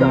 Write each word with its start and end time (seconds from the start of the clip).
J'ai 0.00 0.06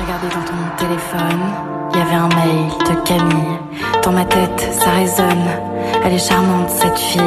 regardé 0.00 0.28
dans 0.28 0.44
ton 0.44 0.54
téléphone, 0.76 1.42
il 1.90 1.98
y 1.98 2.00
avait 2.00 2.14
un 2.14 2.28
mail 2.28 2.68
de 2.78 2.94
Camille. 3.04 3.58
Dans 4.04 4.12
ma 4.12 4.24
tête, 4.24 4.60
ça 4.70 4.90
résonne. 4.90 5.26
Elle 6.04 6.12
est 6.12 6.18
charmante, 6.18 6.70
cette 6.70 6.96
fille. 6.96 7.20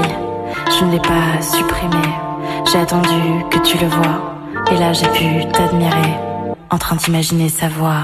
Je 0.80 0.86
ne 0.86 0.92
l'ai 0.94 1.00
pas 1.02 1.42
supprimée. 1.42 2.16
J'ai 2.72 2.80
attendu 2.80 3.44
que 3.50 3.59
tu 3.59 3.78
le 3.80 3.88
vois. 3.88 4.39
Et 4.72 4.78
là, 4.78 4.94
j'ai 4.94 5.08
pu 5.09 5.46
t'admirer. 5.52 6.14
En 6.70 6.78
train 6.78 6.96
d'imaginer 6.96 7.50
sa 7.50 7.68
voix. 7.70 8.02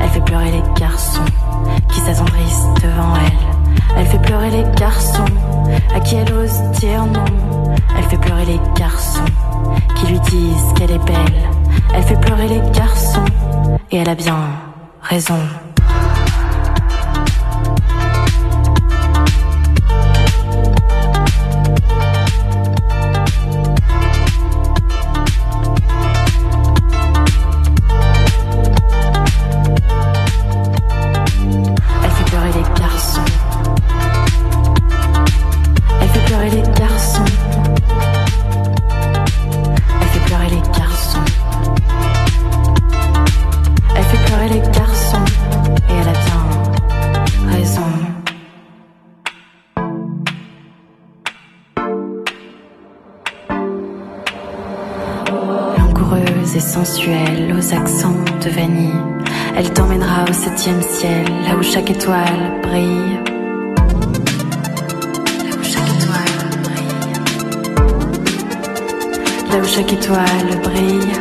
Elle 0.00 0.08
fait 0.08 0.24
pleurer 0.24 0.50
les 0.50 0.80
garçons 0.80 1.24
qui 1.90 2.00
s'attendrissent 2.00 2.66
devant 2.82 3.14
elle. 3.16 3.96
Elle 3.98 4.06
fait 4.06 4.22
pleurer 4.22 4.50
les 4.50 4.64
garçons 4.76 5.24
à 5.94 6.00
qui 6.00 6.16
elle 6.16 6.32
ose 6.32 6.60
dire 6.80 7.04
non. 7.04 7.24
Elle 7.96 8.04
fait 8.04 8.16
pleurer 8.16 8.46
les 8.46 8.60
garçons 8.74 9.24
qui 9.96 10.06
lui 10.06 10.20
disent 10.20 10.72
qu'elle 10.76 10.92
est 10.92 11.04
belle. 11.04 11.50
Elle 11.94 12.02
fait 12.02 12.20
pleurer 12.20 12.48
les 12.48 12.70
garçons 12.70 13.24
et 13.90 13.98
elle 13.98 14.08
a 14.08 14.14
bien 14.14 14.38
raison. 15.02 15.38
Ciel, 60.62 61.24
là 61.44 61.56
où 61.56 61.62
chaque 61.62 61.90
étoile 61.90 62.60
brille. 62.62 63.18
Là 65.42 65.56
où 65.58 65.64
chaque 65.64 65.90
étoile 65.96 66.60
brille. 66.62 67.12
Là 69.50 69.58
où 69.58 69.64
chaque 69.66 69.92
étoile 69.92 70.60
brille. 70.62 71.12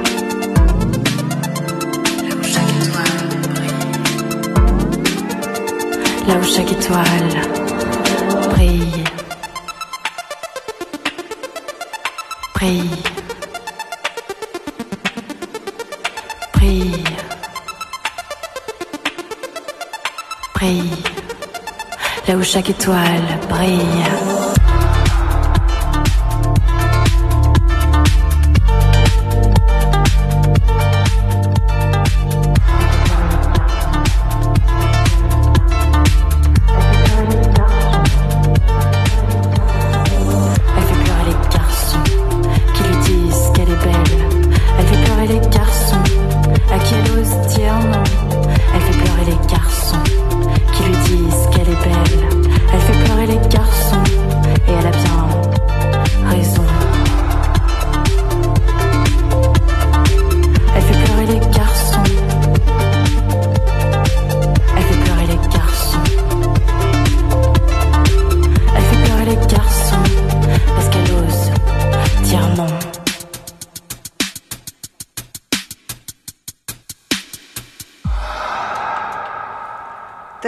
Là 2.27 2.35
où 2.37 2.43
chaque 2.43 2.73
étoile 2.81 3.29
brille. 3.55 3.87
Là 6.27 6.35
où 6.39 6.43
chaque 6.43 6.71
étoile. 6.71 7.33
Brille. 8.51 9.03
Brille. 12.53 13.20
Là 22.31 22.37
où 22.37 22.43
chaque 22.43 22.69
étoile 22.69 23.39
brille. 23.49 24.40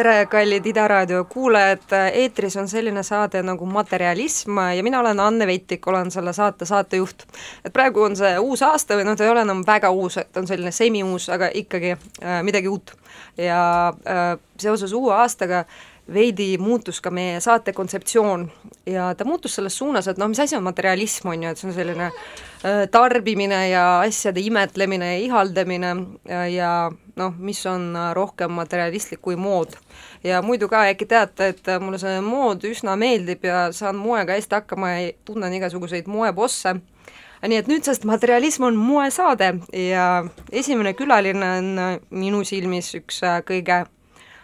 Tere, 0.03 0.25
kallid 0.28 0.66
Ida 0.68 0.84
raadio 0.88 1.22
kuulajad, 1.31 1.94
eetris 2.12 2.58
on 2.59 2.68
selline 2.68 3.03
saade 3.08 3.40
nagu 3.46 3.66
Materialism 3.66 4.58
ja 4.75 4.84
mina 4.84 5.00
olen 5.00 5.19
Anne 5.19 5.47
Veittik, 5.47 5.88
olen 5.88 6.12
selle 6.12 6.34
saate 6.34 6.66
saatejuht. 6.66 7.24
et 7.66 7.74
praegu 7.74 8.03
on 8.03 8.16
see 8.19 8.34
uus 8.40 8.62
aasta 8.68 8.97
või 9.00 9.08
noh, 9.08 9.16
ta 9.16 9.24
ei 9.24 9.31
ole 9.31 9.46
enam 9.47 9.64
väga 9.68 9.94
uus, 9.96 10.18
et 10.19 10.38
on 10.38 10.47
selline 10.47 10.72
semi-uus, 10.75 11.30
aga 11.31 11.47
ikkagi 11.56 11.94
äh, 11.96 12.41
midagi 12.44 12.68
uut. 12.68 12.91
ja 13.38 13.94
äh, 14.08 14.36
seoses 14.59 14.91
uue 14.94 15.14
aastaga 15.16 15.64
veidi 16.14 16.58
muutus 16.59 17.00
ka 17.02 17.12
meie 17.12 17.40
saate 17.41 17.74
kontseptsioon 17.74 18.47
ja 18.86 19.14
ta 19.16 19.25
muutus 19.25 19.56
selles 19.56 19.78
suunas, 19.78 20.08
et 20.08 20.18
noh, 20.19 20.28
mis 20.28 20.40
asi 20.44 20.58
on 20.58 20.66
materialism, 20.66 21.30
on 21.31 21.44
ju, 21.44 21.52
et 21.53 21.59
see 21.59 21.69
on 21.69 21.75
selline 21.75 22.09
äh, 22.09 22.84
tarbimine 22.91 23.62
ja 23.69 23.86
asjade 24.03 24.44
imetlemine 24.44 25.14
ja 25.14 25.22
ihaldamine 25.24 25.96
ja, 26.28 26.44
ja 26.52 26.74
noh, 27.16 27.36
mis 27.38 27.64
on 27.69 27.94
äh, 27.96 28.12
rohkem 28.18 28.52
materialistlik 28.52 29.22
kui 29.22 29.36
mood. 29.36 29.78
ja 30.24 30.41
muidu 30.41 30.68
ka 30.68 30.84
äkki 30.91 31.06
teate, 31.08 31.53
et 31.53 31.68
äh, 31.68 31.80
mulle 31.80 32.00
see 32.02 32.20
mood 32.22 32.68
üsna 32.68 32.97
meeldib 33.00 33.46
ja 33.47 33.70
saan 33.72 33.96
moega 33.96 34.35
hästi 34.35 34.59
hakkama 34.59 34.91
ja 34.91 35.12
tunnen 35.25 35.53
igasuguseid 35.53 36.08
moebosse, 36.08 36.75
nii 37.47 37.59
et 37.59 37.68
nüüdsest 37.68 38.06
materialism 38.08 38.68
on 38.70 38.75
moesaade 38.80 39.53
ja 39.75 40.08
esimene 40.52 40.94
külaline 41.00 41.58
on 41.58 41.74
äh, 41.80 41.97
minu 42.09 42.44
silmis 42.47 42.91
üks 43.00 43.24
äh, 43.24 43.40
kõige 43.47 43.85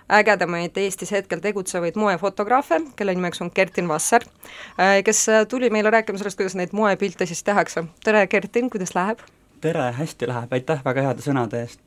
ägedamaid 0.09 0.78
Eestis 0.78 1.12
hetkel 1.12 1.40
tegutsevaid 1.40 1.97
moefotograafe, 2.00 2.81
kelle 2.96 3.16
nimeks 3.16 3.42
on 3.42 3.52
Kertin 3.52 3.88
Vasser, 3.88 4.25
kes 5.06 5.30
äh, 5.30 5.44
tuli 5.47 5.70
meile 5.70 5.90
rääkima 5.90 6.18
sellest, 6.18 6.38
kuidas 6.38 6.56
neid 6.56 6.74
moepilte 6.74 7.25
siis 7.25 7.44
tehakse. 7.44 7.84
tere, 8.03 8.28
Kertin, 8.28 8.70
kuidas 8.70 8.96
läheb? 8.96 9.20
tere, 9.62 9.92
hästi 9.92 10.28
läheb, 10.28 10.53
aitäh 10.53 10.81
väga 10.86 11.09
heade 11.09 11.25
sõnade 11.25 11.62
eest! 11.66 11.80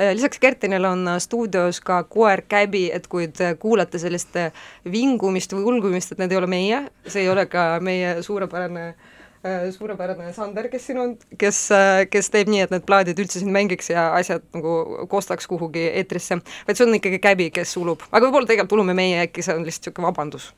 Äh, 0.00 0.14
lisaks 0.14 0.38
Kertinil 0.38 0.84
on 0.84 1.08
äh, 1.08 1.18
stuudios 1.18 1.80
ka 1.80 2.02
koer 2.04 2.42
Käbi, 2.48 2.90
et 2.94 3.06
kui 3.06 3.28
te 3.28 3.54
kuulete 3.58 3.98
sellist 3.98 4.36
äh, 4.36 4.52
vingumist 4.92 5.52
või 5.52 5.64
ulgumist, 5.72 6.12
et 6.12 6.20
need 6.22 6.32
ei 6.32 6.38
ole 6.38 6.46
meie, 6.50 6.82
see 7.06 7.24
ei 7.24 7.30
ole 7.32 7.46
ka 7.50 7.80
meie 7.82 8.20
suurepärane 8.22 8.92
suurepärane 9.78 10.32
Sander, 10.34 10.68
kes 10.72 10.86
siin 10.88 10.98
on, 10.98 11.14
kes, 11.38 11.60
kes 12.10 12.30
teeb 12.34 12.50
nii, 12.50 12.64
et 12.66 12.74
need 12.74 12.86
plaadid 12.88 13.18
üldse 13.22 13.42
siin 13.42 13.52
mängiks 13.54 13.92
ja 13.92 14.08
asjad 14.18 14.44
nagu 14.56 15.06
kostaks 15.10 15.46
kuhugi 15.50 15.84
eetrisse, 16.00 16.40
vaid 16.66 16.78
see 16.78 16.86
on 16.86 16.98
ikkagi 16.98 17.20
Käbi, 17.22 17.50
kes 17.54 17.76
ulub, 17.80 18.02
aga 18.10 18.26
võib-olla 18.26 18.50
tegelikult 18.50 18.78
ulume 18.80 18.96
meie, 18.98 19.20
äkki 19.28 19.44
see 19.46 19.54
on 19.54 19.66
lihtsalt 19.66 19.92
niisugune 19.92 20.10
vabandus. 20.10 20.50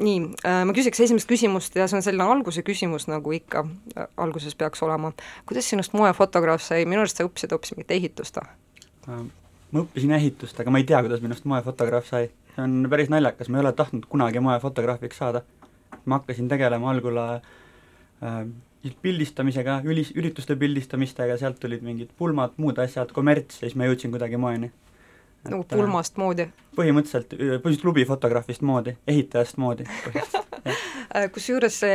Nii, 0.00 0.18
ma 0.44 0.74
küsiks 0.76 1.00
esimest 1.02 1.28
küsimust 1.28 1.74
ja 1.76 1.88
see 1.90 1.98
on 1.98 2.04
selline 2.06 2.26
alguse 2.28 2.62
küsimus, 2.64 3.08
nagu 3.10 3.32
ikka 3.34 3.64
alguses 4.20 4.54
peaks 4.54 4.82
olema. 4.86 5.12
kuidas 5.48 5.68
sinust 5.68 5.96
moefotograaf 5.96 6.62
sai, 6.62 6.84
minu 6.86 7.02
arust 7.02 7.18
sa 7.18 7.26
õppisid 7.26 7.54
hoopis 7.56 7.74
mingit 7.74 7.96
ehitust 7.96 8.38
või? 8.38 9.24
ma 9.70 9.82
õppisin 9.84 10.12
ehitust, 10.16 10.60
aga 10.60 10.72
ma 10.72 10.82
ei 10.82 10.86
tea, 10.86 11.00
kuidas 11.02 11.22
minust 11.24 11.48
moefotograaf 11.48 12.06
sai. 12.06 12.30
see 12.54 12.62
on 12.64 12.86
päris 12.92 13.10
naljakas, 13.10 13.48
ma 13.48 13.58
ei 13.58 13.64
ole 13.64 13.72
tahtnud 13.72 14.06
kunagi 14.10 14.42
moefotograafiks 14.44 15.20
saada. 15.22 15.42
Ma 16.06 16.20
hakkasin 16.20 16.48
tegelema 16.50 16.90
algul 16.92 17.18
äh, 17.20 18.44
pildistamisega, 19.02 19.80
ülis, 19.84 20.12
ürituste 20.16 20.56
pildistamistega, 20.60 21.36
sealt 21.40 21.60
tulid 21.60 21.82
mingid 21.84 22.14
pulmad, 22.18 22.56
muud 22.60 22.78
asjad, 22.80 23.12
kommerts 23.16 23.60
ja 23.60 23.68
siis 23.68 23.76
ma 23.76 23.88
jõudsin 23.88 24.14
kuidagi 24.14 24.40
moeni. 24.40 24.70
Nagu 25.48 25.64
pulmast 25.68 26.20
moodi? 26.20 26.50
põhimõtteliselt, 26.76 27.34
põhimõtteliselt 27.36 27.82
klubifotograafist 27.86 28.62
moodi, 28.66 28.96
ehitajast 29.08 29.58
moodi 29.60 29.88
Äh, 31.10 31.26
kusjuures 31.34 31.74
see 31.82 31.94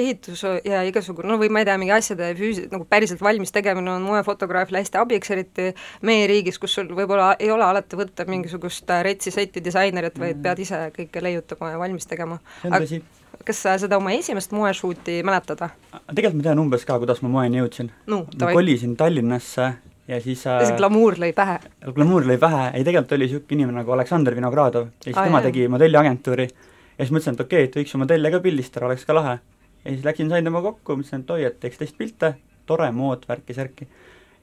ehitus 0.00 0.40
ja 0.64 0.78
igasugune, 0.88 1.28
no 1.28 1.36
või 1.40 1.50
ma 1.52 1.60
ei 1.60 1.66
tea, 1.68 1.74
mingi 1.80 1.92
asjade 1.92 2.30
füüsi-, 2.38 2.64
nagu 2.72 2.86
päriselt 2.88 3.20
valmis 3.20 3.52
tegemine 3.52 3.90
on 3.92 4.06
moefotograafile 4.06 4.80
hästi 4.80 5.00
abiks, 5.00 5.32
eriti 5.34 5.66
meie 6.08 6.24
riigis, 6.30 6.56
kus 6.62 6.78
sul 6.78 6.88
võib-olla 6.96 7.34
ei 7.36 7.50
ole 7.52 7.66
alati 7.66 7.98
võtta 8.00 8.24
mingisugust 8.28 8.88
retsi 9.04 9.34
seti 9.34 9.60
disainerit, 9.64 10.16
vaid 10.20 10.40
pead 10.44 10.64
ise 10.64 10.80
kõike 10.96 11.20
leiutama 11.20 11.74
ja 11.74 11.82
valmis 11.82 12.08
tegema. 12.08 12.40
see 12.62 12.70
on 12.70 12.78
tõsi. 12.86 13.02
kas 13.44 13.60
sa 13.66 13.76
seda 13.82 14.00
oma 14.00 14.16
esimest 14.16 14.56
moeshoot'i 14.56 15.20
mäletad? 15.26 15.66
tegelikult 16.08 16.40
ma 16.40 16.48
tean 16.48 16.64
umbes 16.64 16.88
ka, 16.88 16.96
kuidas 17.02 17.20
ma 17.20 17.34
moeni 17.36 17.60
jõudsin 17.60 17.92
no,. 18.08 18.24
ma 18.40 18.54
kolisin 18.56 18.96
Tallinnasse 18.96 19.74
ja 20.08 20.20
siis 20.20 20.46
äh, 20.46 20.76
glamuur 20.76 21.16
lõi 21.20 21.32
pähe? 21.36 21.58
glamuur 21.94 22.26
lõi 22.28 22.36
pähe, 22.40 22.68
ei 22.76 22.84
tegelikult 22.84 23.16
oli 23.16 23.28
niisugune 23.28 23.60
inimene 23.60 23.80
nagu 23.80 23.92
Aleksandr 23.96 24.36
Vinogradov 24.36 24.88
ja 24.88 25.06
siis 25.08 25.16
ah, 25.16 25.28
tema 25.28 25.40
jah. 25.40 25.48
tegi 25.48 25.68
modelliagentuuri 25.72 26.48
ja 26.48 27.04
siis 27.04 27.12
mõtlesin, 27.14 27.36
et 27.36 27.44
okei 27.44 27.62
okay,, 27.62 27.70
et 27.70 27.78
võiks 27.80 27.94
ju 27.94 28.00
modelle 28.02 28.32
ka 28.34 28.40
pildistada, 28.44 28.88
oleks 28.90 29.06
ka 29.08 29.16
lahe. 29.16 29.38
ja 29.84 29.94
siis 29.94 30.04
läksin, 30.04 30.32
sain 30.32 30.44
temaga 30.44 30.72
kokku, 30.72 30.98
mõtlesin, 31.00 31.24
et 31.24 31.32
oi, 31.36 31.46
et 31.48 31.56
teeks 31.62 31.80
teist 31.80 31.96
pilte, 31.98 32.34
tore 32.66 32.90
mood, 32.92 33.24
värki-särki. 33.28 33.88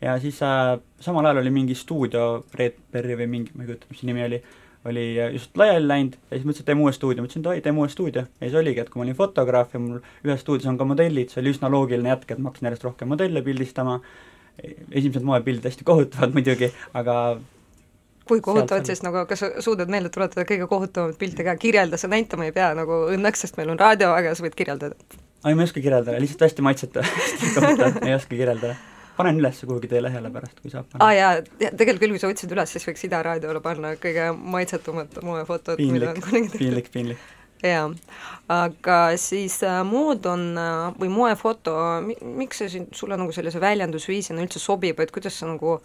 ja 0.01 0.17
siis 0.23 0.41
äh, 0.45 0.73
samal 0.99 1.29
ajal 1.29 1.43
oli 1.43 1.53
mingi 1.53 1.77
stuudio, 1.77 2.43
Redberry 2.57 3.19
või 3.21 3.29
mingi, 3.37 3.55
ma 3.55 3.63
ei 3.63 3.71
kujuta, 3.71 3.91
mis 3.91 4.01
see 4.01 4.09
nimi 4.09 4.25
oli, 4.25 4.41
oli 4.89 5.05
just 5.35 5.57
laiali 5.61 5.87
läinud 5.87 6.17
ja 6.17 6.39
siis 6.39 6.47
mõtlesin, 6.47 6.65
et 6.65 6.71
teeme 6.71 6.87
uue 6.87 6.95
stuudio, 6.97 7.21
mõtlesin, 7.21 7.45
et 7.45 7.53
oi, 7.53 7.61
teeme 7.61 7.83
uue 7.83 7.93
stuudio. 7.93 8.25
ja 8.39 8.47
siis 8.47 8.57
oligi, 8.57 8.81
et 8.81 8.89
kui 8.89 9.01
ma 9.01 9.05
olin 9.05 9.21
fotograaf 9.21 9.77
ja 9.77 9.83
mul 9.83 10.01
ühes 10.25 10.41
stuudios 10.41 10.73
on 10.73 10.81
ka 10.81 10.89
modellid, 10.89 11.29
see 11.29 11.43
oli 11.43 11.53
üsna 11.53 11.69
loogiline 11.69 12.15
jätk, 12.15 12.33
et 12.33 12.41
ma 12.41 12.49
hakkasin 12.49 12.71
järjest 12.71 12.89
rohkem 12.89 13.13
modelle 13.13 13.45
pildistama, 13.45 13.99
esimesed 14.59 15.25
moepildid 15.25 15.65
hästi 15.69 15.87
kohutavad 15.87 16.35
muidugi, 16.35 16.69
aga 16.97 17.15
kui 18.27 18.41
kohutavad 18.43 18.87
siis 18.87 19.01
nagu, 19.05 19.23
kas 19.29 19.43
sa 19.43 19.49
suudad 19.63 19.89
meelde 19.91 20.11
tuletada 20.13 20.45
kõige 20.47 20.67
kohutavamat 20.69 21.17
pilti 21.19 21.45
ka, 21.47 21.55
kirjelda, 21.59 21.99
sa 21.99 22.09
näitama 22.11 22.47
ei 22.47 22.55
pea 22.55 22.69
nagu 22.77 23.03
õnneks, 23.15 23.45
sest 23.45 23.59
meil 23.59 23.73
on 23.73 23.81
raadio, 23.81 24.13
aga 24.15 24.35
sa 24.37 24.45
võid 24.45 24.55
kirjeldada. 24.57 24.95
ei, 25.45 25.55
ma 25.55 25.63
ei 25.63 25.67
oska 25.67 25.83
kirjeldada, 25.83 26.21
lihtsalt 26.21 26.47
hästi 26.47 26.65
maitsetu 26.67 27.03
ei 28.07 28.15
oska 28.15 28.35
kirjeldada. 28.35 28.77
panen 29.17 29.41
üles 29.41 29.59
kuhugi 29.65 29.89
teie 29.91 30.03
lehele 30.05 30.31
pärast, 30.33 30.61
kui 30.61 30.71
saab 30.71 30.87
panna. 30.91 31.09
aa 31.09 31.17
jaa, 31.17 31.33
tegelikult 31.59 32.05
küll, 32.05 32.15
kui 32.15 32.23
sa 32.23 32.31
võtsid 32.31 32.55
üles, 32.55 32.77
siis 32.77 32.87
võiks 32.87 33.05
Ida 33.09 33.21
raadiole 33.27 33.61
panna 33.65 33.95
kõige 33.99 34.31
maitsetumad 34.37 35.21
moefotod, 35.25 35.81
mida 35.91 36.13
on 36.13 36.23
kunagi 36.23 36.51
tehtud. 36.51 36.65
piinlik, 36.65 36.91
piinlik 36.93 37.29
jaa, 37.63 37.89
aga 38.51 38.99
siis 39.21 39.59
äh, 39.67 39.81
mood 39.87 40.25
on 40.29 40.47
äh, 40.59 40.85
või 40.99 41.11
moefoto, 41.13 41.75
miks 42.21 42.61
see 42.61 42.71
siin 42.73 42.87
sulle 42.95 43.17
nagu 43.19 43.33
sellise 43.35 43.61
väljendusviisina 43.61 44.41
üldse 44.43 44.61
sobib, 44.61 44.99
et 44.99 45.13
kuidas 45.13 45.37
sa 45.39 45.49
nagu 45.51 45.79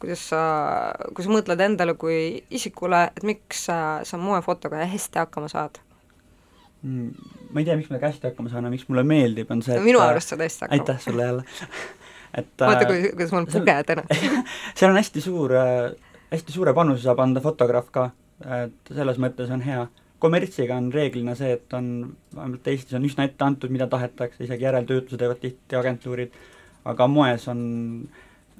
kuidas 0.00 0.22
sa, 0.30 0.40
kui 1.14 1.24
sa 1.24 1.32
mõtled 1.32 1.60
endale 1.60 1.94
kui 2.00 2.40
isikule, 2.56 3.04
et 3.12 3.26
miks 3.26 3.66
sa, 3.68 3.76
sa 4.08 4.20
moefotoga 4.20 4.80
hästi 4.88 5.20
hakkama 5.20 5.50
saad 5.52 5.80
mm,? 6.82 7.10
ma 7.50 7.60
ei 7.60 7.68
tea, 7.68 7.76
miks 7.76 7.92
ma 7.92 8.00
hästi 8.00 8.30
hakkama 8.30 8.52
saan, 8.52 8.64
aga 8.64 8.74
miks 8.74 8.88
mulle 8.88 9.04
meeldib, 9.06 9.50
on 9.52 9.60
see 9.66 9.76
et 9.76 9.84
minu 9.84 10.00
arust 10.04 10.32
saad 10.32 10.44
hästi 10.46 10.66
hakkama. 10.66 10.80
aitäh 10.80 11.02
sulle 11.04 11.28
jälle 11.28 11.44
et 12.40 12.64
vaata, 12.64 12.88
kui, 12.88 13.10
kuidas 13.12 13.34
olen 13.36 13.50
puge 13.52 13.76
täna 13.90 14.06
seal 14.78 14.90
on 14.90 15.00
hästi 15.02 15.24
suur, 15.24 15.56
hästi 16.32 16.56
suure 16.56 16.74
panuse 16.76 17.04
saab 17.04 17.20
anda 17.26 17.44
fotograaf 17.44 17.92
ka, 17.92 18.10
et 18.64 18.94
selles 18.94 19.20
mõttes 19.20 19.52
on 19.52 19.64
hea 19.66 19.84
kommertsiga 20.20 20.76
on 20.76 20.90
reeglina 20.92 21.34
see, 21.38 21.54
et 21.56 21.76
on, 21.76 21.86
vähemalt 22.34 22.68
Eestis 22.72 22.96
on 22.98 23.06
üsna 23.08 23.26
ette 23.28 23.46
antud, 23.46 23.72
mida 23.72 23.88
tahetakse, 23.90 24.44
isegi 24.44 24.66
järeltöötluse 24.66 25.20
teevad 25.20 25.40
tihti 25.42 25.78
agentuurid, 25.78 26.36
aga 26.90 27.08
moes 27.10 27.46
on, 27.52 27.62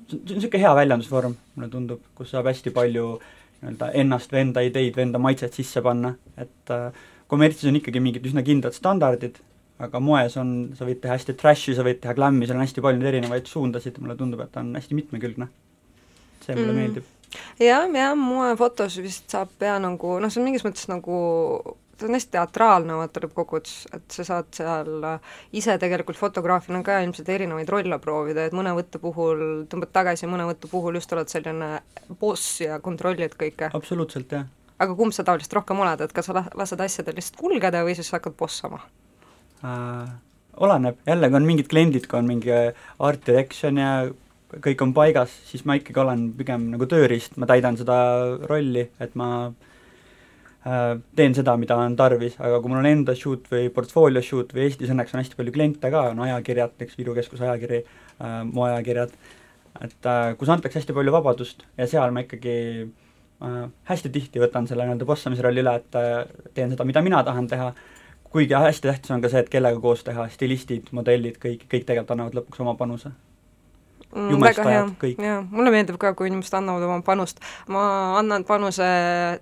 see 0.07 0.17
on 0.17 0.25
niisugune 0.39 0.62
hea 0.65 0.73
väljendusvorm, 0.81 1.37
mulle 1.57 1.71
tundub, 1.73 2.03
kus 2.17 2.33
saab 2.35 2.49
hästi 2.51 2.73
palju 2.77 3.12
nii-öelda 3.61 3.91
ennast 4.03 4.33
või 4.33 4.43
enda 4.47 4.65
ideid 4.65 4.97
või 4.97 5.07
enda 5.09 5.21
maitset 5.21 5.57
sisse 5.57 5.85
panna, 5.85 6.15
et 6.41 6.75
äh, 6.75 6.89
kommertsis 7.31 7.69
on 7.69 7.79
ikkagi 7.81 8.03
mingid 8.03 8.27
üsna 8.31 8.45
kindlad 8.47 8.77
standardid, 8.77 9.39
aga 9.81 10.01
moes 10.05 10.37
on, 10.41 10.73
sa 10.77 10.89
võid 10.89 11.01
teha 11.05 11.17
hästi 11.17 11.37
trash'i, 11.41 11.77
sa 11.77 11.85
võid 11.85 12.01
teha 12.03 12.17
glam'i, 12.17 12.49
seal 12.49 12.61
on 12.61 12.67
hästi 12.67 12.85
palju 12.85 13.13
erinevaid 13.13 13.49
suundasid, 13.49 14.01
mulle 14.01 14.17
tundub, 14.17 14.45
et 14.45 14.53
ta 14.53 14.65
on 14.65 14.75
hästi 14.77 14.97
mitmekülgne. 14.97 15.49
see 16.41 16.56
mulle 16.56 16.73
mm. 16.73 16.79
meeldib 16.81 17.17
jah, 17.61 17.87
jah, 17.87 18.17
moefotos 18.19 18.99
vist 19.03 19.31
saab 19.31 19.53
pea 19.59 19.79
nagu 19.82 20.19
noh, 20.21 20.32
see 20.32 20.43
on 20.43 20.49
mingis 20.49 20.67
mõttes 20.67 20.88
nagu 20.91 21.21
ta 22.00 22.06
on 22.09 22.17
hästi 22.17 22.32
teatraalne 22.32 22.97
vaata 22.97 23.21
lõppkokkuvõttes, 23.25 23.75
et 23.97 24.15
sa 24.15 24.25
saad 24.25 24.49
seal 24.56 25.05
ise 25.56 25.77
tegelikult 25.81 26.19
fotograafina 26.19 26.81
ka 26.87 27.00
ilmselt 27.05 27.29
erinevaid 27.29 27.69
rolle 27.73 27.99
proovida, 28.03 28.47
et 28.47 28.56
mõne 28.56 28.73
võtte 28.77 29.00
puhul 29.03 29.67
tõmbad 29.71 29.93
tagasi, 29.93 30.29
mõne 30.31 30.47
võtte 30.49 30.71
puhul 30.71 30.97
just 30.97 31.12
oled 31.12 31.29
selline 31.32 31.71
boss 32.21 32.62
ja 32.65 32.81
kontrollid 32.81 33.37
kõike. 33.41 33.71
absoluutselt, 33.77 34.32
jah. 34.32 34.49
aga 34.79 34.97
kumb 34.97 35.17
sa 35.17 35.27
tavaliselt 35.27 35.59
rohkem 35.61 35.85
oled, 35.85 36.00
et 36.00 36.17
kas 36.17 36.31
sa 36.31 36.47
lased 36.55 36.81
asjadel 36.81 37.21
lihtsalt 37.21 37.41
kulgeda 37.41 37.85
või 37.85 37.99
siis 37.99 38.12
hakkad 38.17 38.37
bossama 38.41 38.81
äh,? 39.61 40.09
oleneb, 40.61 40.99
jällegi 41.06 41.37
on 41.37 41.47
mingid 41.47 41.69
kliendid, 41.71 42.09
kui 42.09 42.19
on 42.19 42.27
mingi 42.29 42.56
art 42.99 43.23
direction 43.27 43.79
ja 43.81 43.93
kõik 44.58 44.82
on 44.85 44.93
paigas, 44.97 45.32
siis 45.49 45.64
ma 45.69 45.76
ikkagi 45.79 46.00
olen 46.02 46.31
pigem 46.38 46.70
nagu 46.73 46.87
tööriist, 46.91 47.37
ma 47.41 47.49
täidan 47.50 47.79
seda 47.79 47.97
rolli, 48.50 48.87
et 49.02 49.12
ma 49.19 49.29
äh, 49.47 50.97
teen 51.17 51.37
seda, 51.37 51.55
mida 51.61 51.79
on 51.79 51.94
tarvis, 51.99 52.38
aga 52.41 52.58
kui 52.61 52.73
mul 52.73 52.81
on 52.82 52.91
enda 52.91 53.14
shoot 53.19 53.47
või 53.52 53.69
portfoolio 53.75 54.23
shoot 54.25 54.55
või 54.56 54.67
Eestis 54.67 54.91
õnneks 54.91 55.14
on 55.14 55.23
hästi 55.23 55.38
palju 55.38 55.55
kliente 55.55 55.93
ka, 55.93 56.08
on 56.14 56.25
ajakirjad, 56.26 56.75
näiteks 56.75 56.99
Viru 56.99 57.14
Keskuse 57.19 57.47
ajakiri 57.47 57.85
äh,, 57.85 58.41
moeajakirjad, 58.50 59.14
et 59.87 60.11
äh, 60.11 60.25
kus 60.41 60.50
antakse 60.50 60.82
hästi 60.82 60.96
palju 60.96 61.14
vabadust 61.14 61.64
ja 61.79 61.87
seal 61.91 62.11
ma 62.14 62.26
ikkagi 62.26 62.58
hästi 63.88 64.11
tihti 64.12 64.37
võtan 64.37 64.67
selle 64.69 64.85
nii-öelda 64.85 65.06
bossamise 65.08 65.41
rolli 65.46 65.62
üle, 65.62 65.73
et 65.81 66.53
teen 66.53 66.69
seda, 66.69 66.85
mida 66.85 67.00
mina 67.00 67.23
tahan 67.25 67.49
teha, 67.49 67.70
kuigi 68.29 68.53
hästi 68.53 68.91
tähtis 68.91 69.14
on 69.17 69.25
ka 69.25 69.31
see, 69.32 69.41
et 69.41 69.49
kellega 69.49 69.81
koos 69.81 70.05
teha, 70.05 70.29
stilistid, 70.29 70.93
modellid, 70.93 71.41
kõik, 71.41 71.64
kõik 71.64 71.88
tegelikult 71.88 72.12
annavad 72.19 72.37
lõpuks 72.37 72.61
oma 72.61 72.76
panuse 72.76 73.14
Mm, 74.11 74.41
väga 74.43 74.65
hea, 74.67 74.87
jaa, 75.23 75.43
mulle 75.51 75.71
meeldib 75.71 75.99
ka, 76.03 76.15
kui 76.19 76.27
inimesed 76.27 76.57
annavad 76.59 76.83
oma 76.83 76.99
panust. 77.07 77.39
ma 77.71 77.83
annan 78.19 78.45
panuse 78.45 78.89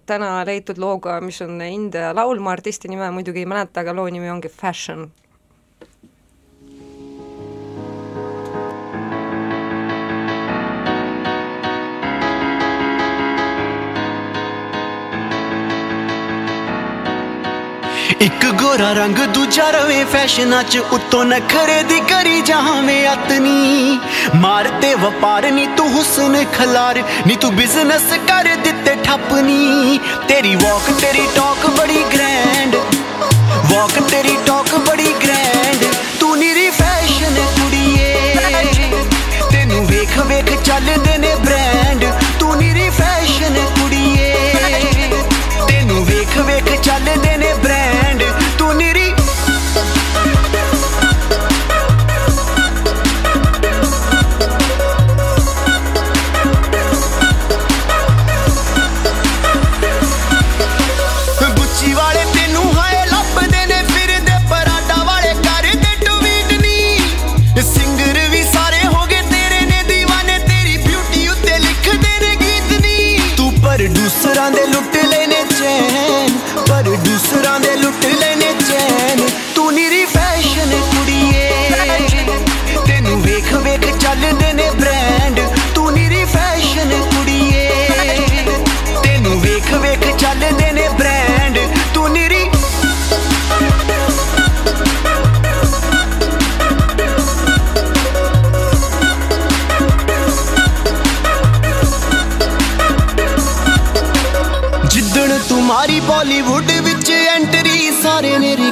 täna 0.07 0.45
leitud 0.45 0.77
looga, 0.83 1.21
mis 1.25 1.41
on 1.43 1.63
India 1.65 2.11
laul, 2.17 2.43
ma 2.45 2.53
artisti 2.53 2.91
nime 2.93 3.09
muidugi 3.15 3.47
ei 3.47 3.49
mäleta, 3.49 3.81
aga 3.81 3.97
loo 3.97 4.09
nimi 4.13 4.29
ongi 4.31 4.53
Fashion 4.53 5.09
ਇੱਕ 18.21 18.45
ਗੋਰਾ 18.61 18.93
ਰੰਗ, 18.93 19.19
ਦੂਜਾ 19.35 19.69
ਰਵੇ 19.71 20.05
ਫੈਸ਼ਨਾਂ 20.13 20.63
'ਚ, 20.63 20.79
ਉੱਤੋਂ 20.93 21.25
ਨਖਰੇ 21.25 21.83
ਦੀ 21.89 21.99
ਕਰੀ 22.11 22.41
ਜਾਵੇਂ 22.41 23.09
ਅਤਨੀ 23.09 23.99
ਮਾਰ 24.37 24.69
ਤੇ 24.83 24.95
ਵਪਾਰ 24.95 25.51
ਨੀ 25.51 25.67
ਤੂੰ 25.77 25.89
ਹੁਸਨ 25.93 26.45
ਖਲਾਰ, 26.55 27.03
ਨੀ 27.27 27.37
ਤੂੰ 27.37 27.55
ਬਿਜ਼ਨਸ 27.57 28.13
ਕਰ 28.29 28.49
ਦਿੱਤੇ 28.65 28.95
ਠੱਪਨੀ। 29.05 29.99
ਤੇਰੀ 30.29 30.55
ਵਾਕ 30.57 30.91
ਤੇਰੀ 31.01 31.27
ਟਾਕ 31.37 31.67
ਬੜੀ 31.79 32.03
ਗ੍ਰੈਂਡ 32.15 32.77
ਵਾਕ 33.71 33.99
ਤੇਰੀ 34.11 34.37
ਟਾਕ 34.47 34.75
ਬੜੀ 34.89 35.15
ਗ੍ਰੈਂਡ 35.25 35.85
ਤੂੰ 36.21 36.37
ਨੀਰੀ 36.39 36.69
ਫੈਸ਼ਨ 36.71 37.41
ਕੁੜੀਏ। 37.59 38.35
ਤੈਨੂੰ 39.53 39.87
ਵੇਖ 39.87 40.19
ਵੇਖ 40.27 40.53
ਚੱਲਦੇ 40.63 41.19
ਨੇ 41.19 41.35
ਬ੍ਰਾਂਡ 41.45 41.78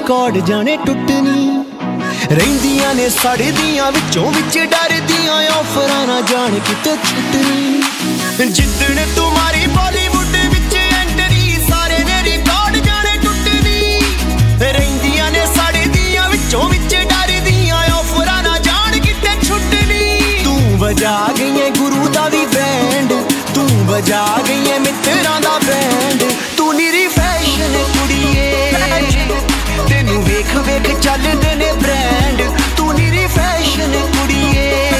ਰਿਕਾਰਡ 0.06 0.36
ਜਾਣੇ 0.46 0.76
ਟੁੱਟਣੀ। 0.76 1.64
ਰਹਿੰਦੀਆਂ 2.32 2.94
ਨੇ 2.94 3.08
ਸੜਦੀਆਂ 3.08 3.90
ਵਿੱਚੋਂ 3.92 4.30
ਵਿੱਚ 4.32 4.58
ਡਰਦੀਆਂ, 4.58 5.38
ਆਫਰਾਂ 5.52 6.06
ਨਾ 6.06 6.20
ਜਾਣ 6.20 6.54
ਕਿਤੇ 6.58 6.90
ਛੁੱਟਣੀ। 7.04 8.46
ਜਿੱਦਣ 8.48 9.00
ਤੁਮਾਰੀ 9.16 9.66
ਬਾਲੀਵੁੱਡ 9.66 10.36
ਵਿੱਚ 10.52 10.76
ਐਂਟਰੀ, 10.76 11.56
ਸਾਰੇ 11.68 11.98
ਨੇ 11.98 12.22
ਰਿਕਾਰਡ 12.24 12.76
ਜਾਣੇ 12.76 13.16
ਟੁੱਟਣੀ। 13.22 14.00
ਰਹਿੰਦੀਆਂ 14.60 15.30
ਨੇ 15.30 15.44
ਸੜਦੀਆਂ 15.46 16.28
ਵਿੱਚੋਂ 16.28 16.68
ਵਿੱਚ 16.68 16.94
ਡਰਦੀਆਂ, 16.94 17.82
ਆਫਰਾਂ 17.98 18.42
ਨਾ 18.42 18.58
ਜਾਣ 18.58 18.98
ਕਿਤੇ 18.98 19.34
ਛੁੱਟਣੀ। 19.46 20.40
ਤੂੰ 20.44 20.78
ਵਜਾ 20.78 21.18
ਗਈਏ 21.38 21.70
ਗੁਰੂ 21.78 22.08
ਦਾ 22.08 22.28
ਵੀ 22.28 22.46
ਬੈਂਡ, 22.54 23.12
ਤੂੰ 23.54 23.68
ਵਜਾ 23.86 24.26
ਗਈਏ 24.48 24.78
ਮਿੱਤਰਾਂ 24.78 25.40
ਦਾ 25.40 25.58
ਬੈਂਡ। 25.66 26.24
ਤੂੰ 26.56 26.74
ਨੀਰੀ 26.74 27.06
ਫੈਸ਼ਨ 27.08 27.82
ਕੁੜੀਏ। 27.94 28.52
ਤੈਨੂੰ 29.88 30.22
ਵੇਖ 30.24 30.54
ਵੇਖ 30.66 30.98
ਚੱਲਦੇ 31.00 31.54
ਨੇ 31.54 31.72
ਬ੍ਰਾਂਡ 31.72 32.42
ਤੂੰ 32.76 32.94
ਨੀਰੀ 32.94 33.26
ਫੈਸ਼ਨ 33.26 33.92
ਕੁੜੀਏ। 34.16 34.90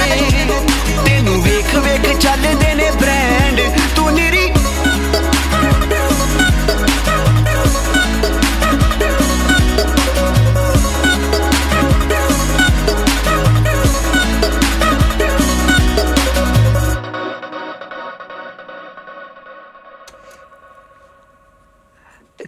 ਤੈਨੂੰ 1.07 1.43
ਵੇਖ 1.43 1.75
ਵੇਖ 1.77 2.17
ਚੱਲਦੇ 2.19 2.75
ਨੇ 2.75 2.91
brand 2.91 3.16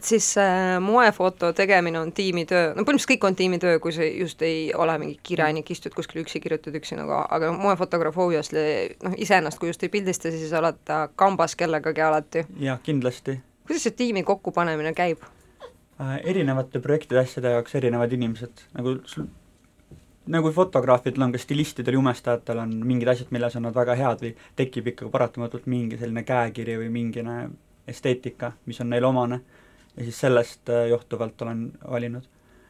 siis 0.09 0.29
äh, 0.39 0.81
moefoto 0.81 1.53
tegemine 1.53 2.01
on 2.01 2.13
tiimitöö, 2.13 2.73
no 2.75 2.83
põhimõtteliselt 2.83 3.13
kõik 3.13 3.27
on 3.29 3.37
tiimitöö, 3.39 3.79
kui 3.83 3.93
sa 3.95 4.07
just 4.07 4.43
ei 4.47 4.69
ole 4.75 4.97
mingi 5.01 5.19
kirjanik, 5.23 5.71
istud 5.71 5.95
kuskil 5.97 6.23
üksi, 6.25 6.41
kirjutad 6.45 6.77
üksi 6.79 6.99
nagu, 6.99 7.15
aga 7.19 7.51
moefotograaf 7.57 8.19
obviously 8.19 8.95
noh, 9.05 9.17
iseennast 9.17 9.61
kui 9.61 9.73
just 9.73 9.83
ei 9.85 9.93
pildista, 9.93 10.33
siis 10.33 10.55
oled 10.57 10.95
kambas 11.17 11.57
kellegagi 11.59 12.05
alati. 12.05 12.47
jah, 12.61 12.81
kindlasti. 12.83 13.39
kuidas 13.67 13.89
see 13.89 13.99
tiimi 13.99 14.25
kokkupanemine 14.29 14.95
käib 14.97 15.25
äh,? 15.25 16.17
erinevate 16.25 16.81
projektide 16.81 17.21
asjade 17.25 17.53
jaoks 17.57 17.77
erinevad 17.81 18.13
inimesed, 18.17 18.65
nagu 18.79 18.99
sul 19.05 19.29
nagu 20.29 20.51
fotograafidel 20.53 21.25
on 21.25 21.33
ka 21.33 21.41
stilistidel, 21.41 21.97
jumestajatel 21.97 22.59
on 22.61 22.75
mingid 22.87 23.09
asjad, 23.09 23.31
milles 23.33 23.57
on 23.57 23.65
nad 23.65 23.77
väga 23.77 23.97
head 23.97 24.25
või 24.25 24.35
tekib 24.57 24.93
ikkagi 24.93 25.13
paratamatult 25.13 25.65
mingi 25.67 25.97
selline 26.01 26.25
käekiri 26.29 26.77
või 26.83 26.91
mingine 26.93 27.39
esteetika, 27.89 28.53
mis 28.69 28.81
on 28.85 28.93
neile 28.93 29.09
omane 29.09 29.41
ja 29.99 30.07
siis 30.07 30.21
sellest 30.21 30.71
äh, 30.71 30.89
johtuvalt 30.93 31.43
olen 31.43 31.69
valinud. 31.91 32.25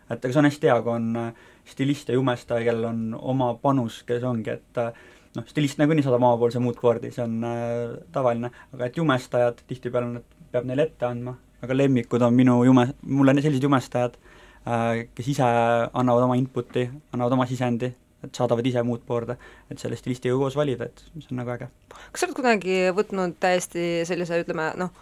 et 0.08 0.24
aga 0.24 0.32
see 0.32 0.40
on 0.40 0.48
hästi 0.48 0.70
hea, 0.70 0.80
kui 0.82 0.94
on 0.94 1.08
äh, 1.20 1.46
stilist 1.68 2.08
ja 2.08 2.16
jumestaja, 2.16 2.64
kellel 2.64 2.88
on 2.88 3.02
oma 3.18 3.52
panus, 3.62 4.02
kes 4.08 4.24
ongi, 4.24 4.54
et 4.56 4.80
äh, 4.80 4.92
noh, 5.36 5.46
stilist 5.48 5.80
nagunii 5.80 6.04
saadab 6.06 6.24
omapoolse 6.24 6.62
moodboard'i, 6.62 7.12
see 7.14 7.24
on 7.24 7.36
äh, 7.44 7.98
tavaline, 8.14 8.50
aga 8.74 8.88
et 8.88 8.96
jumestajad, 8.96 9.62
tihtipeale 9.68 10.10
nad 10.16 10.36
peab 10.52 10.68
neile 10.68 10.88
ette 10.88 11.06
andma, 11.08 11.36
aga 11.62 11.76
lemmikud 11.76 12.24
on 12.24 12.36
minu 12.36 12.60
jume, 12.66 12.88
mul 13.02 13.32
on 13.32 13.42
sellised 13.42 13.64
jumestajad 13.68 14.16
äh,, 14.18 15.04
kes 15.14 15.32
ise 15.34 15.48
annavad 15.48 16.28
oma 16.28 16.38
input'i, 16.40 16.86
annavad 17.12 17.36
oma 17.36 17.48
sisendi, 17.50 17.92
et 18.24 18.34
saadavad 18.34 18.66
ise 18.66 18.82
moodboard'e, 18.86 19.36
et 19.70 19.82
selle 19.82 19.98
stilistiga 19.98 20.38
koos 20.40 20.56
valida, 20.58 20.88
et 20.88 21.04
see 21.18 21.28
on 21.34 21.42
nagu 21.42 21.54
äge. 21.54 21.68
kas 21.92 22.24
sa 22.24 22.30
oled 22.30 22.38
kunagi 22.38 22.80
võtnud 22.96 23.36
täiesti 23.42 23.84
sellise, 24.08 24.40
ütleme 24.42 24.72
noh 24.80 24.94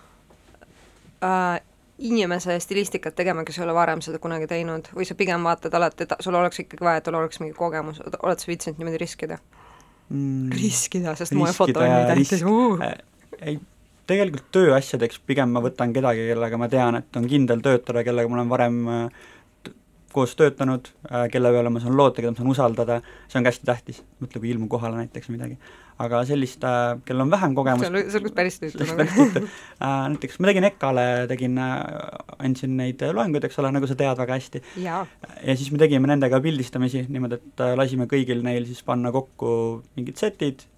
äh,, 1.23 1.62
inimese 1.99 2.59
stilistikat 2.61 3.15
tegema, 3.17 3.45
kes 3.45 3.59
ei 3.59 3.65
ole 3.65 3.75
varem 3.76 4.03
seda 4.05 4.19
kunagi 4.23 4.49
teinud, 4.50 4.91
või 4.97 5.07
sa 5.09 5.17
pigem 5.17 5.47
vaatad 5.47 5.75
alati, 5.79 6.05
et 6.05 6.17
sul 6.25 6.37
oleks 6.37 6.61
ikkagi 6.61 6.85
vaja, 6.85 7.00
et 7.00 7.07
tal 7.07 7.17
oleks 7.17 7.41
mingi 7.41 7.57
kogemus, 7.57 8.03
oled 8.05 8.43
sa 8.43 8.50
viitsinud 8.50 8.81
niimoodi 8.81 9.00
riskida 9.00 9.38
mm.? 10.11 10.53
riskida, 10.53 11.15
sest 11.19 11.37
moefoto 11.37 11.81
on 11.81 11.95
nii 11.95 12.11
tähtis 12.12 12.45
uh. 12.45 12.85
Ei, 13.41 13.59
tegelikult 14.09 14.50
tööasjadeks 14.55 15.21
pigem 15.29 15.53
ma 15.53 15.62
võtan 15.65 15.95
kedagi, 15.97 16.29
kellega 16.31 16.61
ma 16.61 16.69
tean, 16.73 17.00
et 17.00 17.19
on 17.19 17.26
kindel 17.31 17.65
töötaja, 17.65 18.05
kellega 18.07 18.31
ma 18.31 18.38
olen 18.41 18.53
varem 18.53 18.79
äh, 18.93 19.25
koos 20.17 20.35
töötanud, 20.39 20.89
äh, 21.11 21.27
kelle 21.33 21.53
peale 21.53 21.73
ma 21.73 21.83
saan 21.83 21.97
loota, 21.99 22.23
keda 22.23 22.33
ma 22.33 22.41
saan 22.41 22.53
usaldada, 22.53 23.01
see 23.29 23.41
on 23.41 23.47
ka 23.47 23.53
hästi 23.53 23.69
tähtis, 23.69 23.99
mõtle, 24.23 24.41
kui 24.43 24.53
ilmub 24.55 24.71
kohale 24.73 25.03
näiteks 25.03 25.29
midagi. 25.33 25.59
aga 25.97 26.19
sellist, 26.29 26.65
äh, 26.69 26.99
kellel 27.09 27.25
on 27.25 27.31
vähem 27.33 27.55
kogemust 27.57 27.87
see 27.87 28.03
on, 28.03 28.11
see 28.13 28.21
on 28.21 28.35
päris 28.37 28.59
tüütu 28.61 28.85
nagu. 28.85 29.47
näiteks 30.13 30.39
ma 30.41 30.51
tegin 30.51 30.69
EKA-le, 30.69 31.07
tegin, 31.31 31.57
andsin 32.37 32.77
neid 32.77 33.01
loenguid, 33.17 33.49
eks 33.49 33.59
ole, 33.63 33.73
nagu 33.77 33.89
sa 33.89 33.97
tead 33.97 34.21
väga 34.21 34.39
hästi. 34.39 34.63
ja 34.85 35.57
siis 35.57 35.73
me 35.73 35.81
tegime 35.81 36.13
nendega 36.13 36.41
pildistamisi 36.45 37.07
niimoodi, 37.09 37.41
et 37.41 37.67
lasime 37.81 38.09
kõigil 38.11 38.45
neil 38.45 38.69
siis 38.69 38.85
panna 38.85 39.13
kokku 39.15 39.51
mingid 39.97 40.21
setid, 40.21 40.69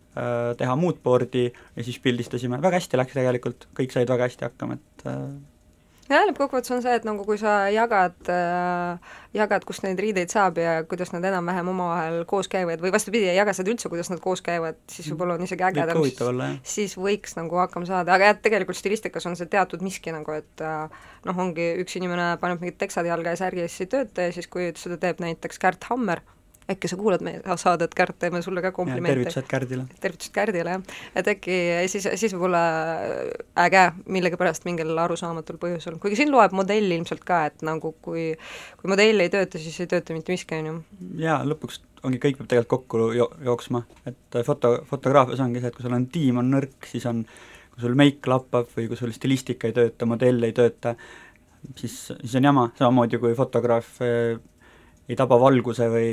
teha 0.58 0.74
moodboard'i 0.78 1.46
ja 1.50 1.86
siis 1.86 1.98
pildistasime, 2.02 2.58
väga 2.62 2.78
hästi 2.78 2.98
läks 2.98 3.14
tegelikult, 3.18 3.70
kõik 3.78 3.94
said 3.94 4.10
väga 4.10 4.30
hästi 4.30 4.50
hakkama, 4.50 4.78
et 4.78 5.06
jah, 6.08 6.24
lõppkokkuvõttes 6.28 6.72
on 6.74 6.82
see, 6.84 6.94
et 6.98 7.06
nagu 7.06 7.24
kui 7.26 7.38
sa 7.40 7.54
jagad 7.72 8.30
äh,, 8.32 9.16
jagad, 9.36 9.64
kust 9.68 9.84
neid 9.84 10.00
riideid 10.00 10.32
saab 10.32 10.60
ja 10.60 10.78
kuidas 10.88 11.12
nad 11.14 11.24
enam-vähem 11.28 11.68
omavahel 11.74 12.22
koos 12.28 12.48
käivad 12.50 12.82
või 12.82 12.92
vastupidi, 12.94 13.28
ei 13.28 13.36
jaga 13.38 13.54
seda 13.56 13.72
üldse, 13.72 13.90
kuidas 13.92 14.10
nad 14.12 14.22
koos 14.24 14.42
käivad, 14.44 14.80
siis 14.88 15.06
mm. 15.06 15.14
võib-olla 15.14 15.36
on 15.38 15.44
isegi 15.46 15.66
ägedam, 15.68 16.00
siis 16.76 16.96
võiks 16.98 17.36
nagu 17.38 17.60
hakkama 17.60 17.88
saada, 17.88 18.16
aga 18.16 18.32
jah, 18.32 18.40
tegelikult 18.48 18.78
stilistikas 18.78 19.28
on 19.28 19.36
see 19.38 19.50
teatud 19.52 19.84
miski 19.84 20.14
nagu, 20.14 20.38
et 20.38 20.64
äh, 20.64 20.88
noh, 21.28 21.44
ongi 21.46 21.74
üks 21.82 21.98
inimene 22.00 22.34
paneb 22.42 22.64
mingid 22.64 22.80
teksad 22.80 23.08
jalga 23.08 23.36
ja 23.36 23.42
särgi 23.44 23.64
ja 23.66 23.70
siis 23.70 23.86
ei 23.86 23.92
tööta 23.98 24.28
ja 24.28 24.34
siis, 24.34 24.48
kui 24.50 24.72
seda 24.80 25.00
teeb 25.00 25.22
näiteks 25.24 25.60
Kärt 25.60 25.90
Hammer, 25.92 26.24
äkki 26.68 26.88
sa 26.90 26.98
kuulad 27.00 27.22
meie 27.24 27.56
saadet, 27.60 27.94
Kärt, 27.96 28.18
teeme 28.20 28.42
sulle 28.44 28.62
ka 28.62 28.72
komplimente. 28.76 29.14
tervitused 29.14 29.48
Kärdile. 29.48 29.86
tervitused 30.00 30.34
Kärdile, 30.34 30.76
jah. 30.76 30.82
et 31.16 31.30
äkki 31.32 31.58
siis, 31.88 32.08
siis 32.20 32.34
võib-olla 32.36 32.62
äge 33.64 33.84
millegipärast 34.06 34.66
mingil 34.68 34.92
arusaamatul 34.98 35.60
põhjusel, 35.62 35.98
kuigi 36.02 36.20
siin 36.20 36.32
loeb 36.32 36.52
modell 36.56 36.92
ilmselt 36.98 37.24
ka, 37.28 37.44
et 37.48 37.64
nagu 37.66 37.94
kui 38.04 38.30
kui 38.80 38.92
modell 38.92 39.24
ei 39.24 39.32
tööta, 39.32 39.60
siis 39.60 39.78
ei 39.80 39.90
tööta 39.90 40.16
mitte 40.16 40.34
miski, 40.34 40.58
on 40.60 40.70
ju. 40.70 40.74
jaa, 41.24 41.40
lõpuks 41.48 41.80
ongi, 42.06 42.20
kõik 42.22 42.40
peab 42.40 42.50
tegelikult 42.50 42.74
kokku 42.74 43.08
jo-, 43.16 43.30
jooksma, 43.44 43.82
et 44.08 44.40
foto, 44.46 44.74
fotograafias 44.88 45.40
ongi 45.44 45.62
see, 45.62 45.72
et 45.72 45.78
kui 45.78 45.86
sul 45.86 45.96
on 45.96 46.06
tiim 46.12 46.42
on 46.42 46.52
nõrk, 46.52 46.76
siis 46.90 47.06
on, 47.10 47.24
kui 47.72 47.84
sul 47.84 47.96
meik 47.98 48.28
lappab 48.30 48.70
või 48.76 48.90
kui 48.90 49.00
sul 49.00 49.14
stilistika 49.16 49.70
ei 49.70 49.76
tööta, 49.76 50.08
modell 50.10 50.46
ei 50.46 50.54
tööta, 50.56 50.94
siis, 51.80 51.96
siis 52.12 52.38
on 52.38 52.50
jama, 52.50 52.68
samamoodi 52.78 53.20
kui 53.22 53.34
fotograaf 53.38 53.98
ei 55.08 55.16
taba 55.16 55.38
valguse 55.40 55.88
või 55.88 56.08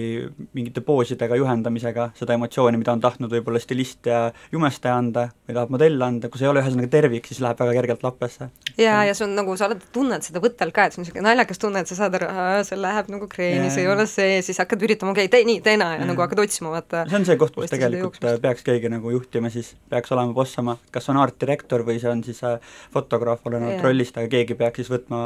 mingite 0.55 0.81
poosidega, 0.85 1.35
juhendamisega 1.39 2.09
seda 2.15 2.35
emotsiooni, 2.37 2.79
mida 2.79 2.93
on 2.95 3.01
tahtnud 3.03 3.31
võib-olla 3.33 3.59
stilist 3.59 4.07
ja 4.07 4.29
jumestaja 4.53 4.95
anda 4.95 5.27
või 5.47 5.57
tahab 5.57 5.73
modell 5.75 6.05
anda, 6.05 6.29
kui 6.31 6.39
see 6.39 6.47
ei 6.47 6.51
ole 6.53 6.63
ühesõnaga 6.63 6.91
tervik, 6.93 7.27
siis 7.27 7.41
läheb 7.43 7.59
väga 7.59 7.73
kergelt 7.79 8.05
lappesse. 8.05 8.49
jaa, 8.79 9.01
ja 9.09 9.15
see 9.17 9.25
on 9.27 9.35
nagu, 9.35 9.57
sa 9.59 9.67
oled, 9.67 9.83
tunned 9.95 10.23
seda 10.23 10.39
võttel 10.43 10.71
ka, 10.75 10.87
et 10.87 10.95
see 10.95 11.01
on 11.01 11.05
niisugune 11.05 11.27
naljakas 11.27 11.59
tunne, 11.61 11.83
et 11.83 11.91
sa 11.91 11.99
saad 11.99 12.15
aru, 12.19 12.29
see 12.69 12.79
läheb 12.79 13.11
nagu 13.11 13.27
kreeni, 13.31 13.67
see 13.73 13.83
ei 13.83 13.91
ole 13.91 14.07
see, 14.11 14.39
siis 14.47 14.61
hakkad 14.63 14.87
üritama, 14.87 15.11
okei 15.15 15.27
okay,, 15.27 15.33
tee 15.41 15.49
nii, 15.51 15.59
tee 15.65 15.75
naa 15.81 15.97
ja, 15.97 16.05
ja 16.05 16.09
nagu 16.13 16.23
hakkad 16.23 16.45
otsima, 16.45 16.71
vaata. 16.77 17.03
see 17.11 17.19
on 17.19 17.27
see 17.27 17.39
koht, 17.41 17.55
kus 17.57 17.75
tegelikult 17.75 18.23
peaks 18.45 18.63
keegi 18.63 18.91
nagu 18.95 19.11
juhtima 19.11 19.51
siis, 19.51 19.73
peaks 19.91 20.15
olema 20.15 20.35
bossama, 20.37 20.77
kas 20.95 21.11
on 21.11 21.19
art-direktor 21.19 21.83
või 21.87 21.99
see 21.99 22.11
on 22.11 22.23
siis 22.23 22.39
äh, 22.47 22.57
fotograaf, 22.95 23.43
olenevalt 23.49 23.83
rollist, 23.83 24.15
aga 24.15 24.31
keegi 24.31 24.55
peaks 24.59 24.83
siis 24.83 24.91
võtma 24.95 25.25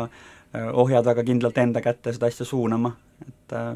Äh, 0.55 0.69
ohjad 0.73 1.05
väga 1.05 1.23
kindlalt 1.27 1.57
enda 1.61 1.81
kätte 1.81 2.09
seda 2.15 2.25
asja 2.31 2.45
suunama, 2.47 2.89
et 3.21 3.53
äh, 3.53 3.75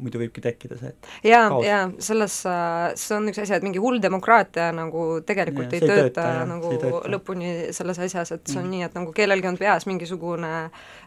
muidu 0.00 0.20
võibki 0.20 0.40
tekkida 0.44 0.78
see 0.80 0.92
jaa, 1.28 1.50
jaa, 1.64 1.82
selles 2.06 2.38
äh,, 2.48 2.94
see 2.96 3.18
on 3.18 3.28
üks 3.28 3.42
asi, 3.42 3.52
et 3.56 3.64
mingi 3.64 3.80
hull 3.80 4.00
demokraatia 4.00 4.70
nagu 4.76 5.04
tegelikult 5.28 5.72
ja, 5.72 5.76
ei, 5.76 5.82
tööta, 5.82 5.98
tööta 5.98 6.24
jah, 6.38 6.40
nagu 6.48 6.72
tööta. 6.72 7.02
lõpuni 7.12 7.52
selles 7.76 8.00
asjas, 8.08 8.32
et 8.32 8.48
see 8.48 8.60
on 8.60 8.64
mm. 8.64 8.72
nii, 8.72 8.86
et 8.88 8.96
nagu 8.96 9.12
kellelgi 9.16 9.50
on 9.52 9.60
peas 9.60 9.84
mingisugune 9.88 10.52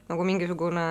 nagu 0.09 0.25
mingisugune 0.25 0.85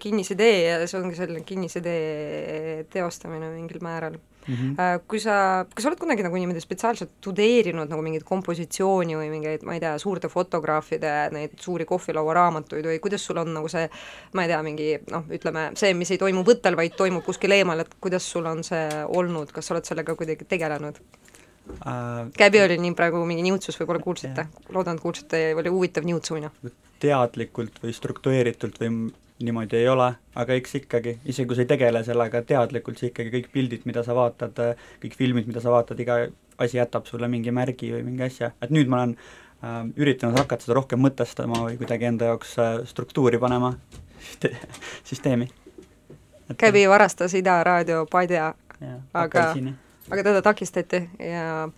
kinnisidee 0.00 0.56
ja 0.66 0.80
see 0.86 1.00
ongi 1.00 1.16
selline 1.16 1.44
kinnisidee 1.46 2.84
teostamine 2.92 3.48
mingil 3.54 3.80
määral 3.84 4.18
mm. 4.48 4.54
-hmm. 4.54 5.00
Kui 5.08 5.20
sa, 5.20 5.64
kas 5.74 5.82
sa 5.82 5.88
oled 5.88 6.00
kunagi 6.00 6.22
nagu 6.22 6.36
niimoodi 6.36 6.60
spetsiaalselt 6.60 7.10
tudeerinud 7.20 7.88
nagu 7.88 8.02
mingit 8.02 8.24
kompositsiooni 8.28 9.16
või 9.16 9.30
mingeid, 9.32 9.64
ma 9.64 9.76
ei 9.76 9.80
tea, 9.80 9.94
suurte 9.98 10.28
fotograafide 10.28 11.14
neid 11.32 11.56
suuri 11.60 11.84
kohvilauaraamatuid 11.84 12.86
või 12.92 12.98
kuidas 13.00 13.26
sul 13.26 13.40
on 13.40 13.54
nagu 13.54 13.68
see, 13.68 13.88
ma 14.32 14.44
ei 14.44 14.52
tea, 14.52 14.62
mingi 14.62 14.90
noh, 15.10 15.24
ütleme 15.38 15.70
see, 15.74 15.94
mis 15.94 16.10
ei 16.10 16.18
toimu 16.18 16.44
võttel, 16.44 16.76
vaid 16.76 16.96
toimub 16.96 17.24
kuskil 17.24 17.56
eemal, 17.56 17.80
et 17.80 17.96
kuidas 18.00 18.30
sul 18.32 18.46
on 18.46 18.64
see 18.64 18.88
olnud, 19.08 19.52
kas 19.52 19.66
sa 19.66 19.74
oled 19.74 19.84
sellega 19.84 20.14
kuidagi 20.14 20.44
tegelenud? 20.44 21.00
Äh, 21.86 22.28
käbi 22.38 22.60
oli 22.62 22.78
nii 22.80 22.94
praegu 22.96 23.20
mingi 23.28 23.44
niutsus, 23.46 23.76
võib-olla 23.80 24.02
kuulsite, 24.02 24.46
loodan, 24.74 24.98
et 24.98 25.02
kuulsite, 25.02 25.40
oli 25.56 25.72
huvitav 25.72 26.06
niutsumine. 26.08 26.50
teadlikult 26.98 27.76
või 27.82 27.92
struktureeritult 27.94 28.80
või 28.80 28.88
niimoodi 29.46 29.76
ei 29.78 29.88
ole, 29.88 30.08
aga 30.34 30.54
eks 30.58 30.74
ikkagi, 30.80 31.12
isegi 31.24 31.46
kui 31.46 31.54
sa 31.54 31.62
ei 31.62 31.70
tegele 31.70 32.02
sellega 32.04 32.42
teadlikult, 32.42 32.98
siis 32.98 33.12
ikkagi 33.12 33.30
kõik 33.36 33.52
pildid, 33.52 33.84
mida 33.86 34.02
sa 34.02 34.16
vaatad, 34.18 34.58
kõik 35.02 35.14
filmid, 35.14 35.46
mida 35.46 35.62
sa 35.62 35.70
vaatad, 35.70 36.00
iga 36.02 36.24
asi 36.58 36.80
jätab 36.80 37.06
sulle 37.06 37.28
mingi 37.30 37.54
märgi 37.54 37.92
või 37.94 38.02
mingi 38.08 38.26
asja, 38.26 38.50
et 38.62 38.74
nüüd 38.74 38.90
ma 38.90 39.02
olen 39.02 39.14
äh, 39.14 39.80
üritanud 40.02 40.40
hakata 40.40 40.66
seda 40.66 40.80
rohkem 40.80 41.04
mõtestama 41.06 41.62
või 41.68 41.78
kuidagi 41.78 42.10
enda 42.10 42.32
jaoks 42.32 42.58
äh, 42.58 42.74
struktuuri 42.90 43.38
panema 43.38 43.76
süsteemi. 45.08 45.46
Käbi 46.58 46.88
varastas 46.90 47.36
Ida 47.38 47.60
raadio 47.62 48.06
padja, 48.10 48.54
aga 49.14 49.52
aga 50.10 50.26
teda 50.30 50.42
takistati 50.42 51.02
ja 51.22 51.68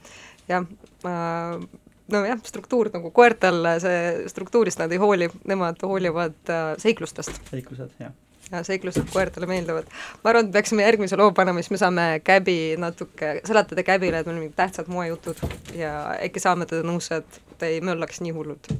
jah 0.48 0.66
äh,, 1.06 1.68
nojah, 2.10 2.40
struktuur 2.44 2.90
nagu 2.94 3.12
koertel, 3.14 3.62
see 3.82 4.00
struktuurist 4.30 4.80
nad 4.82 4.92
ei 4.92 4.98
hooli, 5.02 5.30
nemad 5.48 5.82
hoolivad 5.86 6.50
äh, 6.50 6.72
seiklustest. 6.82 7.40
seiklused, 7.52 7.94
jah 8.02 8.16
ja 8.50 8.64
seiklused 8.66 9.06
koertele 9.12 9.46
meeldivad. 9.46 9.86
ma 10.24 10.30
arvan, 10.30 10.48
et 10.48 10.52
peaksime 10.52 10.82
järgmise 10.82 11.16
loo 11.16 11.30
panema, 11.36 11.62
siis 11.62 11.70
me 11.70 11.78
saame 11.78 12.06
Käbi 12.24 12.76
natuke, 12.82 13.40
seletada 13.46 13.84
Käbile, 13.86 14.18
et 14.18 14.26
meil 14.26 14.36
on 14.36 14.42
mingid 14.42 14.56
tähtsad 14.58 14.90
moejutud 14.90 15.38
ja 15.78 15.92
äkki 16.18 16.42
saame 16.42 16.66
teda 16.66 16.82
nõusse, 16.86 17.20
et 17.22 17.58
ta 17.58 17.70
ei 17.70 17.78
möllaks 17.84 18.22
nii 18.24 18.34
hullult 18.34 18.72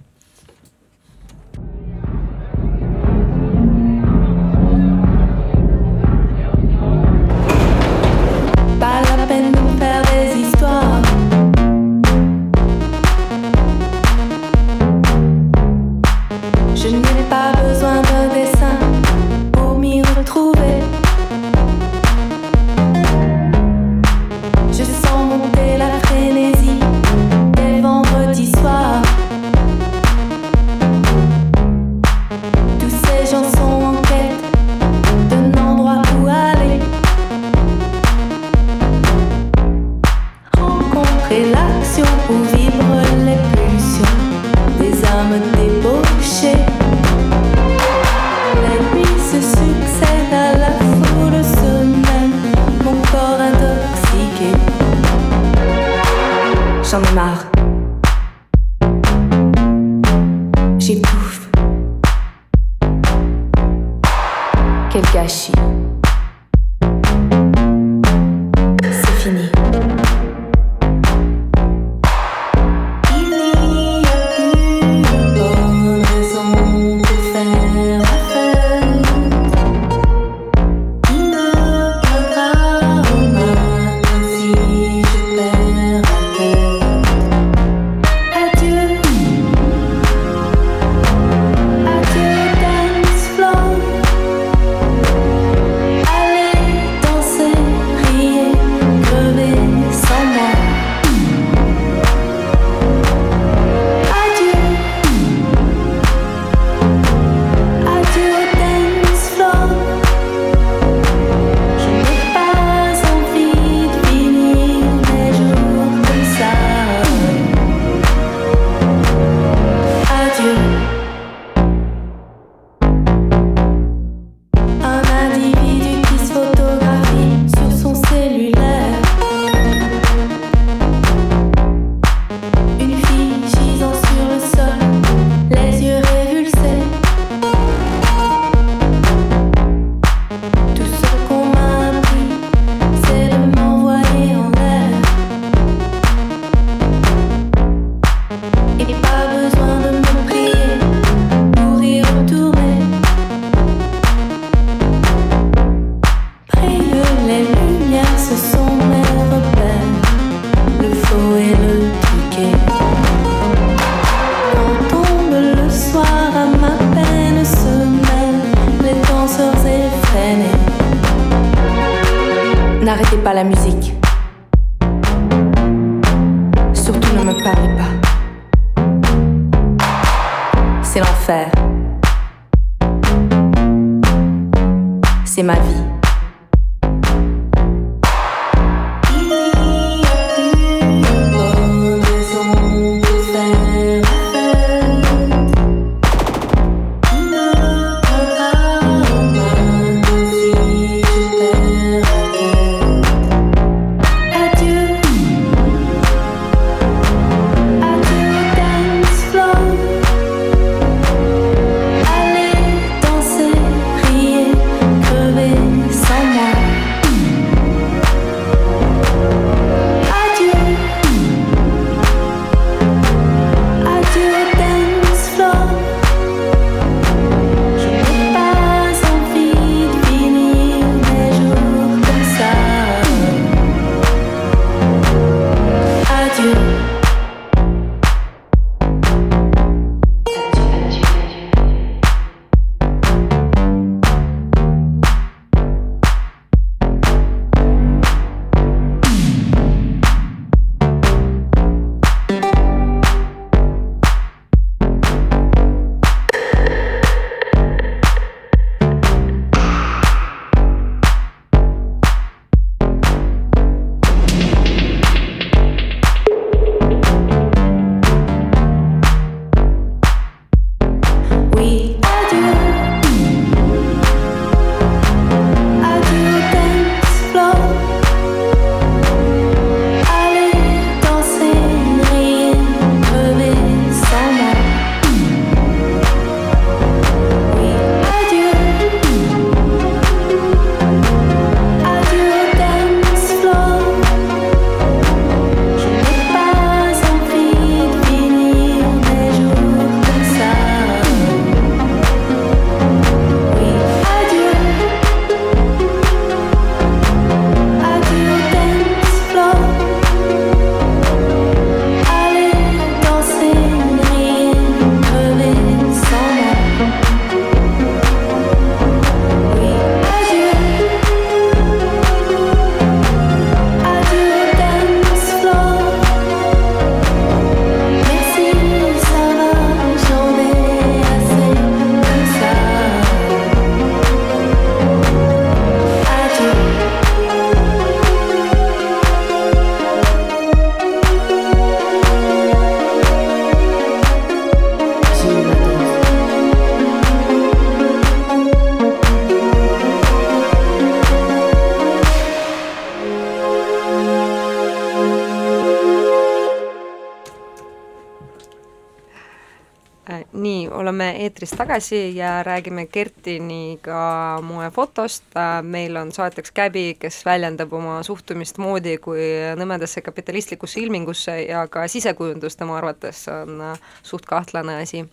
eetris 361.40 361.56
tagasi 361.56 362.16
ja 362.16 362.42
räägime 362.42 362.86
Kertiniga 362.86 364.40
moefotost, 364.42 365.24
meil 365.62 365.96
on 365.96 366.12
saateks 366.12 366.52
Käbi, 366.52 366.96
kes 367.00 367.22
väljendab 367.24 367.72
oma 367.72 368.02
suhtumist 368.04 368.58
moodi 368.60 368.98
kui 369.00 369.24
nõmedasse 369.56 370.02
kapitalistlikusse 370.04 370.82
ilmingusse 370.84 371.38
ja 371.46 371.62
ka 371.72 371.86
sisekujundus 371.88 372.60
tema 372.60 372.76
arvates 372.76 373.22
on 373.32 373.56
äh, 373.70 373.80
suht 374.02 374.28
kahtlane 374.28 374.82
asi. 374.82 375.06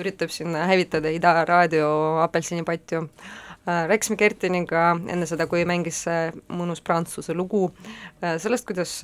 üritab 0.00 0.30
siin 0.30 0.56
hävitada 0.56 1.12
Ida 1.12 1.44
raadio 1.44 1.90
apelsinipatju. 2.22 3.08
Rääkisime 3.64 4.18
Kertiniga 4.20 4.90
enne 5.08 5.26
seda, 5.28 5.46
kui 5.48 5.62
mängis 5.68 6.02
see 6.04 6.26
mõnus 6.52 6.82
prantsuse 6.84 7.32
lugu, 7.32 7.70
sellest, 8.20 8.66
kuidas, 8.68 8.98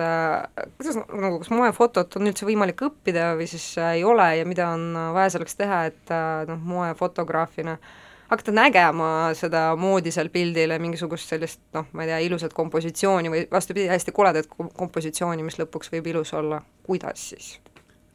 kuidas 0.77 0.99
nagu, 1.01 1.39
kas 1.41 1.49
moefotot 1.55 2.19
on 2.21 2.29
üldse 2.29 2.45
võimalik 2.45 2.85
õppida 2.85 3.31
või 3.39 3.49
siis 3.49 3.73
ei 3.81 4.05
ole 4.05 4.27
ja 4.37 4.45
mida 4.49 4.69
on 4.75 4.93
vaja 5.17 5.33
selleks 5.37 5.57
teha, 5.57 5.81
et 5.89 6.13
noh, 6.51 6.61
moefotograafina 6.75 7.79
hakata 8.31 8.53
nägema 8.55 9.09
seda 9.39 9.71
moodi 9.81 10.13
seal 10.15 10.29
pildil 10.31 10.75
ja 10.75 10.79
mingisugust 10.83 11.33
sellist 11.33 11.63
noh, 11.75 11.89
ma 11.97 12.05
ei 12.05 12.13
tea, 12.13 12.21
ilusat 12.29 12.53
kompositsiooni 12.55 13.33
või 13.33 13.47
vastupidi, 13.51 13.89
hästi 13.91 14.15
koledat 14.15 14.51
kom- 14.53 14.71
kompositsiooni, 14.77 15.47
mis 15.47 15.59
lõpuks 15.59 15.91
võib 15.95 16.13
ilus 16.13 16.35
olla, 16.39 16.61
kuidas 16.87 17.31
siis? 17.33 17.57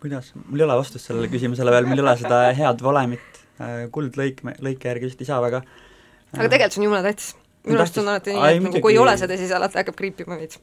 kuidas, 0.06 0.32
mul 0.38 0.62
ei 0.62 0.68
ole 0.68 0.78
vastust 0.78 1.10
sellele 1.10 1.28
küsimusele 1.32 1.74
veel, 1.74 1.88
mul 1.90 1.98
ei 1.98 2.06
ole 2.06 2.14
seda 2.20 2.40
head 2.54 2.84
valemit, 2.86 3.42
kuldlõik, 3.96 4.44
lõike 4.62 4.92
järgi 4.92 5.10
vist 5.10 5.24
ei 5.24 5.30
saa 5.32 5.40
väga. 5.42 5.64
Aga 6.34 6.52
tegelikult 6.52 6.76
see 6.76 6.82
on 6.82 6.88
jumala 6.90 7.08
tähtis. 7.08 7.34
minu 7.66 7.82
arust 7.82 7.98
on 8.02 8.12
alati 8.14 8.36
nii, 8.36 8.52
et 8.52 8.64
nagu 8.68 8.84
kui 8.84 8.94
ei 8.94 9.02
ole 9.02 9.18
seda, 9.18 9.38
siis 9.40 9.52
alati 9.56 9.82
hakkab 9.82 9.98
kriipima 9.98 10.38
veits. 10.40 10.62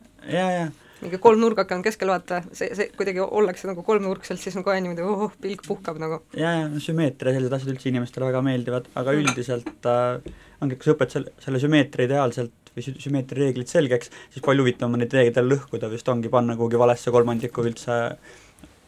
mingi 1.02 1.18
kolmnurgake 1.18 1.74
on 1.74 1.82
keskel, 1.82 2.12
vaata, 2.12 2.44
see, 2.54 2.68
see 2.78 2.90
kuidagi 2.94 3.22
ollakse 3.24 3.66
nagu 3.66 3.82
kolmnurkselt, 3.86 4.38
siis 4.38 4.54
on 4.58 4.62
kohe 4.66 4.78
niimoodi 4.78 5.02
oh, 5.02 5.32
pilk 5.42 5.64
puhkab 5.66 5.98
nagu. 6.02 6.20
ja, 6.38 6.54
ja 6.60 6.82
sümmeetria, 6.82 7.34
sellised 7.34 7.58
asjad 7.58 7.74
üldse 7.74 7.90
inimestele 7.90 8.30
väga 8.30 8.42
meeldivad, 8.46 8.86
aga 8.98 9.14
üldiselt 9.18 9.90
äh, 9.90 10.34
ongi, 10.62 10.78
kui 10.78 10.86
sa 10.86 10.94
õpetad 10.94 11.16
selle, 11.18 11.34
selle 11.42 11.62
sümmeetria 11.62 12.10
ideaalselt 12.10 12.72
või 12.76 12.86
sü-, 12.86 12.96
sümmeetria 13.02 13.48
reeglid 13.48 13.70
selgeks, 13.70 14.12
siis 14.30 14.44
palju 14.46 14.64
huvitavam 14.64 14.94
on 14.96 15.02
neid 15.02 15.14
reegleid 15.16 15.50
lõhkuda, 15.50 15.90
vist 15.92 16.08
ongi 16.12 16.30
panna 16.32 16.56
kuhugi 16.58 16.80
valesse 16.80 17.12
kolmandikku 17.14 17.66
üldse 17.66 17.98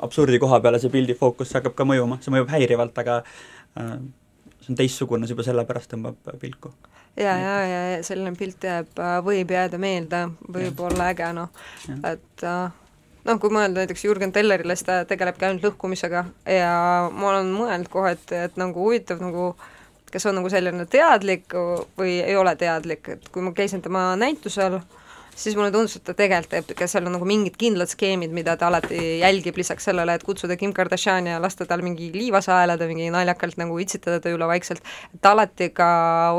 absurdi 0.04 0.38
koha 0.42 0.60
peale 0.62 0.80
see 0.82 0.92
pildi 0.92 1.16
fookus 1.18 1.54
hakkab 1.56 1.74
ka 1.78 1.86
mõjuma, 1.88 2.20
see 2.22 2.34
mõjub 2.34 2.52
häirivalt, 2.54 2.98
aga 3.02 3.20
äh, 3.24 3.96
see 4.64 4.72
on 4.72 4.80
teistsugune, 4.80 5.28
see 5.28 5.36
juba 5.36 5.46
sellepärast 5.46 5.92
tõmbab 5.92 6.30
pilku. 6.40 6.72
ja, 7.16 7.34
ja, 7.38 7.58
ja, 7.68 7.82
ja 7.94 7.98
selline 8.06 8.34
pilt 8.38 8.64
jääb, 8.64 8.96
võib 9.26 9.52
jääda 9.54 9.78
meelde, 9.80 10.24
võib 10.48 10.80
ja. 10.80 10.88
olla 10.88 11.10
äge 11.12 11.28
noh, 11.36 11.52
et 12.00 12.46
äh, 12.48 12.80
noh, 13.28 13.38
kui 13.40 13.52
mõelda 13.52 13.82
näiteks 13.82 14.04
Jürgen 14.06 14.32
Tellerile, 14.34 14.76
siis 14.76 14.88
ta 14.88 15.02
tegelebki 15.08 15.48
ainult 15.48 15.68
lõhkumisega 15.68 16.24
ja 16.56 16.74
ma 17.12 17.30
olen 17.30 17.52
mõelnud 17.54 17.92
kohe, 17.92 18.16
et, 18.16 18.34
et 18.48 18.60
nagu 18.60 18.88
huvitav 18.88 19.22
nagu 19.24 19.52
kas 20.14 20.28
on 20.30 20.36
nagu 20.38 20.50
selline 20.50 20.86
teadlik 20.86 21.54
või 21.98 22.20
ei 22.22 22.36
ole 22.38 22.54
teadlik, 22.56 23.08
et 23.16 23.24
kui 23.34 23.42
ma 23.42 23.50
käisin 23.56 23.82
tema 23.82 24.12
näitusel, 24.18 24.78
siis 25.36 25.56
mulle 25.56 25.70
tundus, 25.74 25.96
et 25.98 26.04
ta 26.06 26.14
tegelikult 26.16 26.52
teeb, 26.54 26.76
ka 26.78 26.86
seal 26.90 27.08
on 27.08 27.16
nagu 27.16 27.26
mingid 27.28 27.56
kindlad 27.60 27.90
skeemid, 27.90 28.32
mida 28.34 28.56
ta 28.60 28.68
alati 28.70 28.98
jälgib, 29.20 29.58
lisaks 29.58 29.88
sellele, 29.88 30.16
et 30.16 30.24
kutsuda 30.26 30.56
Kim 30.60 30.72
Kardashiani 30.76 31.34
ja 31.34 31.40
lasta 31.42 31.66
tal 31.66 31.82
mingi 31.84 32.10
liiva 32.14 32.40
saelada, 32.44 32.86
mingi 32.90 33.10
naljakalt 33.14 33.58
nagu 33.60 33.78
itsitada 33.82 34.20
ta 34.22 34.32
üle 34.34 34.48
vaikselt, 34.50 34.84
ta 35.20 35.34
alati 35.34 35.70
ka 35.74 35.88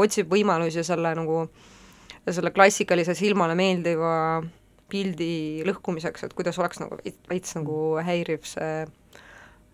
otsib 0.02 0.32
võimalusi 0.32 0.86
selle 0.88 1.12
nagu, 1.18 1.46
selle 2.30 2.54
klassikalise 2.56 3.18
silmale 3.18 3.58
meeldiva 3.60 4.16
pildi 4.92 5.66
lõhkumiseks, 5.68 6.28
et 6.28 6.34
kuidas 6.38 6.60
oleks 6.62 6.80
nagu 6.84 7.00
veits 7.30 7.56
nagu 7.58 7.80
häiriv 8.06 8.46
see, 8.48 8.86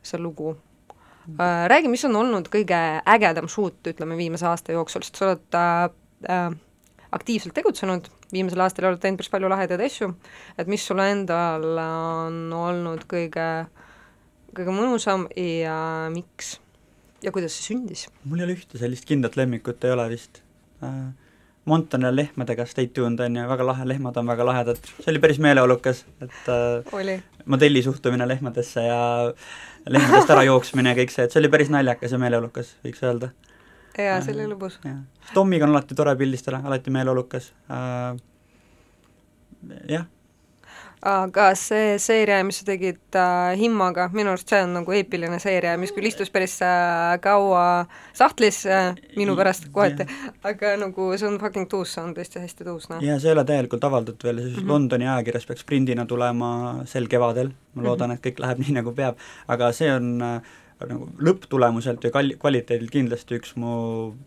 see 0.01 0.21
lugu 0.21 0.55
äh,. 0.55 1.67
Räägi, 1.69 1.91
mis 1.91 2.05
on 2.07 2.15
olnud 2.17 2.47
kõige 2.51 2.79
ägedam 3.05 3.49
shoot, 3.51 3.77
ütleme, 3.91 4.17
viimase 4.17 4.47
aasta 4.49 4.73
jooksul, 4.73 5.03
sest 5.05 5.19
sa 5.19 5.27
oled 5.29 5.59
äh, 5.59 6.47
aktiivselt 7.11 7.53
tegutsenud, 7.53 8.07
viimasel 8.33 8.63
aastal 8.65 8.89
oled 8.89 9.01
teinud 9.03 9.19
päris 9.21 9.31
palju 9.33 9.51
lahedaid 9.51 9.83
asju, 9.85 10.11
et 10.59 10.69
mis 10.71 10.83
sulle 10.87 11.07
endal 11.13 11.65
on 11.83 12.43
olnud 12.55 13.05
kõige, 13.11 13.47
kõige 14.55 14.75
mõnusam 14.75 15.27
ja 15.37 15.77
miks? 16.13 16.57
ja 17.21 17.33
kuidas 17.33 17.55
see 17.57 17.73
sündis? 17.73 18.07
mul 18.25 18.41
ei 18.41 18.47
ole 18.47 18.57
ühte 18.57 18.81
sellist 18.81 19.05
kindlat 19.09 19.37
lemmikut, 19.39 19.83
ei 19.85 19.97
ole 19.97 20.07
vist 20.13 20.43
äh,. 20.83 21.11
Montanel 21.69 22.15
lehmadega 22.17 22.65
Stay 22.65 22.87
tuned 22.89 23.19
on 23.21 23.35
ju, 23.37 23.41
väga 23.45 23.65
lahe, 23.67 23.83
lehmad 23.85 24.15
on 24.17 24.25
väga 24.31 24.45
lahedad, 24.47 24.79
see 24.81 25.11
oli 25.11 25.19
päris 25.21 25.37
meeleolukas, 25.45 25.99
et 26.17 26.47
äh, 26.49 26.95
oli. 26.97 27.19
modelli 27.45 27.83
suhtumine 27.85 28.25
lehmadesse 28.25 28.81
ja 28.81 28.97
lehmadest 29.85 30.33
ära 30.33 30.41
jooksmine 30.47 30.89
ja 30.89 30.97
kõik 30.97 31.13
see, 31.13 31.27
et 31.27 31.35
see 31.35 31.37
oli 31.43 31.51
päris 31.53 31.69
naljakas 31.69 32.17
ja 32.17 32.19
meeleolukas, 32.23 32.73
võiks 32.81 33.05
öelda 33.05 33.29
jaa, 33.97 34.21
see 34.23 34.35
oli 34.35 34.47
lõbus. 34.53 34.79
Tommiga 35.35 35.67
on 35.67 35.75
alati 35.75 35.97
tore 35.97 36.15
pildistada, 36.19 36.61
alati 36.65 36.93
meeleolukas 36.93 37.51
äh,, 37.71 38.17
jah. 39.89 40.05
aga 41.01 41.47
see 41.57 41.95
seeria, 42.01 42.43
mis 42.45 42.59
sa 42.61 42.67
tegid 42.67 43.17
äh, 43.17 43.55
Himmaga, 43.57 44.07
minu 44.13 44.33
arust 44.33 44.51
see 44.53 44.61
on 44.61 44.75
nagu 44.77 44.93
eepiline 44.93 45.39
seeria, 45.41 45.73
mis 45.81 45.93
küll 45.95 46.05
istus 46.05 46.29
päris 46.33 46.59
äh, 46.65 47.15
kaua 47.23 47.87
sahtlis 48.17 48.61
äh, 48.69 48.91
minu 49.17 49.33
pärast 49.39 49.67
kohati, 49.73 50.05
aga 50.45 50.75
nagu 50.81 51.09
see 51.17 51.29
on 51.29 51.39
fucking 51.41 51.69
tuus, 51.71 51.95
see 51.95 52.05
on 52.05 52.13
tõesti 52.17 52.43
hästi 52.43 52.69
tuus, 52.69 52.87
noh. 52.93 53.01
ja 53.01 53.17
see 53.17 53.31
ei 53.31 53.37
ole 53.37 53.45
täielikult 53.49 53.89
avaldatud 53.89 54.29
veel, 54.29 54.43
see 54.43 54.53
mm 54.53 54.61
-hmm. 54.61 54.73
Londoni 54.75 55.09
ajakirjas 55.09 55.49
peaks 55.49 55.65
prindina 55.65 56.05
tulema 56.05 56.51
sel 56.85 57.09
kevadel, 57.09 57.53
ma 57.73 57.89
loodan, 57.89 58.13
et 58.13 58.25
kõik 58.25 58.43
läheb 58.45 58.61
nii, 58.61 58.77
nagu 58.81 58.93
peab, 58.93 59.17
aga 59.49 59.71
see 59.73 59.89
on 59.93 60.13
äh, 60.21 60.57
nagu 60.89 61.07
lõpptulemuselt 61.21 62.03
ja 62.07 62.11
kal-, 62.13 62.33
kvaliteedilt 62.41 62.93
kindlasti 62.93 63.37
üks 63.39 63.55
mu 63.59 63.75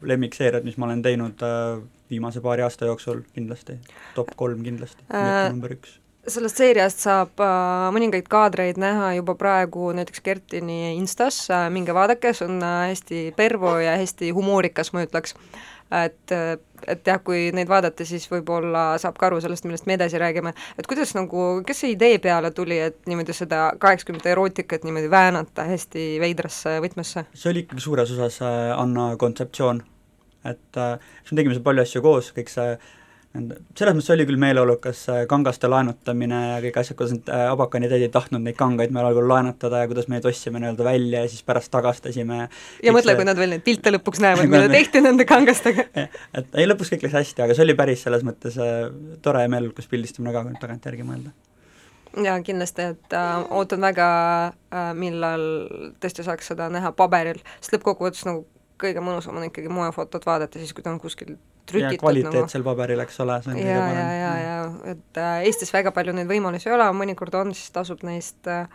lemmikseeriad, 0.07 0.67
mis 0.67 0.79
ma 0.79 0.89
olen 0.89 1.03
teinud 1.05 1.45
äh, 1.47 1.83
viimase 2.11 2.43
paari 2.45 2.65
aasta 2.67 2.89
jooksul 2.91 3.25
kindlasti, 3.35 3.79
top 4.15 4.33
kolm 4.37 4.65
kindlasti 4.67 5.07
äh,, 5.11 5.49
number 5.51 5.77
üks. 5.77 5.99
sellest 6.29 6.61
seeriast 6.61 7.05
saab 7.05 7.43
äh, 7.43 7.91
mõningaid 7.97 8.31
kaadreid 8.33 8.81
näha 8.81 9.15
juba 9.19 9.37
praegu 9.39 9.91
näiteks 9.97 10.25
Kertini 10.25 10.97
Instas. 10.97 11.45
Äh,, 11.51 11.69
minge 11.75 11.97
vaadake, 11.97 12.35
see 12.37 12.49
on 12.49 12.63
äh, 12.63 12.81
hästi 12.93 13.25
pervo 13.37 13.77
ja 13.83 13.99
hästi 14.01 14.33
humoorikas, 14.37 14.95
ma 14.97 15.05
ütleks 15.07 15.37
et, 16.05 16.35
et 16.89 17.07
jah, 17.09 17.21
kui 17.25 17.49
neid 17.57 17.71
vaadata, 17.71 18.07
siis 18.09 18.27
võib-olla 18.31 18.85
saab 19.01 19.19
ka 19.21 19.29
aru 19.29 19.41
sellest, 19.45 19.67
millest 19.69 19.89
me 19.91 19.97
edasi 19.99 20.21
räägime, 20.21 20.55
et 20.79 20.89
kuidas 20.91 21.15
nagu, 21.17 21.47
kes 21.67 21.85
see 21.85 21.95
idee 21.95 22.19
peale 22.23 22.51
tuli, 22.57 22.81
et 22.89 22.99
niimoodi 23.11 23.37
seda 23.37 23.67
kaheksakümnendate 23.83 24.35
erootikat 24.35 24.87
niimoodi 24.87 25.11
väänata 25.13 25.69
hästi 25.69 26.09
veidrasse 26.23 26.79
võtmesse? 26.85 27.27
see 27.35 27.53
oli 27.53 27.65
ikkagi 27.67 27.87
suures 27.87 28.15
osas 28.17 28.41
äh, 28.43 28.75
Anna 28.77 29.13
kontseptsioon, 29.21 29.85
et 30.51 30.81
äh, 30.81 30.99
siis 31.23 31.33
me 31.33 31.41
tegime 31.41 31.57
seal 31.57 31.67
palju 31.67 31.87
asju 31.87 32.05
koos, 32.05 32.35
kõik 32.37 32.53
see 32.53 32.77
selles 33.35 33.97
mõttes 33.97 34.13
oli 34.15 34.25
küll 34.29 34.39
meeleolukas 34.39 34.99
see 35.09 35.23
kangaste 35.31 35.67
laenutamine 35.71 36.39
ja 36.53 36.59
kõik 36.63 36.77
asjad, 36.79 36.97
kuidas 36.99 37.15
need 37.17 37.31
äh, 37.35 37.47
Abakani 37.51 37.89
tädid 37.91 38.07
ei 38.07 38.13
tahtnud 38.15 38.45
neid 38.45 38.55
kangaid 38.59 38.93
meil 38.95 39.09
algul 39.09 39.27
laenutada 39.27 39.81
ja 39.83 39.89
kuidas 39.91 40.07
me 40.07 40.17
neid 40.17 40.29
ostsime 40.31 40.61
nii-öelda 40.63 40.87
välja 40.87 41.25
ja 41.25 41.31
siis 41.33 41.43
pärast 41.47 41.73
tagastasime. 41.75 42.45
ja 42.83 42.95
mõtle, 42.95 43.17
kui 43.19 43.27
nad 43.27 43.39
veel 43.41 43.57
neid 43.57 43.65
pilte 43.67 43.91
lõpuks 43.97 44.23
näevad, 44.23 44.47
mida 44.51 44.69
tehti 44.71 45.03
nende 45.03 45.27
kangastega. 45.27 45.87
et 46.39 46.55
ei, 46.55 46.69
lõpuks 46.71 46.95
kõik 46.95 47.09
läks 47.09 47.17
hästi, 47.19 47.43
aga 47.47 47.57
see 47.57 47.67
oli 47.67 47.75
päris 47.79 48.05
selles 48.07 48.23
mõttes 48.27 48.59
äh, 48.63 48.87
tore 49.25 49.43
ja 49.43 49.51
meeleolukas 49.51 49.91
pildistamine 49.91 50.35
ka, 50.35 50.45
kui 50.45 50.55
nüüd 50.55 50.63
tagantjärgi 50.63 51.09
mõelda 51.09 51.35
jaa, 52.23 52.37
kindlasti, 52.47 52.87
et 52.95 53.17
äh, 53.19 53.33
ootan 53.51 53.83
väga 53.83 54.09
äh,, 54.47 54.93
millal 54.95 55.49
tõesti 55.99 56.23
saaks 56.23 56.53
seda 56.53 56.71
näha 56.71 56.95
paberil, 56.95 57.43
sest 57.59 57.75
lõppkokkuvõttes 57.75 58.23
nagu 58.31 58.47
kõige 58.79 59.03
mõnusam 59.03 59.35
on 59.41 59.49
ikkagi 59.49 59.73
moefotot 59.73 60.27
vaadata 60.27 60.63
siis, 60.63 60.71
kui 60.75 60.87
ta 60.87 60.95
on 60.95 61.03
kuskil 61.03 61.35
trükitud. 61.71 62.01
kvaliteetsel 62.03 62.61
nagu. 62.63 62.71
paberil, 62.71 63.05
eks 63.05 63.21
ole, 63.25 63.39
see 63.45 63.55
on 63.55 63.61
ja, 63.61 63.65
kõige 63.65 63.79
parem. 63.81 64.03
ja, 64.03 64.19
ja, 64.19 64.35
ja 64.43 64.93
et 64.95 65.23
äh, 65.23 65.47
Eestis 65.49 65.73
väga 65.75 65.95
palju 65.97 66.17
neid 66.17 66.29
võimalusi 66.31 66.71
ei 66.71 66.77
ole, 66.77 66.91
mõnikord 66.97 67.35
on, 67.41 67.55
siis 67.57 67.73
tasub 67.75 68.05
neist 68.07 68.51
äh, 68.51 68.69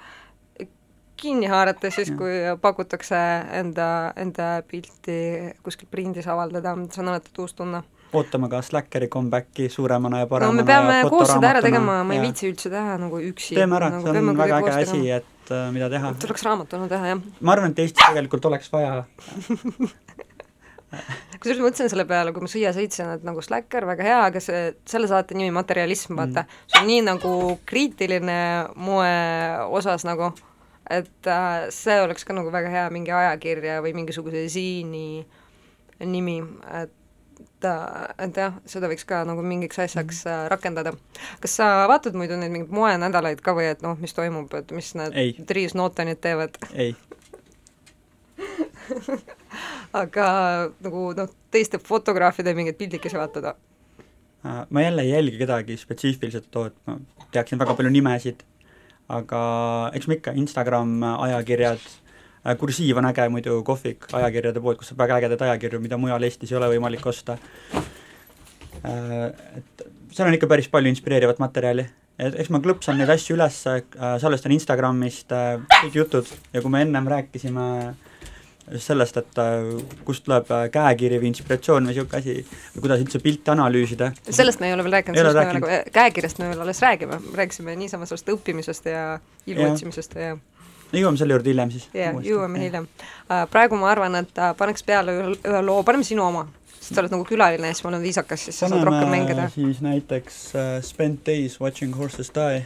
kinni 1.19 1.49
haarata 1.51 1.91
siis, 1.91 2.11
kui 2.17 2.41
pakutakse 2.61 3.19
enda, 3.59 3.87
enda 4.19 4.51
pilti 4.67 5.19
kuskil 5.65 5.89
prindis 5.91 6.29
avaldada, 6.31 6.77
see 6.89 7.03
on 7.03 7.13
alati 7.13 7.33
uus 7.43 7.57
tunne 7.57 7.83
ootame 8.13 8.49
ka 8.49 8.61
Slackeri 8.61 9.07
comeback'i 9.07 9.69
suuremana 9.69 10.19
ja 10.23 10.27
paremana 10.27 10.53
no 10.53 10.61
me 10.61 10.65
peame 10.65 11.09
koos 11.09 11.29
seda 11.29 11.51
ära 11.53 11.61
tegema, 11.61 11.99
ma 12.03 12.15
ei 12.15 12.23
viitsi 12.23 12.49
üldse 12.49 12.71
teha 12.73 12.97
nagu 13.01 13.19
üksi. 13.21 13.57
teeme 13.57 13.77
ära 13.77 13.91
nagu,, 13.93 14.07
see 14.07 14.23
on 14.23 14.39
väga 14.39 14.61
äge 14.63 14.75
asi, 14.81 15.01
et 15.19 15.53
uh, 15.53 15.67
mida 15.75 15.89
teha. 15.93 16.13
tuleks 16.23 16.45
raamatuna 16.47 16.89
teha, 16.89 17.13
jah. 17.13 17.21
ma 17.41 17.53
arvan, 17.53 17.75
et 17.75 17.83
Eestis 17.85 18.01
tegelikult 18.01 18.49
oleks 18.49 18.71
vaja 18.73 19.03
kusjuures 21.39 21.61
mõtlesin 21.61 21.91
selle 21.91 22.05
peale, 22.09 22.33
kui 22.33 22.43
ma 22.43 22.51
siia 22.51 22.73
sõitsin, 22.75 23.13
et 23.15 23.25
nagu 23.27 23.41
Slacker, 23.45 23.87
väga 23.89 24.05
hea, 24.05 24.19
aga 24.31 24.41
see, 24.43 24.61
selle 24.89 25.09
saate 25.11 25.37
nimi 25.37 25.53
Materialism, 25.55 26.17
vaata 26.19 26.43
mm., 26.43 26.61
see 26.67 26.81
on 26.81 26.87
nii 26.89 27.01
nagu 27.07 27.33
kriitiline 27.69 28.39
moe 28.79 29.11
osas 29.79 30.05
nagu, 30.07 30.31
et 30.89 31.29
äh, 31.29 31.67
see 31.73 31.99
oleks 32.03 32.25
ka 32.25 32.35
nagu 32.37 32.53
väga 32.53 32.71
hea 32.73 32.85
mingi 32.93 33.13
ajakirja 33.15 33.79
või 33.85 33.95
mingisuguse 34.01 34.47
ziini 34.51 35.25
nimi, 35.99 36.39
et 36.81 36.95
et 37.59 38.37
jah, 38.39 38.55
seda 38.67 38.87
võiks 38.87 39.03
ka 39.07 39.25
nagu 39.27 39.43
mingiks 39.43 39.79
asjaks 39.83 40.21
äh, 40.27 40.45
rakendada. 40.51 40.93
kas 41.43 41.57
sa 41.59 41.65
vaatad 41.91 42.15
muidu 42.15 42.37
neid 42.39 42.53
mingeid 42.53 42.71
moenädalaid 42.71 43.43
ka 43.43 43.51
või 43.55 43.67
et 43.71 43.83
noh, 43.83 43.99
mis 43.99 44.15
toimub, 44.15 44.53
et 44.55 44.71
mis 44.75 44.93
need 44.95 45.43
Dries 45.47 45.75
Notanid 45.75 46.21
teevad? 46.23 46.55
ei 46.73 46.95
aga 49.93 50.27
nagu 50.83 51.09
noh, 51.17 51.29
teiste 51.53 51.79
fotograafide 51.81 52.53
mingeid 52.57 52.77
pildikesi 52.79 53.17
vaatada? 53.17 53.55
Äh, 54.45 54.65
ma 54.69 54.81
jälle 54.81 55.01
ei 55.01 55.09
jälgi 55.09 55.37
kedagi 55.37 55.77
spetsiifiliselt, 55.77 56.47
et 56.65 56.75
ma 56.87 56.97
teaksin 57.31 57.59
väga 57.59 57.75
palju 57.75 57.91
nimesid, 57.91 58.43
aga 59.11 59.41
eks 59.97 60.07
ma 60.07 60.15
ikka, 60.15 60.35
Instagram, 60.39 60.93
ajakirjad, 61.03 61.83
äh, 62.45 62.55
kursiiv 62.57 63.01
on 63.01 63.09
äge 63.09 63.27
muidu 63.33 63.59
kohvik 63.67 64.07
ajakirjade 64.13 64.63
pood, 64.63 64.79
kus 64.79 64.93
saab 64.93 65.03
väga 65.03 65.19
ägedaid 65.19 65.47
ajakirju, 65.49 65.81
mida 65.83 65.97
mujal 65.99 66.23
Eestis 66.23 66.53
ei 66.53 66.59
ole 66.61 66.71
võimalik 66.75 67.05
osta. 67.11 67.35
Äh, 68.85 69.31
et 69.59 69.87
seal 70.13 70.29
on 70.29 70.37
ikka 70.37 70.47
päris 70.47 70.69
palju 70.71 70.93
inspireerivat 70.93 71.41
materjali, 71.43 71.89
et 72.19 72.37
eks 72.39 72.51
ma 72.53 72.61
klõpsan 72.63 72.99
neid 72.99 73.11
asju 73.11 73.35
üles, 73.35 73.57
salvestan 74.23 74.55
Instagramist 74.55 75.31
kõik 75.31 75.95
jutud 75.95 76.31
ja 76.53 76.61
kui 76.61 76.71
me 76.71 76.81
ennem 76.85 77.07
rääkisime 77.11 77.67
äh, 77.89 78.08
sellest, 78.77 79.17
et 79.17 79.39
äh, 79.41 79.71
kust 80.05 80.25
tuleb 80.25 80.51
äh, 80.53 80.67
käekiri 80.73 81.19
või 81.21 81.31
inspiratsioon 81.31 81.87
või 81.87 81.95
niisugune 81.95 82.19
asi, 82.19 82.35
kuidas 82.77 83.01
üldse 83.03 83.21
pilti 83.23 83.53
analüüsida. 83.53 84.11
sellest 84.29 84.61
me 84.61 84.69
ei 84.69 84.75
ole 84.75 84.85
veel 84.85 84.99
rääkinud, 84.99 85.17
sellest 85.17 85.39
me 85.39 85.57
nagu 85.57 85.91
käekirjast 85.95 86.41
me 86.41 86.51
veel 86.51 86.63
alles 86.65 86.81
räägime, 86.85 87.19
rääkisime 87.41 87.75
niisama 87.79 88.07
sellest 88.09 88.29
õppimisest 88.35 88.89
ja 88.91 89.03
ilmu 89.49 89.71
otsimisest 89.71 90.15
ja 90.19 90.35
no 90.35 91.01
jõuame 91.01 91.21
selle 91.21 91.37
juurde 91.37 91.53
hiljem 91.53 91.73
siis. 91.73 91.89
jah, 91.93 92.21
jõuame 92.25 92.63
hiljem. 92.63 92.87
Äh, 93.29 93.45
praegu 93.51 93.79
ma 93.79 93.91
arvan, 93.93 94.21
et 94.21 94.41
paneks 94.57 94.85
peale 94.85 95.17
ühe, 95.23 95.61
loo, 95.65 95.81
paneme 95.87 96.07
sinu 96.07 96.27
oma, 96.27 96.45
sest 96.75 96.93
sa 96.93 97.03
oled 97.03 97.15
nagu 97.15 97.27
külaline 97.27 97.71
ja 97.71 97.77
siis 97.77 97.85
ma 97.85 97.93
olen 97.93 98.05
viisakas, 98.05 98.49
siis 98.49 98.59
sa 98.61 98.69
saad 98.71 98.85
rohkem 98.85 99.09
mängida. 99.13 99.49
siis 99.55 99.81
näiteks 99.85 100.43
uh, 100.53 100.75
Spent 100.85 101.25
days 101.25 101.59
watching 101.61 101.95
horses 101.97 102.33
die 102.35 102.65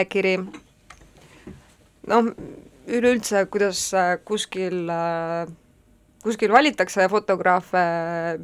käekiri, 0.00 0.38
noh, 2.08 2.30
üleüldse, 2.88 3.44
kuidas 3.52 3.82
äh, 3.94 4.16
kuskil 4.24 4.88
äh, 4.88 5.46
kuskil 6.24 6.52
valitakse 6.52 7.06
fotograafe 7.08 7.82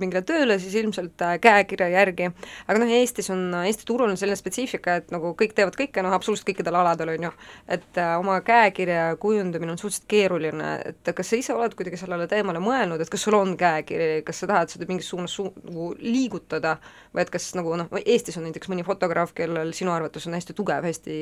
mingile 0.00 0.22
tööle, 0.26 0.56
siis 0.60 0.74
ilmselt 0.80 1.20
äh, 1.24 1.34
käekirja 1.42 1.88
järgi, 1.92 2.30
aga 2.66 2.80
noh, 2.80 2.92
Eestis 2.96 3.28
on, 3.32 3.42
Eesti 3.66 3.84
turul 3.88 4.12
on 4.12 4.18
selline 4.20 4.38
spetsiifika, 4.38 4.96
et 5.02 5.12
nagu 5.14 5.34
kõik 5.38 5.52
teevad 5.56 5.76
kõike, 5.78 6.04
noh 6.04 6.14
absoluutselt 6.16 6.48
kõikidel 6.48 6.78
aladel, 6.80 7.12
on 7.16 7.28
ju, 7.28 7.32
et 7.76 8.00
äh, 8.00 8.14
oma 8.20 8.38
käekirja 8.46 9.08
kujundamine 9.20 9.74
on 9.74 9.80
suhteliselt 9.80 10.08
keeruline, 10.10 10.70
et 10.92 11.12
kas 11.16 11.32
sa 11.32 11.40
ise 11.40 11.56
oled 11.56 11.76
kuidagi 11.76 12.00
sellele 12.00 12.28
teemale 12.30 12.62
mõelnud, 12.64 13.02
et 13.02 13.12
kas 13.12 13.26
sul 13.28 13.36
on 13.36 13.56
käekiri, 13.60 14.22
kas 14.26 14.40
sa 14.42 14.50
tahad 14.50 14.72
seda 14.72 14.88
mingis 14.88 15.10
suunas 15.12 15.36
su 15.36 15.50
nagu 15.66 15.90
liigutada? 16.00 16.76
Või 17.12 17.24
et 17.24 17.32
kas 17.32 17.50
nagu 17.58 17.76
noh, 17.76 17.92
Eestis 18.04 18.36
on 18.40 18.46
näiteks 18.48 18.70
mõni 18.72 18.84
fotograaf, 18.86 19.34
kellel 19.36 19.72
sinu 19.76 19.92
arvates 19.92 20.28
on 20.28 20.36
hästi 20.36 20.56
tugev, 20.56 20.84
hästi, 20.86 21.18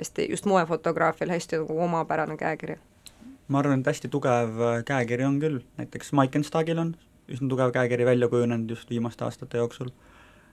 hästi 0.00 0.30
just 0.32 0.48
moefotograafial 0.48 1.32
hästi 1.32 1.60
nagu 1.62 1.76
omapärane 1.84 2.36
käekiri 2.40 2.80
ma 3.50 3.60
arvan, 3.62 3.82
et 3.82 3.90
hästi 3.90 4.10
tugev 4.12 4.60
äh, 4.62 4.80
käekiri 4.86 5.26
on 5.26 5.40
küll, 5.42 5.62
näiteks 5.80 6.14
Maikenstagil 6.16 6.78
on 6.78 6.94
üsna 7.30 7.50
tugev 7.50 7.74
käekiri 7.74 8.06
välja 8.08 8.28
kujunenud 8.30 8.70
just 8.70 8.90
viimaste 8.90 9.24
aastate 9.26 9.60
jooksul, 9.60 9.90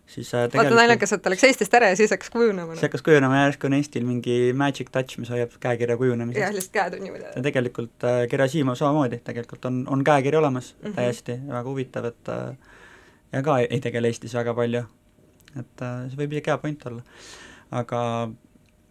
siis 0.10 0.30
äh, 0.38 0.48
vaata 0.54 0.76
naljakas, 0.76 1.14
et 1.16 1.24
ta 1.24 1.32
läks 1.34 1.46
Eestist 1.48 1.74
ära 1.78 1.92
ja 1.92 1.98
siis 2.00 2.14
hakkas 2.14 2.32
kujunema. 2.34 2.76
siis 2.76 2.88
hakkas 2.88 3.04
kujunema 3.06 3.40
ja 3.40 3.48
järsku 3.48 3.70
on 3.70 3.78
Eestil 3.78 4.06
mingi 4.08 4.38
magic 4.58 4.92
touch, 4.94 5.20
mis 5.22 5.32
hoiab 5.34 5.58
käekirja 5.64 5.98
kujunemisest. 6.00 6.44
jah, 6.44 6.56
lihtsalt 6.56 6.78
käed 6.78 6.98
on 6.98 7.06
niimoodi. 7.08 7.28
ja 7.36 7.46
tegelikult 7.50 8.08
äh, 8.08 8.24
Gerasimov 8.32 8.80
samamoodi, 8.80 9.22
tegelikult 9.26 9.70
on, 9.70 9.84
on 9.90 10.04
käekiri 10.04 10.38
olemas 10.38 10.74
mm 10.76 10.90
-hmm. 10.90 10.96
täiesti, 10.96 11.40
väga 11.48 11.70
huvitav, 11.70 12.10
et 12.12 12.34
äh, 12.34 12.58
ja 13.34 13.44
ka 13.44 13.60
ei 13.60 13.82
tegele 13.82 14.14
Eestis 14.14 14.34
väga 14.34 14.54
palju. 14.54 14.84
et 15.60 15.82
äh, 15.82 16.10
see 16.10 16.24
võib 16.24 16.38
isegi 16.38 16.54
hea 16.54 16.58
point 16.58 16.86
olla. 16.86 17.02
aga 17.72 18.02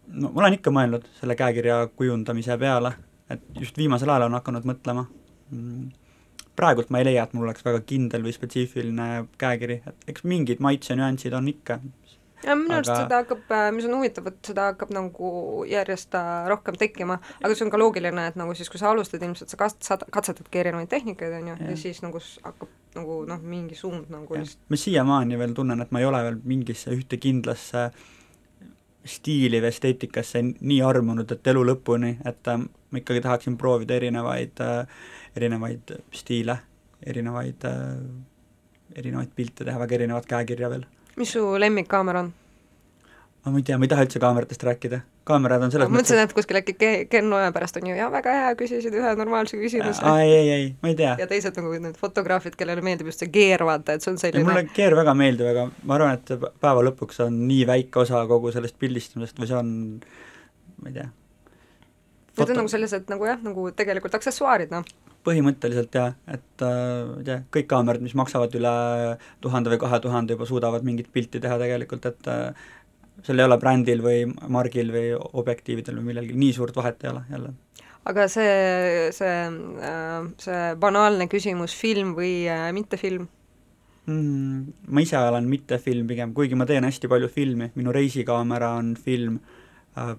no 0.07 0.31
ma 0.31 0.41
olen 0.41 0.59
ikka 0.59 0.71
mõelnud 0.71 1.07
selle 1.21 1.35
käekirja 1.35 1.87
kujundamise 1.97 2.59
peale 2.59 2.93
et 3.31 3.61
just 3.61 3.79
viimasel 3.79 4.11
ajal 4.13 4.29
on 4.29 4.39
hakanud 4.39 4.67
mõtlema. 4.69 5.07
Praegult 6.57 6.91
ma 6.91 7.03
ei 7.03 7.09
leia, 7.11 7.27
et 7.27 7.35
mul 7.37 7.47
oleks 7.47 7.65
väga 7.67 7.83
kindel 7.87 8.25
või 8.25 8.35
spetsiifiline 8.35 9.27
käekiri, 9.41 9.83
et 9.87 10.11
eks 10.13 10.25
mingid 10.25 10.63
maitsenüansid 10.65 11.35
on 11.37 11.51
ikka. 11.53 11.81
ja 12.45 12.57
minu 12.57 12.79
arust 12.79 12.93
aga... 12.93 13.03
seda 13.03 13.21
hakkab, 13.23 13.45
äh, 13.53 13.69
mis 13.77 13.89
on 13.89 13.97
huvitav, 13.99 14.31
et 14.31 14.41
seda 14.51 14.71
hakkab 14.71 14.93
nagu 14.95 15.29
järjest 15.69 16.17
äh, 16.17 16.49
rohkem 16.49 16.79
tekkima, 16.81 17.19
aga 17.43 17.53
see 17.55 17.67
on 17.67 17.73
ka 17.75 17.81
loogiline, 17.81 18.27
et 18.31 18.41
nagu 18.41 18.57
siis, 18.57 18.71
kui 18.73 18.81
sa 18.81 18.91
alustad, 18.93 19.23
ilmselt 19.25 19.53
sa 19.53 19.61
kat-, 19.61 19.83
sa 19.85 19.99
katsetadki 20.01 20.63
erinevaid 20.63 20.91
tehnikaid, 20.93 21.37
on 21.41 21.53
ju, 21.53 21.61
ja 21.71 21.77
siis 21.81 22.03
nagu 22.05 22.23
hakkab 22.45 22.73
nagu 22.97 23.23
noh, 23.29 23.41
mingi 23.45 23.77
suund 23.77 24.09
nagu 24.13 24.39
just 24.39 24.61
ma 24.73 24.79
siiamaani 24.81 25.39
veel 25.41 25.53
tunnen, 25.57 25.83
et 25.85 25.93
ma 25.93 26.01
ei 26.01 26.09
ole 26.09 26.23
veel 26.31 26.39
mingisse 26.49 26.95
ühte 26.97 27.21
kindlasse 27.21 27.91
stiili 29.07 29.61
või 29.63 29.71
esteetikasse 29.73 30.43
nii 30.45 30.81
armunud, 30.85 31.31
et 31.33 31.53
elu 31.53 31.65
lõpuni, 31.71 32.17
et 32.27 32.49
äh, 32.53 32.59
ma 32.63 33.03
ikkagi 33.03 33.23
tahaksin 33.25 33.59
proovida 33.61 33.97
erinevaid, 33.99 34.63
äh, 34.65 35.07
erinevaid 35.37 35.95
stiile, 36.15 36.59
erinevaid, 37.07 37.69
äh, 37.69 38.99
erinevaid 38.99 39.33
pilte 39.37 39.65
teha, 39.65 39.79
väga 39.83 40.01
erinevat 40.01 40.27
käekirja 40.31 40.71
veel. 40.73 40.87
mis 41.17 41.33
su 41.33 41.45
lemmikkaamera 41.59 42.27
on? 42.27 42.33
Ma 43.51 43.61
ei 43.61 43.65
tea, 43.67 43.77
ma 43.79 43.87
ei 43.87 43.91
taha 43.91 44.05
üldse 44.07 44.21
kaameratest 44.23 44.65
rääkida. 44.67 45.01
kaamerad 45.27 45.63
on 45.67 45.73
selles 45.75 45.91
ma 45.91 45.99
mõtlesin, 45.99 46.21
et 46.23 46.35
kuskil 46.35 46.59
äkki 46.61 46.75
Ken 47.11 47.33
Oja 47.33 47.53
pärast 47.55 47.79
on 47.81 47.89
ju, 47.91 47.95
jaa, 47.99 48.09
väga 48.13 48.35
hea, 48.35 48.53
küsisid 48.59 48.95
ühe 48.99 49.13
normaalse 49.19 49.59
küsimuse. 49.61 50.03
ei, 50.23 50.33
ei, 50.33 50.51
ei, 50.57 50.67
ma 50.83 50.91
ei 50.93 50.99
tea. 50.99 51.15
ja 51.21 51.29
teised 51.31 51.59
nagu 51.59 51.73
need 51.87 51.99
fotograafid, 52.01 52.59
kellele 52.59 52.85
meeldib 52.87 53.11
just 53.13 53.23
see 53.23 53.33
keer, 53.33 53.65
vaata, 53.69 53.97
et 53.97 54.07
see 54.07 54.13
on 54.15 54.21
selline 54.23 54.47
mulle 54.47 54.67
keer 54.77 54.97
väga 54.99 55.15
meeldib, 55.19 55.51
aga 55.53 55.69
ma 55.83 55.99
arvan, 55.99 56.19
et 56.19 56.51
päeva 56.63 56.85
lõpuks 56.91 57.23
on 57.27 57.41
nii 57.47 57.65
väike 57.71 58.03
osa 58.03 58.25
kogu 58.31 58.55
sellest 58.55 58.79
pildistamisest 58.83 59.43
või 59.43 59.51
see 59.53 59.61
on, 59.61 59.73
ma 60.83 60.93
ei 60.93 61.01
tea. 61.01 61.09
Need 62.37 62.53
on 62.53 62.65
nagu 62.65 62.71
sellised 62.71 63.09
nagu 63.09 63.25
jah, 63.29 63.39
nagu 63.45 63.71
tegelikult 63.77 64.19
aksessuaarid, 64.19 64.75
noh 64.75 64.87
põhimõtteliselt 65.27 65.95
jah, 65.97 66.15
et 66.31 66.63
äh, 66.63 67.03
ma 67.09 67.21
ei 67.21 67.27
tea, 67.27 67.41
kõik 67.57 67.69
kaamerad, 67.71 68.05
mis 68.05 68.15
maksavad 68.19 68.53
üle 68.59 68.75
tuhande 69.43 69.73
või 69.73 69.81
kahe 69.83 69.99
tuhande, 70.05 70.37
juba 70.37 70.47
suudavad 70.49 70.87
mingit 70.87 71.11
pilti 71.13 71.41
teha 71.43 71.59
tegelikult, 71.59 72.07
et 72.13 72.31
äh, 72.31 72.69
seal 73.25 73.41
ei 73.41 73.47
ole 73.49 73.59
brändil 73.61 74.03
või 74.05 74.25
margil 74.53 74.93
või 74.95 75.15
objektiividel 75.17 76.01
või 76.01 76.11
millelgi, 76.11 76.37
nii 76.37 76.53
suurt 76.57 76.77
vahet 76.77 77.05
ei 77.05 77.13
ole 77.13 77.23
jälle. 77.31 77.55
aga 78.07 78.29
see, 78.31 79.09
see, 79.17 79.39
see 80.43 80.61
banaalne 80.83 81.29
küsimus, 81.33 81.75
film 81.75 82.15
või 82.19 82.47
äh, 82.51 82.69
mittefilm 82.77 83.27
mm,? 84.07 84.89
Ma 84.89 85.05
ise 85.05 85.19
olen 85.19 85.49
mittefilm 85.51 86.07
pigem, 86.11 86.35
kuigi 86.37 86.59
ma 86.59 86.69
teen 86.69 86.87
hästi 86.87 87.11
palju 87.11 87.31
filmi, 87.33 87.71
minu 87.79 87.95
reisikaamera 87.95 88.75
on 88.81 88.95
film 89.01 89.41
äh,, 89.99 90.17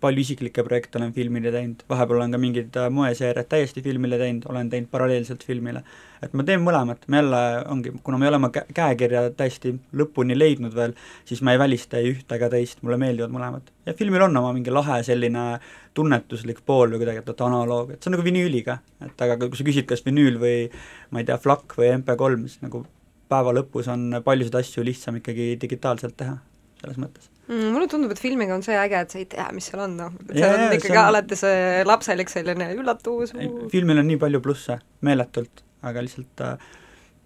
palju 0.00 0.22
isiklikke 0.22 0.62
projekte 0.66 0.98
olen 0.98 1.12
filmile 1.16 1.50
teinud, 1.54 1.82
vahepeal 1.90 2.20
olen 2.20 2.34
ka 2.34 2.40
mingid 2.40 2.76
äh, 2.78 2.88
moeseeriad 2.92 3.48
täiesti 3.50 3.82
filmile 3.84 4.18
teinud, 4.20 4.46
olen 4.50 4.70
teinud 4.70 4.90
paralleelselt 4.92 5.44
filmile. 5.46 5.82
et 6.22 6.32
ma 6.34 6.42
teen 6.42 6.62
mõlemat, 6.64 7.04
ma 7.06 7.20
jälle 7.20 7.40
ongi, 7.70 7.92
kuna 8.02 8.18
ma 8.18 8.26
ei 8.26 8.30
ole 8.32 8.40
oma 8.40 8.50
käekirja 8.52 9.22
täiesti 9.38 9.74
lõpuni 10.00 10.34
leidnud 10.38 10.74
veel, 10.74 10.94
siis 11.28 11.42
ma 11.46 11.54
ei 11.54 11.60
välista 11.62 12.00
ei 12.00 12.10
ühte 12.14 12.38
ega 12.38 12.50
teist, 12.50 12.82
mulle 12.82 12.98
meeldivad 12.98 13.34
mõlemad. 13.34 13.70
ja 13.86 13.94
filmil 13.98 14.26
on 14.26 14.36
oma 14.42 14.52
mingi 14.56 14.74
lahe 14.74 15.00
selline 15.06 15.46
tunnetuslik 15.94 16.60
pool 16.66 16.92
või 16.92 17.02
kuidagi, 17.04 17.22
et 17.22 17.32
vaata 17.32 17.48
analoog, 17.48 17.94
et 17.94 18.02
see 18.02 18.10
on 18.10 18.18
nagu 18.18 18.26
vinüüliga, 18.26 18.78
et 19.06 19.26
aga 19.26 19.40
kui 19.46 19.58
sa 19.58 19.66
küsid, 19.70 19.88
kas 19.90 20.04
vinüül 20.06 20.38
või 20.42 20.68
ma 21.10 21.22
ei 21.22 21.30
tea, 21.30 21.38
FLAC 21.38 21.78
või 21.78 21.94
MP3, 21.96 22.44
siis 22.46 22.62
nagu 22.66 22.84
päeva 23.28 23.54
lõpus 23.54 23.90
on 23.92 24.22
paljusid 24.24 24.60
asju 24.62 24.86
lihtsam 24.86 25.18
ikkagi 25.22 25.56
digitaalselt 25.60 26.16
teha, 26.18 26.38
selles 26.82 27.02
mõttes 27.02 27.37
mm,. 27.48 27.68
mulle 27.74 27.88
tundub, 27.90 28.12
et 28.14 28.22
filmiga 28.22 28.56
on 28.56 28.64
see 28.64 28.76
äge, 28.78 29.02
et 29.04 29.14
sa 29.14 29.20
ei 29.20 29.28
tea, 29.30 29.48
mis 29.56 29.68
seal 29.70 29.84
on, 29.84 29.96
noh. 29.98 30.16
et 30.28 30.36
seal 30.36 30.56
on 30.56 30.76
ikkagi 30.76 30.96
on... 30.96 31.04
alati 31.04 31.38
see 31.40 31.84
lapselik 31.88 32.32
selline 32.32 32.70
üllatus. 32.76 33.34
filmil 33.72 34.04
on 34.04 34.10
nii 34.12 34.20
palju 34.24 34.42
plusse, 34.44 34.78
meeletult, 35.08 35.64
aga 35.88 36.04
lihtsalt 36.04 36.46
äh, 36.46 36.72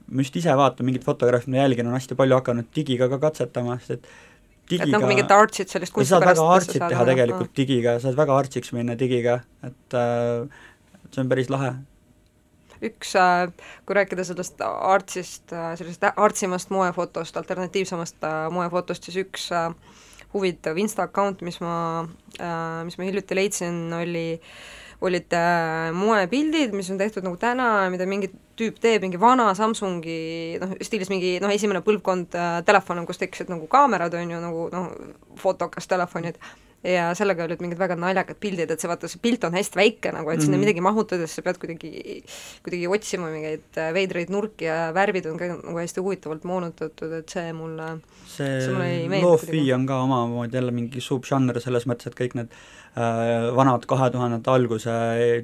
ma 0.08 0.26
just 0.26 0.36
ise 0.42 0.58
vaatan 0.58 0.88
mingit 0.88 1.06
fotograafi, 1.06 1.50
ma 1.52 1.62
jälgin, 1.62 1.88
on 1.90 1.98
hästi 1.98 2.18
palju 2.18 2.40
hakanud 2.40 2.68
digiga 2.76 3.08
ka 3.12 3.20
katsetama, 3.28 3.78
sest 3.82 3.98
et 3.98 4.10
digiga 4.72 4.90
et 4.90 4.96
nagu 4.96 5.08
mingit 5.10 5.32
artsit 5.34 5.72
sellist 5.72 5.94
kunsti 5.94 6.18
pärast 6.18 6.38
sa 6.38 6.42
saad 6.42 6.42
väga 6.42 6.58
artsit 6.58 6.84
teha 6.88 7.06
tegelikult 7.12 7.48
no. 7.50 7.56
digiga, 7.62 7.96
saad 8.02 8.18
väga 8.18 8.36
artsiks 8.42 8.76
minna 8.76 8.98
digiga, 8.98 9.40
et 9.66 9.98
äh, 9.98 10.68
see 11.10 11.24
on 11.24 11.32
päris 11.32 11.50
lahe 11.52 11.74
üks, 12.82 13.14
äh, 13.18 13.48
kui 13.86 13.96
rääkida 13.96 14.24
sellest 14.26 14.62
artsist, 14.66 15.52
äh, 15.54 15.72
sellisest 15.78 16.06
artsimast 16.16 16.72
moefotost, 16.74 17.36
alternatiivsemast 17.38 18.26
moefotost, 18.50 19.06
siis 19.06 19.20
üks 19.22 19.48
äh, 19.54 19.70
huvitav 20.32 20.78
Insta 20.80 21.06
account, 21.08 21.42
mis 21.46 21.60
ma 21.62 21.74
äh,, 22.38 22.84
mis 22.86 22.98
ma 22.98 23.08
hiljuti 23.08 23.36
leidsin, 23.38 23.82
oli 23.96 24.26
olid 25.02 25.34
äh, 25.34 25.90
moepildid, 25.98 26.74
mis 26.78 26.90
on 26.92 26.98
tehtud 27.00 27.24
nagu 27.26 27.38
täna, 27.40 27.88
mida 27.90 28.06
mingi 28.06 28.30
tüüp 28.58 28.78
teeb, 28.82 29.02
mingi 29.02 29.18
vana 29.20 29.48
Samsungi 29.58 30.58
noh, 30.62 30.76
stiilis 30.84 31.10
mingi 31.10 31.36
noh, 31.42 31.50
esimene 31.50 31.82
põlvkond 31.82 32.36
äh, 32.38 32.58
telefon, 32.66 33.02
kus 33.08 33.18
tekkisid 33.18 33.50
nagu 33.50 33.66
kaamerad, 33.70 34.14
on 34.14 34.30
ju, 34.30 34.42
nagu 34.42 34.68
noh, 34.74 34.92
fotokas 35.42 35.90
telefonid 35.90 36.38
ja 36.86 37.10
sellega 37.14 37.46
olid 37.46 37.62
mingid 37.62 37.78
väga 37.78 37.96
naljakad 37.98 38.38
pildid, 38.42 38.70
et 38.74 38.82
see 38.82 38.90
vaata, 38.90 39.10
see 39.10 39.22
pilt 39.22 39.44
on 39.46 39.54
hästi 39.54 39.78
väike 39.78 40.12
nagu, 40.14 40.30
et 40.30 40.36
mm 40.36 40.40
-hmm. 40.40 40.44
sinna 40.44 40.58
midagi 40.58 40.82
mahutades 40.82 41.34
sa 41.34 41.42
pead 41.42 41.58
kuidagi, 41.62 42.22
kuidagi 42.62 42.88
otsima 42.88 43.30
mingeid 43.30 43.78
äh, 43.78 43.92
veidraid 43.94 44.30
nurki 44.34 44.66
ja 44.66 44.90
värvid 44.94 45.26
on 45.30 45.38
ka 45.38 45.48
nagu 45.52 45.78
hästi 45.78 46.00
huvitavalt 46.00 46.44
moonutatud, 46.44 47.12
et 47.12 47.28
see 47.28 47.52
mulle 47.52 48.00
see, 48.26 48.60
see 48.66 49.22
lo-fi 49.22 49.72
on 49.72 49.86
ka 49.86 50.00
omamoodi 50.02 50.58
jälle 50.58 50.74
mingi 50.74 51.00
subžanr 51.00 51.60
selles 51.60 51.86
mõttes, 51.86 52.10
et 52.10 52.18
kõik 52.18 52.34
need 52.34 52.50
äh, 52.96 53.54
vanad 53.54 53.86
kahe 53.86 54.10
tuhandete 54.10 54.50
alguse 54.50 54.90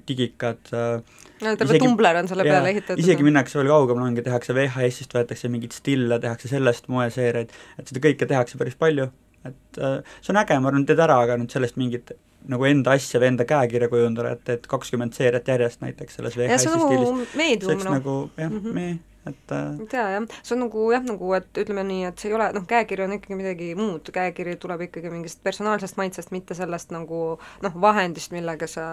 digikad 0.09 0.75
äh, 0.75 1.01
no 1.43 1.55
terve 1.57 1.79
tumbler 1.79 2.17
on 2.17 2.29
selle 2.29 2.43
peale 2.43 2.75
ehitatud. 2.75 2.99
isegi 2.99 3.23
minnakse 3.23 3.59
veel 3.61 3.71
kaugemale, 3.71 4.11
ongi, 4.11 4.27
tehakse 4.27 4.59
VHS-ist, 4.59 5.15
võetakse 5.15 5.49
mingeid 5.53 5.73
stille, 5.77 6.19
tehakse 6.19 6.51
sellest 6.51 6.91
moeseeriaid, 6.91 7.55
et 7.79 7.87
seda 7.87 8.07
kõike 8.09 8.27
tehakse 8.27 8.59
päris 8.59 8.75
palju 8.75 9.11
et 9.47 9.83
äh, 9.83 10.01
see 10.21 10.33
on 10.35 10.41
äge, 10.43 10.59
ma 10.61 10.73
arvan, 10.73 10.87
teed 10.89 11.03
ära, 11.03 11.21
aga 11.25 11.37
nüüd 11.41 11.53
sellest 11.55 11.79
mingit 11.81 12.15
nagu 12.49 12.65
enda 12.69 12.95
asja 12.97 13.21
või 13.21 13.33
enda 13.33 13.45
käekirja 13.49 13.91
kujundada, 13.93 14.33
et 14.37 14.45
teed 14.47 14.67
kakskümmend 14.71 15.17
seeriat 15.17 15.49
järjest 15.51 15.83
näiteks 15.85 16.19
selles 16.19 16.39
VHS-i 16.39 16.73
nagu 16.73 16.89
stiilis. 16.89 17.37
meedium, 17.37 17.85
noh. 17.85 17.95
nagu 17.99 18.17
jah 18.39 18.51
mm, 18.51 18.61
-hmm. 18.65 18.75
me, 18.75 18.99
et 19.29 19.55
äh, 19.55 19.81
ei 19.83 19.89
tea 19.93 20.07
jah, 20.15 20.27
see 20.43 20.57
on 20.57 20.63
nagu 20.65 20.85
jah, 20.95 21.05
nagu 21.05 21.33
et 21.37 21.63
ütleme 21.63 21.85
nii, 21.89 22.05
et 22.09 22.19
see 22.19 22.31
ei 22.31 22.37
ole, 22.39 22.51
noh, 22.57 22.67
käekiri 22.69 23.05
on 23.05 23.17
ikkagi 23.19 23.39
midagi 23.39 23.71
muud, 23.79 24.13
käekiri 24.15 24.57
tuleb 24.57 24.87
ikkagi 24.89 25.13
mingist 25.13 25.43
personaalsest 25.45 26.01
maitsest, 26.01 26.33
mitte 26.35 26.57
sellest 26.59 26.95
nagu 26.95 27.23
noh, 27.67 27.81
vahendist, 27.87 28.33
millega 28.33 28.71
sa, 28.71 28.87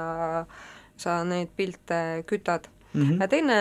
sa 0.98 1.22
neid 1.24 1.54
pilte 1.56 2.24
kütad 2.28 2.68
mm. 2.94 3.02
-hmm. 3.02 3.22
ja 3.22 3.28
teine 3.28 3.60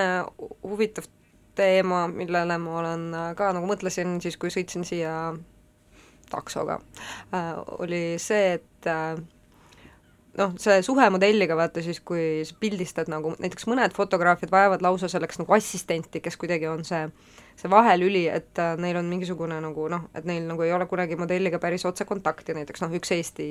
huvitav 0.62 1.06
teema, 1.54 2.08
millele 2.08 2.58
ma 2.58 2.78
olen 2.78 3.10
ka 3.36 3.52
nagu 3.52 3.66
mõtlesin 3.66 4.18
siis, 4.22 4.36
kui 4.36 4.50
sõitsin 4.50 4.82
siia 4.84 5.34
taksoga. 6.30 6.80
Äh,, 7.34 7.54
oli 7.78 8.02
see, 8.22 8.58
et 8.58 8.90
äh, 8.90 9.20
noh, 10.38 10.54
see 10.60 10.82
suhe 10.86 11.06
modelliga, 11.14 11.56
vaata 11.58 11.82
siis, 11.84 12.00
kui 12.04 12.42
sa 12.46 12.56
pildistad 12.60 13.10
nagu, 13.12 13.34
näiteks 13.42 13.68
mõned 13.70 13.94
fotograafid 13.96 14.52
vajavad 14.54 14.84
lausa 14.84 15.10
selleks 15.12 15.40
nagu 15.42 15.56
assistenti, 15.56 16.22
kes 16.24 16.38
kuidagi 16.40 16.68
on 16.70 16.84
see, 16.86 17.06
see 17.60 17.70
vahelüli, 17.70 18.26
et 18.32 18.62
äh, 18.62 18.76
neil 18.80 18.98
on 19.00 19.10
mingisugune 19.10 19.60
nagu 19.64 19.88
noh, 19.92 20.08
et 20.14 20.26
neil 20.28 20.46
nagu 20.48 20.66
ei 20.66 20.74
ole 20.76 20.88
kunagi 20.90 21.18
modelliga 21.20 21.62
päris 21.62 21.86
otsekontakti, 21.88 22.56
näiteks 22.60 22.84
noh, 22.84 22.96
üks 22.98 23.14
Eesti 23.14 23.50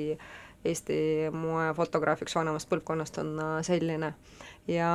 Eesti 0.64 1.28
moefotograafiks 1.32 2.36
vanemast 2.38 2.70
põlvkonnast 2.70 3.18
on 3.20 3.34
äh, 3.36 3.56
selline. 3.66 4.14
Ja 4.70 4.90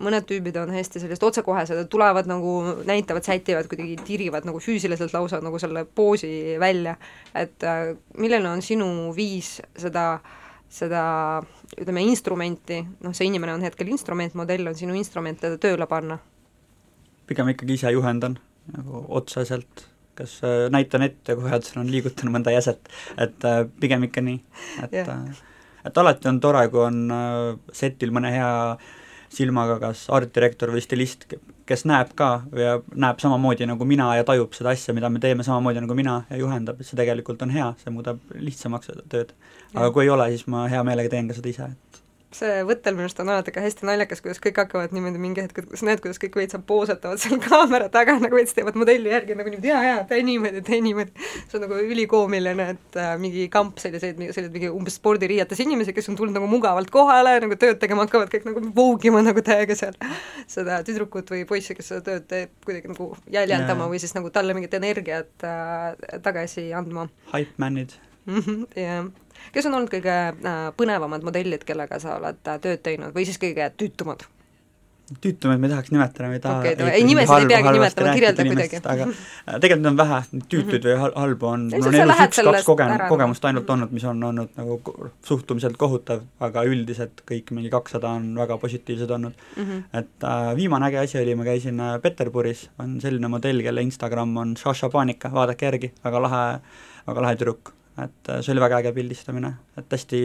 mõned 0.00 0.26
tüübid 0.28 0.56
on 0.60 0.72
hästi 0.74 1.02
sellised 1.02 1.24
otsekohesed, 1.24 1.82
tulevad 1.92 2.28
nagu, 2.30 2.54
näitavad, 2.88 3.24
sätivad, 3.26 3.68
kuidagi 3.70 3.98
tirivad 4.06 4.46
nagu 4.48 4.60
füüsiliselt 4.62 5.14
lausa 5.14 5.40
nagu 5.44 5.60
selle 5.60 5.84
poosi 5.84 6.56
välja, 6.60 6.96
et 7.36 7.66
äh, 7.66 7.92
milline 8.18 8.48
on 8.50 8.64
sinu 8.64 8.88
viis 9.16 9.58
seda, 9.78 10.06
seda 10.72 11.02
ütleme, 11.76 12.04
instrumenti, 12.08 12.80
noh, 13.04 13.14
see 13.16 13.28
inimene 13.28 13.54
on 13.58 13.66
hetkel 13.66 13.90
instrument, 13.92 14.36
modell 14.38 14.72
on 14.72 14.78
sinu 14.78 14.96
instrument, 14.98 15.40
teda 15.42 15.60
tööle 15.60 15.88
panna? 15.90 16.20
pigem 17.30 17.52
ikkagi 17.52 17.76
ise 17.76 17.92
juhendan 17.94 18.40
nagu 18.74 19.04
otseselt, 19.14 19.84
kas 20.18 20.40
äh, 20.42 20.64
näitan 20.72 21.04
ette, 21.06 21.36
kui 21.36 21.44
vajadusel 21.44 21.84
on 21.84 21.92
liigutan 21.92 22.32
mõnda 22.34 22.50
jäset, 22.54 22.90
et 23.20 23.46
äh, 23.46 23.62
pigem 23.80 24.08
ikka 24.08 24.24
nii, 24.24 24.40
et 24.82 24.96
yeah. 24.98 25.44
et 25.86 26.00
alati 26.02 26.28
on 26.28 26.40
tore, 26.42 26.64
kui 26.72 26.82
on 26.82 27.04
setil 27.72 28.10
mõne 28.14 28.32
hea 28.34 28.50
äh, 28.72 28.96
silmaga 29.30 29.78
kas 29.82 30.04
artdirektor 30.12 30.72
või 30.74 30.82
stilist, 30.84 31.26
kes 31.66 31.84
näeb 31.86 32.12
ka 32.18 32.30
ja 32.58 32.78
näeb 32.98 33.22
samamoodi 33.22 33.68
nagu 33.70 33.86
mina 33.86 34.08
ja 34.18 34.26
tajub 34.26 34.56
seda 34.56 34.74
asja, 34.74 34.94
mida 34.96 35.10
me 35.12 35.22
teeme 35.22 35.46
samamoodi 35.46 35.84
nagu 35.84 35.94
mina 35.94 36.16
ja 36.30 36.40
juhendab, 36.40 36.80
et 36.80 36.88
see 36.88 36.98
tegelikult 36.98 37.42
on 37.46 37.54
hea, 37.54 37.68
see 37.82 37.94
muudab 37.94 38.18
lihtsamaks 38.34 38.90
seda 38.90 39.06
tööd. 39.12 39.34
aga 39.74 39.90
kui 39.94 40.08
ei 40.08 40.10
ole, 40.10 40.30
siis 40.34 40.48
ma 40.50 40.66
hea 40.70 40.82
meelega 40.86 41.12
teen 41.12 41.30
ka 41.30 41.38
seda 41.38 41.52
ise, 41.52 41.70
et 41.70 41.99
see 42.34 42.60
võttel 42.66 42.94
minu 42.94 43.08
arust 43.08 43.20
on 43.22 43.30
alati 43.32 43.52
ka 43.54 43.62
hästi 43.64 43.86
naljakas, 43.88 44.20
kuidas 44.22 44.38
kõik 44.42 44.60
hakkavad 44.62 44.92
niimoodi 44.94 45.18
mingi 45.22 45.42
hetk, 45.42 45.56
et 45.62 45.78
sa 45.78 45.86
näed, 45.88 46.00
kuidas 46.02 46.20
kõik 46.22 46.36
veitsa 46.38 46.60
poosetavad 46.66 47.18
seal 47.22 47.40
kaamera 47.46 47.88
taga 47.92 48.14
nagu 48.22 48.38
veits 48.38 48.54
teevad 48.54 48.76
modelli 48.78 49.10
järgi 49.10 49.34
nagu 49.38 49.50
niimoodi 49.50 49.70
jaa, 49.72 49.80
jaa, 49.86 50.02
tee 50.10 50.20
niimoodi, 50.26 50.62
tee 50.66 50.78
niimoodi. 50.84 51.26
see 51.40 51.58
on 51.58 51.64
nagu 51.66 51.78
ülikoomiline, 51.82 52.66
et 52.76 52.98
äh, 53.02 53.12
mingi 53.20 53.48
kamp 53.52 53.80
selliseid, 53.82 54.20
selliseid 54.20 54.54
mingi 54.54 54.70
umbes 54.70 55.00
spordiriietes 55.00 55.62
inimesi, 55.64 55.94
kes 55.96 56.10
on 56.12 56.18
tulnud 56.20 56.38
nagu 56.38 56.50
mugavalt 56.50 56.92
kohale, 56.94 57.34
nagu 57.42 57.58
tööd 57.58 57.80
tegema 57.82 58.06
hakkavad, 58.06 58.30
kõik 58.32 58.46
nagu 58.46 58.62
voogima 58.76 59.24
nagu 59.26 59.42
täiega 59.46 59.74
seal 59.78 59.98
seda 60.50 60.80
tüdrukut 60.86 61.34
või 61.34 61.42
poissi, 61.48 61.74
kes 61.78 61.90
seda 61.92 62.04
tööd 62.06 62.28
teeb, 62.30 62.54
kuidagi 62.66 62.92
nagu 62.92 63.10
jäljendama 63.26 63.86
yeah. 63.86 63.90
või 63.90 64.02
siis 64.02 64.14
nagu 64.14 64.30
talle 64.34 64.54
mingit 64.54 64.78
energiat 64.78 65.46
äh, 65.46 66.20
tagasi 66.22 66.70
andma. 66.78 67.08
Hype 67.34 67.58
man'id. 67.58 67.98
Mhm, 68.30 68.70
jah 68.78 69.10
kes 69.54 69.70
on 69.70 69.78
olnud 69.78 69.92
kõige 69.92 70.18
äh, 70.32 70.60
põnevamad 70.76 71.24
modellid, 71.26 71.64
kellega 71.68 72.00
sa 72.02 72.18
oled 72.20 72.40
äh, 72.46 72.60
tööd 72.60 72.84
teinud 72.86 73.16
või 73.16 73.26
siis 73.28 73.40
kõige 73.42 73.72
tüütumad? 73.76 74.26
tüütumaid 75.18 75.58
ma 75.58 75.66
ei 75.66 75.72
tahaks 75.72 75.90
nimetada, 75.90 76.28
ma 76.30 76.36
ei 76.36 76.42
taha 76.42 76.58
okay, 76.60 76.90
ei, 76.94 77.04
nimesid 77.06 77.42
ei 77.42 77.46
peagi 77.50 77.72
nimetama, 77.74 78.12
kirjelda 78.14 78.44
kuidagi. 78.46 78.80
aga 78.92 79.06
äh, 79.08 79.56
tegelikult 79.62 79.88
on 79.90 79.96
vähe, 79.98 80.18
tüütuid 80.52 80.86
või 80.86 80.94
halbu 81.00 81.48
on, 81.50 81.64
mul 81.72 81.88
on 81.90 81.98
elus 82.04 82.22
üks-kaks 82.26 82.68
kogen-, 82.68 82.94
kogemust 83.10 83.48
ainult 83.50 83.66
mhm. 83.66 83.72
olnud, 83.74 83.96
mis 83.96 84.06
on 84.06 84.22
olnud 84.28 84.52
nagu 84.60 84.78
suhtumiselt 85.26 85.80
kohutav, 85.80 86.22
aga 86.46 86.64
üldiselt 86.68 87.24
kõik 87.28 87.50
mingi 87.56 87.72
kakssada 87.74 88.14
on 88.20 88.30
väga 88.38 88.60
positiivsed 88.62 89.10
olnud 89.16 89.34
mm. 89.34 89.64
-hmm. 89.64 89.82
et 89.98 90.28
äh, 90.30 90.52
viimane 90.60 90.86
äge 90.90 91.02
asi 91.02 91.18
oli, 91.22 91.34
ma 91.34 91.48
käisin 91.48 91.82
Peterburis, 92.02 92.68
on 92.78 93.00
selline 93.02 93.28
modell, 93.28 93.66
kelle 93.66 93.82
Instagram 93.82 94.36
on 94.36 94.56
Šaša 94.56 94.92
Panika, 94.94 95.32
vaadake 95.34 95.66
järgi, 95.66 95.92
väga 96.04 96.22
lahe, 96.22 96.46
väga 97.10 97.26
lahe 97.26 97.42
tüdruk 97.42 97.74
et 97.98 98.30
äh, 98.30 98.40
see 98.40 98.54
oli 98.54 98.62
väga 98.62 98.80
äge 98.80 98.94
pildistamine, 98.96 99.54
et 99.78 99.92
hästi, 99.92 100.22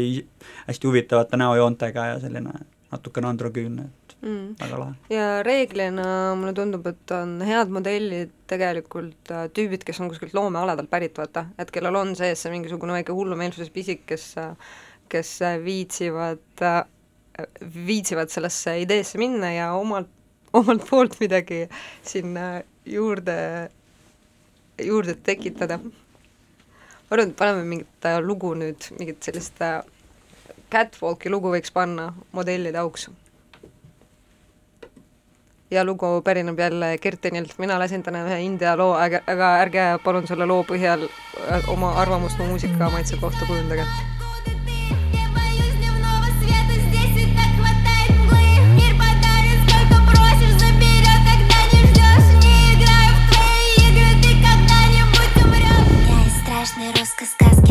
hästi 0.70 0.88
huvitavate 0.88 1.40
näojoontega 1.42 2.08
ja 2.14 2.18
selline 2.24 2.54
natukene 2.92 3.28
androküünne, 3.32 3.86
et 3.90 4.16
mm. 4.22 4.48
väga 4.62 4.80
lahe. 4.80 4.96
ja 5.10 5.28
reeglina 5.44 6.08
mulle 6.38 6.54
tundub, 6.58 6.86
et 6.92 7.16
on 7.18 7.40
head 7.46 7.74
modellid 7.74 8.34
tegelikult 8.52 9.34
äh, 9.34 9.48
tüübid, 9.56 9.84
kes 9.88 10.02
on 10.02 10.12
kuskilt 10.14 10.36
loomealadelt 10.38 10.90
pärit, 10.92 11.18
vaata, 11.18 11.48
et 11.60 11.74
kellel 11.74 11.98
on 12.00 12.16
sees 12.18 12.46
see 12.46 12.54
mingisugune 12.54 12.96
väike 12.96 13.16
hullumeelsuse 13.16 13.74
pisik, 13.74 14.06
kes 14.10 14.34
kes 15.10 15.40
viitsivad, 15.64 16.64
viitsivad 17.86 18.32
sellesse 18.34 18.80
ideesse 18.82 19.20
minna 19.22 19.52
ja 19.54 19.68
omalt, 19.78 20.10
omalt 20.54 20.88
poolt 20.90 21.20
midagi 21.22 21.66
sinna 22.06 22.62
juurde, 22.86 23.38
juurde 24.82 25.16
tekitada 25.24 25.80
arvan, 27.16 27.32
et 27.32 27.38
paneme 27.40 27.68
mingit 27.68 28.08
äh, 28.08 28.20
lugu 28.24 28.54
nüüd, 28.58 28.90
mingit 29.00 29.24
sellist 29.26 29.62
äh, 29.64 29.82
catwalk'i 30.74 31.32
lugu 31.32 31.54
võiks 31.54 31.74
panna 31.74 32.12
modellide 32.36 32.82
auks. 32.82 33.10
ja 35.72 35.84
lugu 35.84 36.22
pärineb 36.22 36.60
jälle 36.60 36.98
Kertenilt, 37.02 37.58
mina 37.58 37.80
lasin 37.80 38.04
täna 38.04 38.22
ühe 38.28 38.40
India 38.46 38.76
loo, 38.78 38.94
aga, 38.94 39.24
ärge 39.62 39.88
palun 40.04 40.28
selle 40.28 40.46
loo 40.46 40.64
põhjal 40.64 41.08
äh, 41.10 41.72
oma 41.74 41.96
arvamust 42.02 42.40
mu 42.40 42.52
muusika 42.54 42.92
maitse 42.94 43.18
kohta 43.22 43.48
kujundage 43.50 44.15
сказка. 57.26 57.65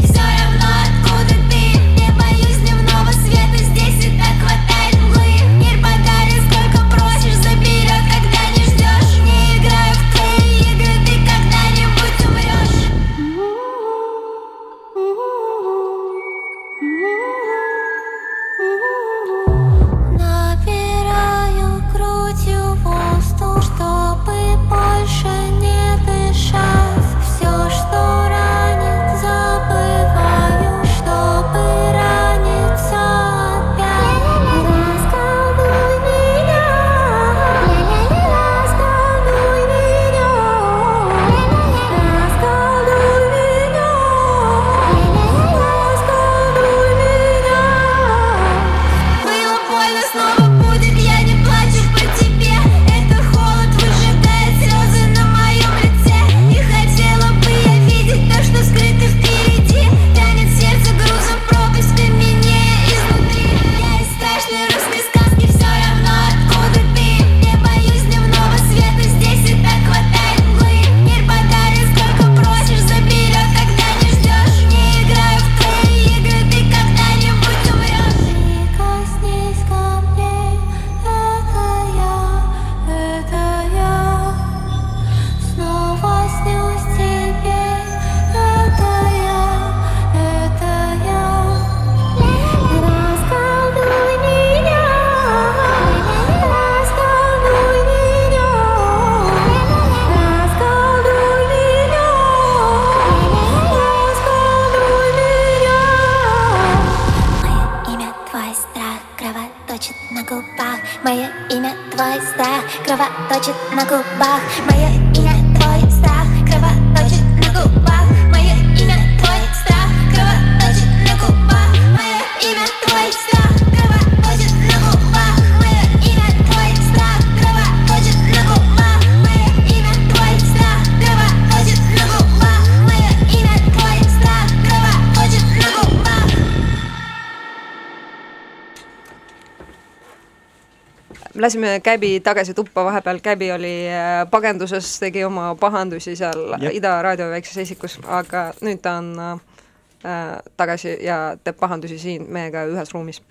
Lasime 141.44 141.80
Käbi 141.84 142.20
tagasi 142.24 142.54
tuppa, 142.54 142.84
vahepeal 142.84 143.20
Käbi 143.22 143.52
oli 143.52 143.72
äh, 143.88 144.24
pagenduses, 144.30 144.98
tegi 145.00 145.24
oma 145.24 145.54
pahandusi 145.60 146.16
seal 146.16 146.54
Jep. 146.60 146.78
Ida 146.80 146.94
raadio 147.04 147.28
väikses 147.32 147.58
esikus, 147.66 147.98
aga 148.08 148.46
nüüd 148.64 148.80
ta 148.84 148.96
on 149.00 149.10
äh, 149.20 150.38
tagasi 150.56 150.96
ja 151.04 151.18
teeb 151.44 151.60
pahandusi 151.60 151.98
siin 152.00 152.24
meiega 152.32 152.64
ühes 152.72 152.94
ruumis 152.96 153.22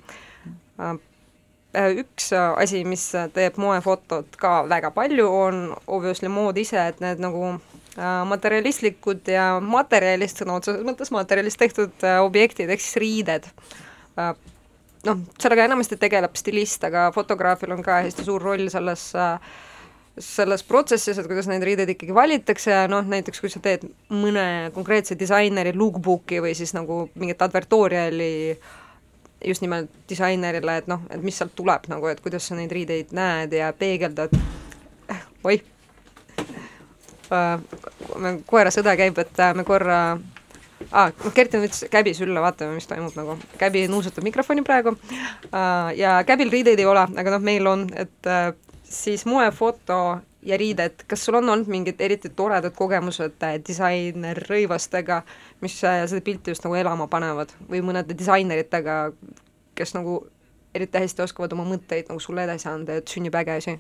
äh,. 0.80 0.94
Üks 1.74 2.28
äh, 2.38 2.52
asi, 2.62 2.84
mis 2.86 3.08
teeb 3.34 3.56
moefotot 3.58 4.36
ka 4.38 4.60
väga 4.70 4.92
palju, 4.94 5.26
on 5.26 5.64
obviously 5.88 6.30
mood 6.30 6.60
ise, 6.62 6.78
et 6.78 7.00
need 7.02 7.24
nagu 7.24 7.48
äh, 7.50 8.20
materialistlikud 8.30 9.26
ja 9.34 9.56
materjalist, 9.58 10.44
sõna 10.44 10.60
otseses 10.62 10.86
mõttes 10.86 11.10
materjalist 11.16 11.58
tehtud 11.58 12.06
objektid, 12.22 12.70
ehk 12.70 12.86
siis 12.86 13.02
riided 13.02 13.50
noh, 15.08 15.22
sellega 15.42 15.68
enamasti 15.68 16.00
tegeleb 16.02 16.36
stilist, 16.40 16.84
aga 16.88 17.10
fotograafil 17.16 17.76
on 17.76 17.84
ka 17.86 18.02
hästi 18.06 18.26
suur 18.28 18.44
roll 18.44 18.70
selles 18.74 19.10
äh, 19.20 19.38
selles 20.20 20.62
protsessis, 20.64 21.18
et 21.18 21.28
kuidas 21.28 21.48
neid 21.50 21.64
riideid 21.66 21.90
ikkagi 21.96 22.14
valitakse 22.14 22.70
ja 22.72 22.86
noh, 22.92 23.06
näiteks 23.10 23.42
kui 23.42 23.50
sa 23.50 23.62
teed 23.64 23.88
mõne 24.14 24.70
konkreetse 24.76 25.18
disaineri 25.18 25.74
lookbook'i 25.74 26.42
või 26.44 26.54
siis 26.58 26.76
nagu 26.78 27.08
mingit 27.18 27.42
advertoriali 27.42 28.34
just 29.44 29.64
nimelt 29.66 29.90
disainerile, 30.10 30.78
et 30.80 30.88
noh, 30.88 31.02
et 31.12 31.24
mis 31.24 31.36
sealt 31.38 31.56
tuleb 31.58 31.90
nagu, 31.92 32.08
et 32.08 32.22
kuidas 32.24 32.46
sa 32.48 32.56
neid 32.56 32.72
riideid 32.72 33.12
näed 33.16 33.58
ja 33.58 33.74
peegeldad, 33.76 34.36
oih, 35.44 35.66
me 38.22 38.38
koera 38.48 38.72
sõda 38.72 38.94
käib, 39.00 39.18
et 39.20 39.42
äh, 39.42 39.56
me 39.58 39.66
korra 39.68 40.00
ah,, 40.94 41.14
Kertin 41.34 41.66
ütles 41.66 41.86
käbi 41.92 42.14
sülle, 42.18 42.42
vaatame, 42.42 42.78
mis 42.78 42.88
toimub 42.88 43.16
nagu. 43.20 43.38
käbi 43.58 43.88
nuusutab 43.92 44.24
mikrofoni 44.24 44.64
praegu 44.66 44.96
uh, 44.96 45.90
ja 45.98 46.20
käbil 46.28 46.54
riideid 46.54 46.80
ei 46.80 46.90
ole, 46.90 47.08
aga 47.18 47.36
noh, 47.36 47.44
meil 47.44 47.68
on, 47.68 47.88
et 47.98 48.30
uh, 48.30 48.54
siis 48.84 49.26
moefoto 49.26 50.20
ja 50.46 50.58
riided, 50.58 51.06
kas 51.08 51.26
sul 51.26 51.38
on 51.40 51.50
olnud 51.50 51.70
mingid 51.72 52.02
eriti 52.04 52.30
toredad 52.36 52.76
kogemused 52.76 53.46
äh, 53.46 53.56
disainerrõivastega, 53.68 55.22
mis 55.64 55.78
äh, 55.88 56.04
seda 56.10 56.24
pilti 56.26 56.52
just 56.54 56.66
nagu 56.66 56.76
elama 56.78 57.08
panevad 57.12 57.54
või 57.70 57.82
mõnede 57.86 58.18
disaineritega, 58.18 58.98
kes 59.78 59.96
nagu 59.98 60.20
eriti 60.76 61.00
hästi 61.00 61.24
oskavad 61.26 61.56
oma 61.56 61.66
mõtteid 61.70 62.12
nagu 62.12 62.22
sulle 62.24 62.46
edasi 62.48 62.70
anda, 62.70 63.00
et 63.00 63.10
sünnib 63.10 63.36
äge 63.40 63.58
asi? 63.62 63.80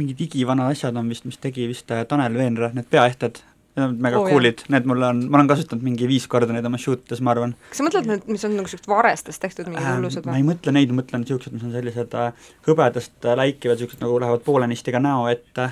mingid 0.00 0.20
igivanad 0.24 0.70
asjad 0.72 0.96
on 0.96 1.10
vist, 1.12 1.26
mis 1.28 1.36
tegi 1.36 1.66
vist 1.68 1.90
Tanel 2.08 2.32
Veenra, 2.38 2.70
need 2.72 2.86
peaehted, 2.88 3.42
need 3.80 3.88
on 3.88 3.98
mega 4.04 4.20
oh, 4.20 4.28
cool'id, 4.28 4.62
need 4.72 4.86
mul 4.88 5.04
on, 5.08 5.22
ma 5.32 5.40
olen 5.40 5.50
kasutanud 5.50 5.84
mingi 5.84 6.08
viis 6.10 6.26
korda 6.30 6.54
neid 6.54 6.66
oma 6.68 6.78
shoot 6.80 7.02
ides, 7.06 7.22
ma 7.24 7.34
arvan. 7.34 7.54
kas 7.70 7.80
sa 7.80 7.86
mõtled 7.86 8.08
nüüd, 8.10 8.26
mis 8.30 8.44
on 8.46 8.54
nagu 8.54 8.68
niisugused 8.68 8.88
varestest 8.90 9.42
tehtud 9.42 9.70
mingid 9.70 9.82
Ähm, 9.82 9.98
hullused 9.98 10.26
ma 10.28 10.34
või? 10.34 10.42
ei 10.42 10.46
mõtle 10.50 10.74
neid, 10.76 10.92
ma 10.92 11.00
mõtlen 11.00 11.24
niisugused, 11.24 11.54
mis 11.56 11.64
on 11.66 11.74
sellised 11.74 12.16
äh, 12.20 12.50
hõbedast 12.68 13.26
äh, 13.26 13.38
läikivad, 13.40 13.80
niisugused 13.80 14.04
nagu 14.04 14.20
lähevad 14.22 14.44
poolenisti 14.46 14.94
ka 14.94 15.02
näo 15.02 15.26
ette, 15.32 15.70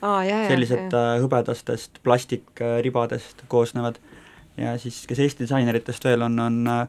aa, 0.00 0.18
jaa, 0.24 0.24
jaa, 0.24 0.48
sellised 0.50 0.86
jaa. 0.88 1.04
äh, 1.14 1.22
hõbedastest 1.24 2.02
plastikribadest 2.06 3.44
koosnevad. 3.52 4.00
ja 4.60 4.74
siis, 4.80 5.04
kes 5.08 5.22
Eesti 5.26 5.46
disaineritest 5.46 6.04
veel 6.04 6.26
on, 6.26 6.38
on 6.40 6.60
äh, 6.68 6.82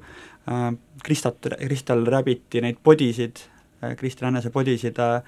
äh, 0.50 0.68
Kristat-, 1.06 1.54
Kristal 1.60 2.06
Rabbiti 2.08 2.64
neid 2.64 2.82
podisid 2.84 3.46
äh,, 3.84 3.96
Kristi 4.00 4.26
Rännase 4.26 4.50
podisid 4.50 5.00
äh, 5.00 5.22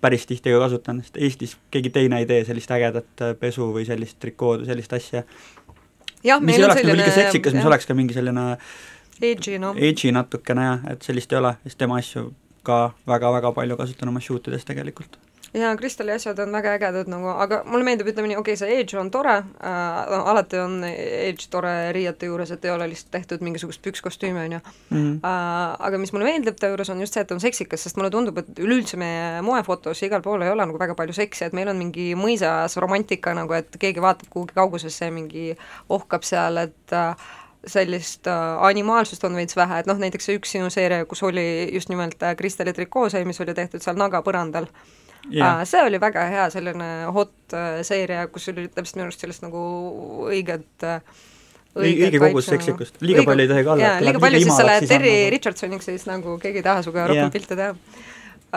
päris 0.00 0.26
tihti 0.26 0.52
ka 0.54 0.60
kasutan, 0.62 1.00
sest 1.02 1.16
Eestis 1.16 1.56
keegi 1.74 1.90
teine 1.94 2.20
ei 2.22 2.26
tee 2.26 2.44
sellist 2.46 2.70
ägedat 2.74 3.24
äh, 3.24 3.34
pesu 3.38 3.70
või 3.74 3.86
sellist 3.88 4.18
trikood 4.22 4.62
või 4.62 4.70
sellist 4.70 4.92
asja. 4.94 5.24
jah, 6.24 6.42
mis 6.42 6.58
ei 6.58 6.64
oleks 6.64 6.82
nagu 6.82 6.96
liiga 6.96 7.10
selline 7.10 7.30
seksikas, 7.30 7.56
mis 7.58 7.70
oleks 7.70 7.88
ka 7.88 7.96
mingi 7.98 8.16
selline 8.16 8.50
edgy, 9.22 9.58
noh. 9.62 9.76
edgy 9.76 10.12
natukene 10.14 10.68
jah, 10.68 10.84
et 10.94 11.06
sellist 11.06 11.32
ei 11.32 11.40
ole, 11.40 11.56
siis 11.64 11.78
tema 11.80 11.98
asju 12.02 12.28
ka 12.66 12.82
väga-väga 13.08 13.52
palju 13.56 13.78
kasutan 13.80 14.12
oma 14.12 14.20
shoot 14.22 14.48
ides 14.50 14.66
tegelikult. 14.68 15.18
Jaa, 15.54 15.76
Kristali 15.76 16.12
asjad 16.12 16.38
on 16.38 16.52
väga 16.52 16.74
ägedad 16.76 17.08
nagu, 17.10 17.30
aga 17.40 17.62
mulle 17.64 17.86
meeldib, 17.86 18.10
ütleme 18.12 18.28
nii, 18.30 18.38
okei 18.40 18.54
okay,, 18.54 18.60
see 18.60 18.80
edge 18.80 18.98
on 19.00 19.10
tore 19.10 19.34
äh,, 19.38 20.10
no 20.12 20.20
alati 20.32 20.60
on 20.60 20.82
edge 20.84 21.48
tore 21.50 21.72
riiete 21.96 22.28
juures, 22.28 22.52
et 22.54 22.64
ei 22.64 22.72
ole 22.74 22.88
lihtsalt 22.90 23.12
tehtud 23.16 23.44
mingisugust 23.44 23.82
pükskostüümi, 23.84 24.44
on 24.44 24.58
ju 24.58 24.60
Mhm. 24.90 25.20
äh, 25.24 25.76
aga 25.88 25.98
mis 25.98 26.12
mulle 26.12 26.28
meeldib 26.28 26.56
ta 26.60 26.68
juures, 26.68 26.90
on 26.90 27.00
just 27.00 27.14
see, 27.14 27.22
et 27.24 27.32
on 27.32 27.40
seksikas, 27.40 27.82
sest 27.86 27.96
mulle 27.96 28.10
tundub, 28.10 28.38
et 28.38 28.60
üleüldse 28.60 29.00
meie 29.00 29.42
moefotos 29.42 30.02
igal 30.02 30.22
pool 30.22 30.42
ei 30.42 30.52
ole 30.52 30.66
nagu 30.66 30.78
väga 30.80 30.94
palju 30.98 31.16
seksi, 31.16 31.44
et 31.48 31.56
meil 31.56 31.68
on 31.68 31.80
mingi 31.80 32.12
mõisas 32.18 32.76
romantika 32.80 33.34
nagu, 33.34 33.52
et 33.56 33.76
keegi 33.80 34.04
vaatab 34.04 34.28
kuhugi 34.32 34.56
kaugusesse 34.56 35.08
ja 35.08 35.14
mingi 35.14 35.50
ohkab 35.88 36.24
seal, 36.24 36.56
et 36.68 36.92
äh, 36.92 37.28
sellist 37.66 38.28
äh, 38.30 38.62
animaalsust 38.68 39.24
on 39.24 39.36
veits 39.36 39.56
vähe, 39.56 39.80
et 39.80 39.90
noh, 39.90 39.98
näiteks 39.98 40.28
see 40.28 40.38
üks 40.38 40.54
sinu 40.56 40.70
seeria, 40.70 41.04
kus 41.08 41.22
oli 41.26 41.68
just 41.74 41.88
nimelt 41.88 42.22
äh, 42.22 42.36
Kristali 42.36 42.72
trikoo 42.72 43.08
see, 43.10 43.24
mis 43.24 43.40
oli 43.40 43.54
tehtud 43.54 43.84
seal 43.84 43.98
naga 43.98 44.22
põrandal 44.22 44.68
jah 44.70 45.07
yeah. 45.32 45.64
see 45.68 45.80
oli 45.84 46.00
väga 46.00 46.26
hea 46.32 46.44
selline 46.54 46.90
hot 47.14 47.56
äh, 47.56 47.80
seeria, 47.86 48.26
kus 48.32 48.48
oli 48.52 48.68
täpselt 48.68 48.98
minu 48.98 49.08
arust 49.08 49.24
sellist 49.24 49.44
nagu 49.46 49.62
õiget 50.28 50.86
äh, 50.86 51.00
Õige- 51.78 52.08
õige 52.08 52.18
kogus 52.18 52.48
seksikust. 52.48 52.96
Liiga 53.04 53.22
palju 53.28 53.44
ei 53.44 53.48
tohi 53.50 53.64
ka 53.66 53.72
olla, 53.76 53.90
liiga 54.02 54.18
palju, 54.22 54.40
siis 54.42 54.56
sa 54.56 54.64
lähed 54.66 54.86
Terry 54.90 55.10
nagu- 55.12 55.32
Richardsoniks 55.36 55.86
ja 55.90 55.94
siis 55.94 56.06
nagu 56.08 56.38
keegi 56.42 56.62
ei 56.62 56.66
taha 56.66 56.82
sinuga 56.82 57.04
rohkem 57.06 57.28
Jah. 57.28 57.34
pilte 57.34 57.58
teha. 57.60 57.74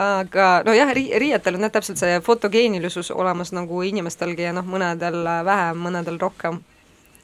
aga 0.01 0.45
nojah, 0.65 0.93
ri-, 0.95 1.11
riietel 1.19 1.59
on 1.59 1.67
jah 1.67 1.73
täpselt 1.75 1.99
see 1.99 2.19
fotogeenilisus 2.23 3.11
olemas 3.11 3.51
nagu 3.51 3.81
inimestelgi 3.83 4.47
ja 4.47 4.53
noh, 4.55 4.65
mõnedel 4.65 5.19
vähem, 5.45 5.81
mõnedel 5.85 6.17
rohkem. 6.21 6.61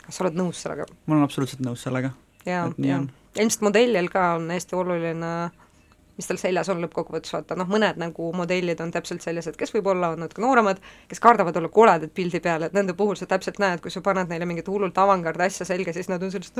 kas 0.04 0.20
sa 0.20 0.28
oled 0.28 0.38
nõus 0.38 0.60
sellega? 0.62 0.86
ma 1.08 1.16
olen 1.16 1.30
absoluutselt 1.30 1.64
nõus 1.66 1.88
sellega. 1.88 2.12
jaa, 2.46 2.68
jaa 2.78 3.06
ilmselt 3.42 3.62
modellil 3.68 4.10
ka 4.12 4.34
on 4.38 4.50
hästi 4.52 4.78
oluline, 4.78 5.32
mis 6.18 6.28
tal 6.30 6.40
seljas 6.42 6.70
on 6.74 6.82
lõppkokkuvõttes, 6.82 7.34
vaata 7.36 7.58
noh, 7.60 7.68
mõned 7.70 8.00
nagu 8.02 8.32
modellid 8.36 8.82
on 8.84 8.92
täpselt 8.94 9.24
sellised, 9.26 9.58
kes 9.60 9.74
võib-olla 9.76 10.12
on 10.16 10.24
natuke 10.26 10.42
nooremad, 10.42 10.82
kes 11.10 11.22
kardavad 11.24 11.58
olla 11.60 11.70
koledad 11.74 12.14
pildi 12.14 12.42
peal, 12.44 12.66
et 12.68 12.78
nende 12.78 12.96
puhul 12.98 13.18
sa 13.20 13.28
täpselt 13.30 13.62
näed, 13.62 13.82
kui 13.84 13.94
sa 13.94 14.02
paned 14.06 14.32
neile 14.32 14.48
mingit 14.50 14.70
hullult 14.72 14.98
avangard 15.02 15.42
asja 15.46 15.68
selga, 15.70 15.94
siis 15.96 16.10
nad 16.12 16.24
on 16.24 16.34
sellised 16.34 16.58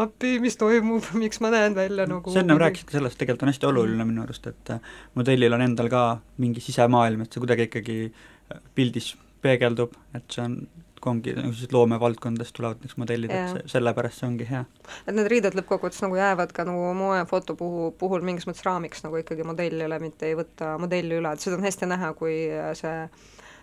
appi, 0.00 0.38
mis 0.44 0.56
toimub, 0.60 1.10
miks 1.22 1.42
ma 1.44 1.52
näen 1.54 1.76
välja 1.76 2.08
nagu 2.10 2.32
sa 2.32 2.44
ennem 2.44 2.60
rääkisid 2.62 2.88
ka 2.90 2.98
sellest, 2.98 3.20
tegelikult 3.20 3.46
on 3.46 3.52
hästi 3.52 3.70
oluline 3.70 4.08
minu 4.08 4.24
arust, 4.24 4.48
et 4.50 4.74
äh, 4.76 4.94
modellil 5.18 5.56
on 5.56 5.66
endal 5.66 5.92
ka 5.92 6.06
mingi 6.40 6.64
sisemaailm, 6.64 7.24
et 7.24 7.34
see 7.34 7.44
kuidagi 7.44 7.68
ikkagi 7.68 7.98
äh, 8.08 8.64
pildis 8.74 9.12
peegeldub, 9.44 9.92
et 10.16 10.24
see 10.32 10.44
on, 10.44 10.56
kui 11.04 11.12
ongi 11.12 11.36
nagu 11.36 11.52
sellised 11.52 11.76
loomevaldkondadest 11.76 12.56
tulevad 12.56 12.80
näiteks 12.80 12.98
modellid, 13.02 13.34
et 13.34 13.70
sellepärast 13.70 14.22
see 14.22 14.28
ongi 14.30 14.48
hea. 14.48 14.64
et 15.04 15.14
need 15.14 15.30
riided 15.32 15.58
lõppkokkuvõttes 15.58 16.02
nagu 16.06 16.18
jäävad 16.18 16.56
ka 16.56 16.66
nagu 16.68 16.90
moefoto 16.98 17.56
puhul, 17.60 17.92
puhul 18.00 18.24
mingis 18.26 18.48
mõttes 18.48 18.64
raamiks 18.66 19.04
nagu 19.04 19.20
ikkagi 19.20 19.46
modellile, 19.46 20.00
mitte 20.02 20.30
ei 20.30 20.38
võta 20.38 20.74
modelli 20.80 21.20
üle, 21.20 21.34
et 21.34 21.44
seda 21.44 21.60
on 21.60 21.68
hästi 21.68 21.90
näha, 21.92 22.12
kui 22.18 22.36
see 22.80 22.98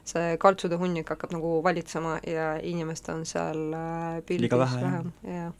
see 0.07 0.37
kaltsude 0.41 0.77
hunnik 0.81 1.11
hakkab 1.13 1.33
nagu 1.35 1.57
valitsema 1.63 2.15
ja 2.25 2.53
inimest 2.65 3.09
on 3.13 3.25
seal 3.29 3.67
äh, 3.77 4.21
pildis 4.25 4.55
vähem, 4.57 5.11
jah. 5.27 5.51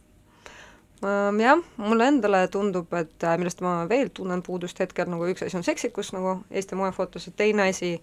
Um, 1.01 1.39
jah, 1.41 1.57
mulle 1.81 2.05
endale 2.11 2.43
tundub, 2.53 2.91
et 2.93 3.23
äh, 3.25 3.33
millest 3.41 3.63
ma 3.65 3.87
veel 3.89 4.11
tunnen 4.13 4.43
puudust 4.45 4.77
hetkel, 4.83 5.07
nagu 5.09 5.25
üks 5.31 5.41
asi 5.41 5.57
on 5.57 5.63
seksikus 5.65 6.11
nagu 6.13 6.35
Eesti 6.53 6.77
moefotos 6.77 7.25
ja 7.25 7.33
teine 7.39 7.65
asi, 7.71 7.95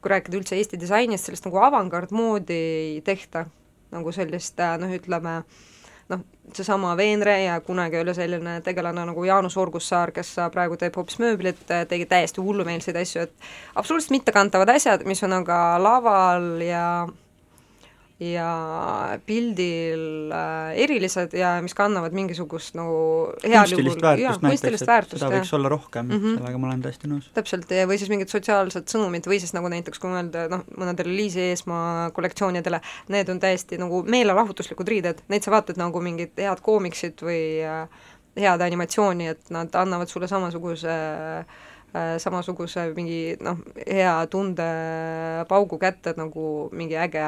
kui 0.00 0.08
rääkida 0.08 0.38
üldse 0.38 0.56
Eesti 0.56 0.80
disainist, 0.80 1.28
sellist 1.28 1.44
nagu 1.44 1.60
avangardmoodi 1.60 2.56
ei 2.56 3.02
tehta, 3.04 3.44
nagu 3.92 4.14
sellist 4.16 4.62
äh, 4.64 4.72
noh, 4.80 4.94
ütleme 4.96 5.34
noh, 6.08 6.22
seesama 6.56 6.94
Veenre 6.96 7.36
ja 7.42 7.58
kunagi 7.60 8.00
oli 8.00 8.16
selline 8.16 8.56
tegelane 8.64 9.04
nagu 9.10 9.28
Jaanus 9.28 9.58
Orgussaar, 9.60 10.14
kes 10.16 10.32
äh, 10.40 10.48
praegu 10.56 10.80
teeb 10.80 10.96
hoopis 10.96 11.20
mööblit, 11.20 11.60
tegi 11.92 12.08
täiesti 12.08 12.40
hullumeelseid 12.40 12.96
asju, 13.02 13.28
et 13.28 13.52
absoluutselt 13.76 14.16
mittekantavad 14.16 14.72
asjad, 14.78 15.04
mis 15.04 15.20
on 15.28 15.36
aga 15.42 15.60
laval 15.84 16.48
ja 16.64 16.86
ja 18.20 19.18
pildil 19.28 20.32
äh, 20.32 20.70
erilised 20.86 21.34
ja 21.36 21.56
mis 21.60 21.74
kannavad 21.76 22.14
mingisugust 22.16 22.76
nagu 22.78 22.94
heal 23.42 23.68
juhul- 23.68 24.40
kunstilist 24.40 24.88
väärtust, 24.88 25.20
seda 25.20 25.34
võiks 25.34 25.52
olla 25.56 25.68
rohkem 25.68 26.08
mm. 26.08 26.22
-hmm. 26.22 26.38
sellega 26.38 26.60
ma 26.62 26.70
olen 26.70 26.86
täiesti 26.86 27.10
nõus. 27.12 27.28
täpselt, 27.36 27.68
või 27.68 28.00
siis 28.00 28.12
mingid 28.12 28.32
sotsiaalsed 28.32 28.88
sõnumid 28.88 29.28
või 29.28 29.40
siis 29.42 29.52
nagu 29.52 29.68
näiteks 29.68 30.00
kui 30.00 30.14
mõelda 30.14 30.46
noh, 30.48 30.64
mõnedele 30.80 31.12
Liisi 31.12 31.44
Eesmaa 31.50 32.10
kollektsioonidele, 32.16 32.80
need 33.12 33.28
on 33.28 33.40
täiesti 33.40 33.76
nagu 33.82 34.00
meelelahutuslikud 34.08 34.88
riided, 34.88 35.20
neid 35.28 35.44
sa 35.44 35.52
vaatad 35.52 35.76
nagu 35.76 36.00
mingit 36.00 36.40
head 36.40 36.64
koomiksit 36.64 37.20
või 37.20 37.60
äh, 37.68 37.84
head 38.40 38.64
animatsiooni, 38.64 39.28
et 39.28 39.52
nad 39.52 39.76
annavad 39.76 40.08
sulle 40.08 40.28
samasuguse 40.28 40.88
äh, 40.88 41.64
samasuguse 42.22 42.88
mingi 42.96 43.36
noh, 43.44 43.60
hea 43.86 44.14
tundepaugu 44.32 45.78
kätte 45.80 46.14
nagu 46.18 46.68
mingi 46.76 46.98
äge 47.00 47.24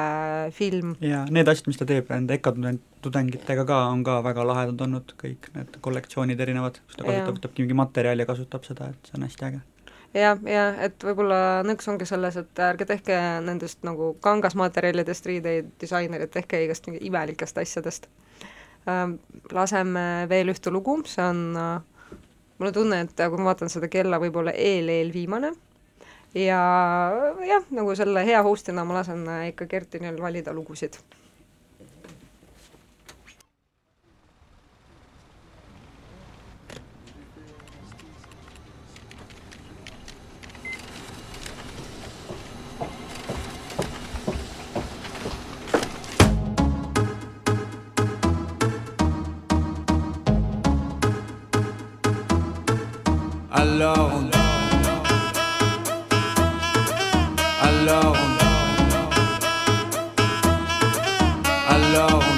film. 0.55 0.95
ja 1.01 1.25
need 1.29 1.47
asjad, 1.47 1.69
mis 1.71 1.79
ta 1.79 1.87
teeb 1.89 2.11
nende 2.13 2.37
EKA 2.37 2.53
tudeng- 2.57 2.83
tudengitega 3.01 3.65
ka, 3.65 3.79
on 3.93 4.03
ka 4.03 4.19
väga 4.25 4.45
lahedad 4.47 4.85
olnud, 4.85 5.15
kõik 5.19 5.49
need 5.55 5.79
kollektsioonid 5.81 6.39
erinevad, 6.39 6.79
kus 6.85 6.99
ta 6.99 7.07
kasutab, 7.07 7.37
võtab 7.39 7.59
mingi 7.59 7.77
materjali 7.81 8.25
ja 8.25 8.29
kasutab 8.29 8.67
seda, 8.67 8.91
et 8.93 9.11
see 9.11 9.19
on 9.19 9.27
hästi 9.27 9.47
äge. 9.49 9.61
jah, 10.19 10.39
ja 10.49 10.65
et 10.87 11.05
võib-olla 11.05 11.41
nõks 11.67 11.87
ongi 11.91 12.07
selles, 12.09 12.39
et 12.41 12.63
ärge 12.65 12.87
tehke 12.89 13.19
nendest 13.45 13.83
nagu 13.87 14.15
kangasmaterjalidest 14.25 15.29
riideid, 15.29 15.71
disainerid, 15.81 16.33
tehke 16.33 16.63
igast 16.65 16.89
imelikest 16.91 17.57
asjadest. 17.61 18.09
Laseme 19.53 20.03
veel 20.29 20.49
ühte 20.49 20.71
lugu, 20.73 20.95
see 21.05 21.23
on, 21.23 21.41
äh, 21.59 21.81
mul 22.59 22.71
on 22.71 22.73
tunne, 22.75 23.01
et 23.01 23.15
kui 23.15 23.39
ma 23.39 23.51
vaatan 23.51 23.71
seda 23.71 23.87
kella, 23.91 24.19
võib-olla 24.21 24.51
eel-eelviimane 24.51 25.53
ja 26.37 26.59
jah, 27.47 27.63
nagu 27.73 27.95
selle 27.97 28.25
hea 28.25 28.41
host'ina 28.45 28.85
ma 28.85 28.99
lasen 28.99 29.25
äh, 29.27 29.47
ikka 29.53 29.65
Kertinil 29.71 30.19
valida 30.21 30.53
lugusid 30.53 30.99
Alors 53.51 54.11
on... 54.13 54.29
Alors. 57.63 58.15
Alors. 61.67 62.28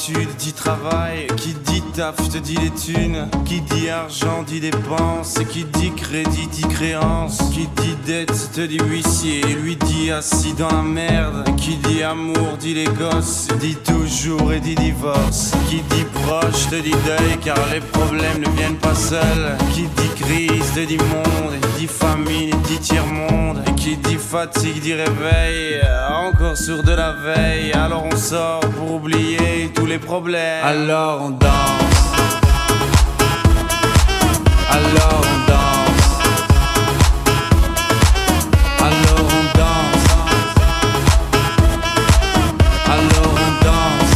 Études 0.00 0.34
dit 0.38 0.54
travail 0.54 1.26
Qui 1.36 1.52
dit 1.52 1.82
taf 1.94 2.16
te 2.16 2.38
dit 2.38 2.56
les 2.56 2.70
thunes 2.70 3.28
Qui 3.44 3.60
dit 3.60 3.90
argent 3.90 4.42
dit 4.46 4.60
dépenses 4.60 5.34
Qui 5.50 5.64
dit 5.64 5.92
crédit 5.92 6.46
dit 6.46 6.68
créance 6.68 7.38
Qui 7.52 7.68
dit 7.82 7.96
dette 8.06 8.52
te 8.52 8.62
dit 8.62 8.78
huissier 8.78 9.42
Lui 9.62 9.76
dit 9.76 10.10
assis 10.10 10.54
dans 10.54 10.70
la 10.70 10.82
merde 10.82 11.44
Qui 11.58 11.76
dit 11.76 12.02
amour 12.02 12.56
dit 12.58 12.72
les 12.72 12.84
gosses 12.84 13.48
Dit 13.60 13.76
toujours 13.76 14.54
et 14.54 14.60
dit 14.60 14.74
divorce 14.74 15.52
Qui 15.68 15.82
dit 15.90 16.06
proche 16.24 16.68
te 16.70 16.76
dit 16.76 16.96
deuil 17.04 17.36
Car 17.44 17.58
les 17.70 17.80
problèmes 17.80 18.40
ne 18.40 18.48
viennent 18.56 18.78
pas 18.78 18.94
seuls 18.94 19.58
Qui 19.74 19.82
dit 19.82 20.22
crise 20.22 20.72
te 20.74 20.80
dit 20.80 20.96
monde 20.96 21.56
Dit 21.78 21.88
famine 21.88 22.50
dit 22.68 22.78
tiers-monde 22.78 23.62
Et 23.66 23.69
dit 23.96 24.16
fatigue 24.16 24.80
dit 24.80 24.94
réveil 24.94 25.80
Encore 26.10 26.56
sur 26.56 26.82
de 26.82 26.92
la 26.92 27.12
veille. 27.12 27.72
Alors 27.72 28.04
on 28.10 28.16
sort 28.16 28.60
pour 28.60 28.94
oublier 28.94 29.70
tous 29.74 29.86
les 29.86 29.98
problèmes. 29.98 30.64
Alors 30.64 31.22
on 31.22 31.30
danse. 31.30 31.48
Alors 34.70 35.22
on 35.22 35.38
danse. 35.50 36.08
Alors 38.80 39.26
on 39.38 39.44
danse. 39.58 40.06
Alors 42.86 43.34
on 43.34 43.50
danse. 43.64 44.14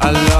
Alors 0.00 0.39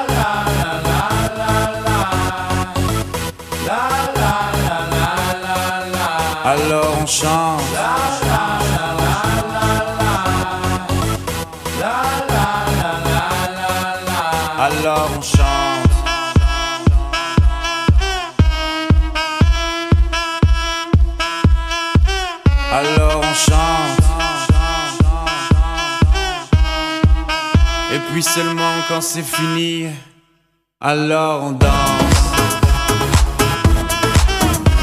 Seulement 28.35 28.75
quand 28.87 29.01
c'est 29.01 29.23
fini, 29.23 29.87
alors 30.79 31.43
on 31.43 31.51
danse. 31.51 31.69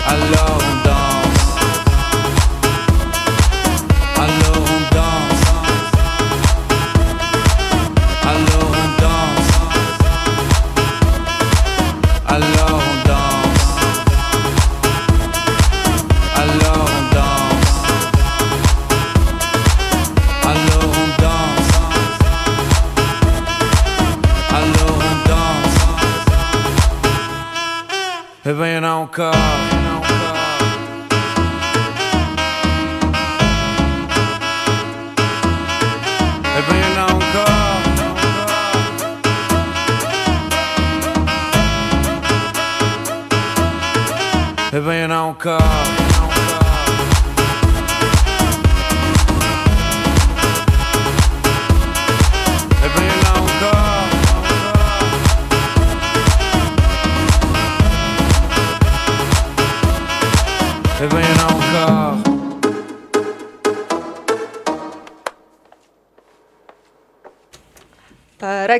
Alors 0.06 0.58
on 0.68 0.74
danse. 0.88 1.56
Alors 4.24 4.64
on 4.76 4.80
danse. 4.96 5.44
Alors 8.32 8.70
on 8.82 8.88
danse. 9.02 9.50
Alors 12.26 12.67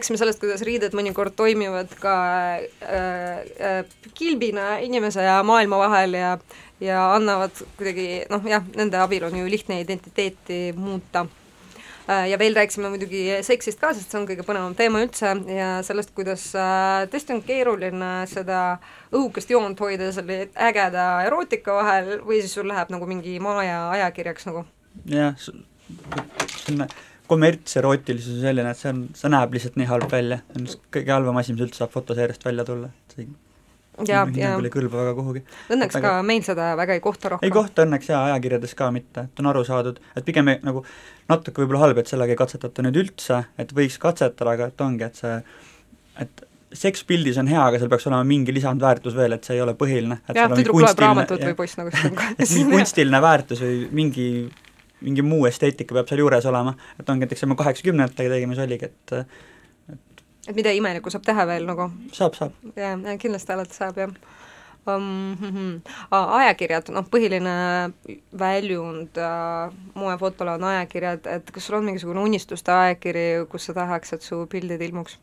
rääkisime 0.09 0.19
sellest, 0.19 0.41
kuidas 0.41 0.63
riided 0.65 0.95
mõnikord 0.97 1.35
toimivad 1.37 1.91
ka 2.01 2.13
äh, 2.57 3.43
äh, 3.61 3.85
kilbina 4.15 4.79
inimese 4.81 5.23
ja 5.23 5.43
maailma 5.45 5.79
vahel 5.79 6.15
ja 6.15 6.39
ja 6.81 7.15
annavad 7.15 7.53
kuidagi 7.77 8.25
noh, 8.31 8.45
jah, 8.47 8.63
nende 8.77 8.97
abil 8.97 9.25
on 9.27 9.37
ju 9.37 9.51
lihtne 9.51 9.81
identiteeti 9.83 10.73
muuta 10.77 11.27
äh,. 12.09 12.31
ja 12.31 12.39
veel 12.39 12.55
rääkisime 12.55 12.89
muidugi 12.89 13.43
seksist 13.43 13.81
ka, 13.81 13.93
sest 13.93 14.11
see 14.11 14.21
on 14.21 14.29
kõige 14.29 14.47
põnevam 14.47 14.77
teema 14.79 15.03
üldse 15.03 15.35
ja 15.53 15.83
sellest, 15.83 16.15
kuidas 16.15 16.47
äh, 16.57 17.05
tõesti 17.13 17.35
on 17.35 17.43
keeruline 17.43 18.13
seda 18.31 18.79
õhukest 19.13 19.51
joont 19.51 19.81
hoida 19.81 20.13
selle 20.13 20.49
ägeda 20.55 21.11
erootika 21.27 21.77
vahel 21.83 22.23
või 22.25 22.41
siis 22.41 22.55
sul 22.57 22.71
läheb 22.71 22.95
nagu 22.95 23.11
mingi 23.11 23.37
maaja 23.43 23.91
ajakirjaks 23.99 24.49
nagu 24.49 24.65
jah, 25.05 25.37
selline 25.37 26.89
kommertserootilisus 27.29 28.39
on 28.39 28.47
selline, 28.47 28.71
et 28.73 28.81
see 28.81 28.93
on, 28.93 29.03
see 29.19 29.31
näeb 29.33 29.53
lihtsalt 29.57 29.77
nii 29.81 29.91
halb 29.91 30.09
välja, 30.13 30.41
see 30.55 30.63
on 30.63 30.71
kõige 30.97 31.15
halvem 31.15 31.43
asi, 31.43 31.55
mis 31.57 31.67
üldse 31.67 31.83
saab 31.83 31.93
fotoseeriast 31.95 32.49
välja 32.49 32.65
tulla, 32.69 32.91
et 32.91 33.17
see 33.19 33.29
ja, 34.07 34.25
ja 34.37 34.53
ei 34.57 34.73
kõlba 34.73 35.01
väga 35.03 35.15
kuhugi. 35.17 35.43
õnneks 35.75 35.99
Aga- 35.99 36.17
ka 36.19 36.27
meil 36.27 36.45
seda 36.47 36.73
väga 36.79 36.97
ei 36.99 37.03
kohta 37.05 37.33
rohkem. 37.35 37.47
ei 37.47 37.55
kohta 37.55 37.87
õnneks 37.87 38.11
jaa, 38.13 38.25
ajakirjades 38.33 38.75
ka 38.79 38.91
mitte, 38.95 39.27
et 39.29 39.41
on 39.43 39.51
aru 39.53 39.65
saadud, 39.67 39.99
et 40.17 40.27
pigem 40.27 40.49
ei- 40.55 40.61
nagu 40.63 40.85
natuke 41.29 41.63
võib-olla 41.63 41.87
halb, 41.87 41.99
et 41.99 42.11
sellega 42.11 42.35
ei 42.35 42.41
katsetata 42.41 42.85
nüüd 42.87 43.01
üldse, 43.03 43.45
et 43.59 43.73
võiks 43.75 43.99
katsetada, 44.03 44.55
aga 44.55 44.71
et 44.73 44.87
ongi, 44.87 45.05
et 45.05 45.17
see, 45.19 45.43
et 46.25 46.45
seks 46.73 47.05
pildis 47.09 47.39
on 47.41 47.49
hea, 47.49 47.61
aga 47.65 47.81
seal 47.81 47.91
peaks 47.91 48.07
olema 48.11 48.25
mingi 48.29 48.53
lisandväärtus 48.53 49.17
veel, 49.17 49.33
et 49.39 49.45
see 49.45 49.57
ei 49.57 49.63
ole 49.65 49.75
põhiline. 49.79 50.21
jah, 50.35 50.51
tüdruk 50.53 50.83
loeb 50.83 51.05
raamatut 51.05 51.41
või 51.41 51.55
poiss 51.59 51.79
nagu 51.81 51.93
et 52.39 52.51
mingi 52.51 52.71
kunstiline 52.71 53.21
väärtus 53.25 53.63
või 53.65 53.79
mingi, 54.03 54.29
mingi 55.05 55.23
muu 55.23 55.47
esteetika 55.47 55.95
peab 55.97 56.11
seal 56.11 56.23
juures 56.25 56.47
olema, 56.51 56.75
et 56.99 57.11
ongi 57.11 57.27
näiteks, 57.27 57.47
me 57.47 57.59
kaheksakümnendatega 57.59 58.35
tegime, 58.35 58.59
see 58.59 58.67
oligi, 58.69 58.91
et 58.91 59.15
et 60.49 60.57
mida 60.57 60.73
imelikku 60.75 61.13
saab 61.13 61.27
teha 61.27 61.47
veel 61.49 61.69
nagu 61.69 61.91
saab, 62.17 62.37
saab. 62.39 62.57
ja, 62.77 62.95
ja 62.97 63.17
kindlasti 63.21 63.55
alati 63.55 63.77
saab 63.77 64.01
jah. 64.01 64.15
um,. 64.89 65.81
ajakirjad, 66.11 66.91
noh, 66.95 67.07
põhiline 67.13 67.55
väljund 68.41 69.21
äh, 69.21 69.79
moefotole 69.95 70.57
on 70.57 70.69
ajakirjad, 70.73 71.29
et 71.37 71.51
kas 71.55 71.69
sul 71.69 71.79
on 71.79 71.89
mingisugune 71.91 72.25
unistuste 72.25 72.73
ajakiri, 72.73 73.29
kus 73.53 73.69
sa 73.69 73.77
tahaks, 73.83 74.17
et 74.17 74.25
su 74.25 74.47
pildid 74.51 74.83
ilmuks? 74.89 75.19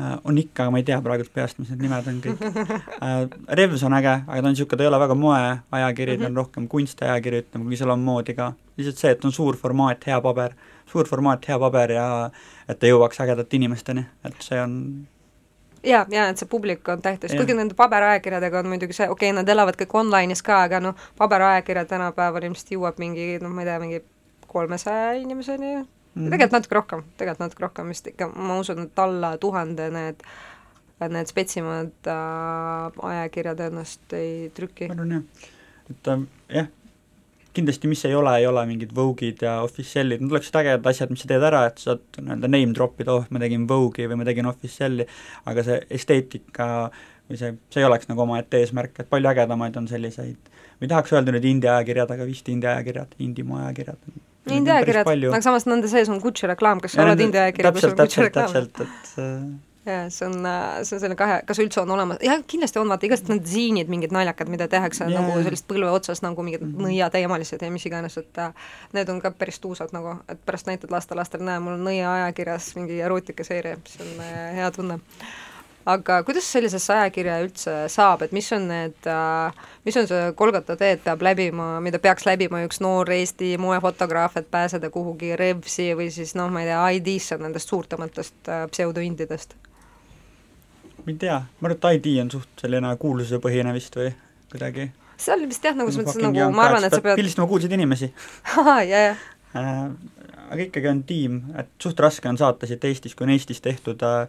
Äh, 0.00 0.18
on 0.24 0.38
ikka, 0.38 0.64
aga 0.64 0.72
ma 0.74 0.80
ei 0.80 0.84
tea 0.86 0.96
praegult 1.02 1.30
peast, 1.30 1.58
mis 1.62 1.68
need 1.70 1.84
nimed 1.84 2.08
on 2.10 2.16
kõik 2.22 2.40
äh,. 2.42 3.28
Revs 3.60 3.84
on 3.86 3.94
äge, 3.94 4.14
aga 4.26 4.40
ta 4.40 4.48
on 4.48 4.50
niisugune, 4.50 4.78
ta 4.80 4.82
ei 4.82 4.90
ole 4.90 4.98
väga 4.98 5.14
moeajakiri 5.14 6.16
mm, 6.16 6.16
-hmm. 6.16 6.18
ta 6.18 6.26
on 6.26 6.32
mhm. 6.32 6.38
rohkem 6.40 6.68
kunstiajakiri, 6.72 7.42
ütleme, 7.44 7.68
kuigi 7.68 7.78
seal 7.78 7.92
on 7.94 8.02
moodi 8.02 8.34
ka. 8.34 8.52
lihtsalt 8.76 8.98
see, 8.98 9.12
et 9.14 9.24
on 9.24 9.32
suur 9.32 9.56
formaat, 9.56 10.06
hea 10.06 10.20
paber, 10.20 10.58
suur 10.90 11.06
formaat, 11.06 11.46
hea 11.48 11.58
paber 11.58 11.94
ja 11.94 12.08
et 12.68 12.78
ta 12.78 12.90
jõuaks 12.90 13.22
ägedate 13.22 13.56
inimesteni, 13.56 14.06
et 14.24 14.34
see 14.42 14.60
on 14.60 14.76
jaa, 15.84 16.06
jaa, 16.10 16.28
et 16.28 16.42
see 16.42 16.50
publik 16.50 16.88
on 16.88 17.02
tähtis, 17.02 17.38
kuigi 17.38 17.54
nende 17.54 17.78
paberajakirjadega 17.78 18.58
on 18.58 18.74
muidugi 18.74 18.98
see, 18.98 19.08
okei 19.08 19.30
okay,, 19.30 19.38
nad 19.38 19.48
elavad 19.48 19.78
kõik 19.78 19.94
online'is 20.02 20.42
ka, 20.42 20.64
aga 20.66 20.80
noh, 20.80 20.98
paberajakirja 21.22 21.86
tänapäeval 21.94 22.50
ilmselt 22.50 22.74
jõuab 22.74 22.98
mingi 22.98 23.38
noh, 23.38 23.54
ma 23.54 23.62
ei 23.62 23.70
tea, 23.70 23.78
mingi 23.78 24.02
kolmesaja 24.50 25.12
inimeseni 25.22 25.84
mm, 26.14 26.22
-hmm. 26.22 26.30
tegelikult 26.30 26.58
natuke 26.58 26.74
rohkem, 26.74 27.04
tegelikult 27.16 27.44
natuke 27.46 27.66
rohkem 27.66 27.88
vist 27.88 28.06
ikka, 28.06 28.28
ma 28.34 28.58
usun, 28.58 28.86
et 28.86 28.98
alla 28.98 29.36
tuhande 29.38 29.90
need 29.90 30.24
need 31.04 31.28
spetsimad 31.28 32.08
äh, 32.08 33.04
ajakirjad 33.10 33.60
ennast 33.60 34.12
ei 34.16 34.50
trüki. 34.54 34.88
ma 34.88 34.94
arvan 34.94 35.12
jah, 35.12 35.50
et 35.90 36.08
äh, 36.08 36.22
jah, 36.48 36.68
kindlasti, 37.54 37.88
mis 37.90 38.04
ei 38.04 38.14
ole, 38.14 38.32
ei 38.40 38.46
ole 38.46 38.64
mingid 38.66 38.94
Vogue'id 38.96 39.42
ja 39.46 39.56
Official'id, 39.62 40.22
need 40.22 40.34
oleksid 40.34 40.58
ägedad 40.58 40.86
asjad, 40.90 41.12
mis 41.14 41.22
sa 41.24 41.30
teed 41.30 41.46
ära, 41.50 41.64
et 41.70 41.82
saad 41.82 42.02
nii-öelda 42.18 42.50
name 42.50 42.74
drop 42.76 43.00
ida, 43.02 43.18
oh, 43.18 43.26
ma 43.30 43.42
tegin 43.42 43.66
Vogue'i 43.70 44.08
või 44.10 44.20
ma 44.20 44.28
tegin 44.28 44.50
Official'i, 44.50 45.06
aga 45.50 45.66
see 45.66 45.80
esteetika 45.98 46.68
või 47.30 47.40
see, 47.40 47.54
see 47.72 47.82
ei 47.82 47.88
oleks 47.88 48.10
nagu 48.10 48.24
omaette 48.26 48.60
eesmärk, 48.60 48.98
et 49.00 49.10
palju 49.10 49.30
ägedamaid 49.30 49.78
on 49.80 49.88
selliseid, 49.90 50.52
ma 50.78 50.86
ei 50.86 50.92
tahaks 50.94 51.14
öelda 51.14 51.34
nüüd 51.34 51.50
indie 51.50 51.70
ajakirjad, 51.72 52.14
aga 52.16 52.28
vist 52.28 52.48
indie 52.52 52.72
ajakirjad, 52.72 53.18
indie 53.24 53.46
Indie 54.52 54.74
ajakirjad, 54.74 55.08
aga 55.08 55.42
samas 55.44 55.64
nende 55.68 55.88
sees 55.88 56.10
on 56.12 56.18
Gucci 56.20 56.48
reklaam, 56.50 56.82
kas 56.84 56.92
sa 56.96 57.06
oled 57.06 57.20
indie 57.24 57.40
ajakiri, 57.46 57.70
kus 57.76 57.86
on 57.88 57.94
Gucci 58.02 58.26
reklaam? 58.26 58.50
täpselt, 58.52 58.82
et 58.84 59.14
jaa, 59.86 60.10
see 60.10 60.26
on, 60.26 60.46
äh, 60.46 60.82
see 60.84 60.96
on 60.96 61.02
selline 61.02 61.16
kahe, 61.18 61.38
kas 61.48 61.60
üldse 61.62 61.80
on 61.82 61.92
olemas, 61.96 62.20
jah, 62.24 62.40
kindlasti 62.48 62.80
on, 62.80 62.90
vaata 62.92 63.08
igasugused 63.08 63.32
need 63.32 63.48
ziinid, 63.48 63.90
mingid 63.92 64.14
naljakad, 64.16 64.50
mida 64.52 64.68
tehakse 64.72 65.06
yeah. 65.06 65.16
nagu 65.20 65.36
sellist 65.44 65.66
põlve 65.70 65.90
otsas 65.92 66.22
nagu 66.24 66.44
mingid 66.46 66.64
mm 66.64 66.72
-hmm. 66.72 66.88
nõiateemalised 66.88 67.64
ja 67.64 67.70
mis 67.70 67.86
iganes, 67.88 68.16
et 68.20 68.38
äh, 68.38 68.52
need 68.92 69.08
on 69.08 69.20
ka 69.20 69.30
päris 69.30 69.60
tuusad 69.60 69.92
nagu, 69.92 70.18
et 70.28 70.40
pärast 70.46 70.66
näitad 70.66 70.90
lastelastele, 70.90 71.44
näe, 71.44 71.60
mul 71.60 71.76
on 71.76 71.84
nõia 71.88 72.12
ajakirjas 72.12 72.74
mingi 72.76 73.00
erootikaseeria, 73.00 73.76
mis 73.76 73.98
on 74.00 74.20
äh, 74.20 74.54
hea 74.60 74.70
tunne 74.70 75.00
aga 75.86 76.20
kuidas 76.24 76.46
sellisesse 76.52 76.92
ajakirja 76.94 77.36
üldse 77.44 77.74
saab, 77.92 78.24
et 78.24 78.32
mis 78.36 78.46
on 78.56 78.68
need, 78.70 79.08
mis 79.84 79.98
on 80.00 80.08
see 80.08 80.30
Kolgata 80.38 80.76
teed 80.80 81.02
peab 81.04 81.22
läbima, 81.24 81.68
mida 81.84 82.00
peaks 82.02 82.26
läbima 82.28 82.62
üks 82.64 82.80
noor 82.84 83.10
Eesti 83.12 83.54
moefotograaf, 83.60 84.38
et 84.40 84.48
pääseda 84.50 84.90
kuhugi 84.94 85.34
Revsi 85.36 85.90
või 85.98 86.08
siis 86.14 86.34
noh, 86.38 86.50
ma 86.52 86.64
ei 86.64 86.70
tea, 86.72 86.80
ID-sse 87.00 87.38
nendest 87.42 87.72
suurtematest 87.72 88.52
pseudoindidest? 88.72 89.56
ma 91.04 91.12
ei 91.12 91.20
tea, 91.20 91.38
ma 91.60 91.68
arvan, 91.68 91.76
et 91.76 91.88
ID 91.98 92.20
on 92.22 92.32
suht 92.32 92.64
selline 92.64 92.94
kuulsusepõhine 93.00 93.76
vist 93.76 93.96
või 93.98 94.08
kuidagi. 94.52 94.88
seal 95.20 95.44
vist 95.48 95.64
jah, 95.64 95.76
nagu 95.76 95.92
selles 95.92 96.14
mõttes 96.14 96.24
nagu 96.24 96.50
ma 96.56 96.68
arvan, 96.70 96.88
et 96.88 96.96
sa 96.96 97.04
pead 97.04 97.20
pildistama 97.20 97.48
kuulsaid 97.50 97.76
inimesi. 97.76 98.08
jaa 98.88 99.12
äh, 99.12 99.86
aga 100.48 100.60
ikkagi 100.64 100.90
on 100.90 101.04
tiim, 101.06 101.40
et 101.60 101.70
suht 101.82 102.00
raske 102.00 102.28
on 102.28 102.40
saata 102.40 102.68
siit 102.70 102.84
Eestis, 102.88 103.14
kui 103.14 103.28
on 103.28 103.34
Eestis 103.34 103.60
tehtud 103.64 104.02
äh, 104.06 104.24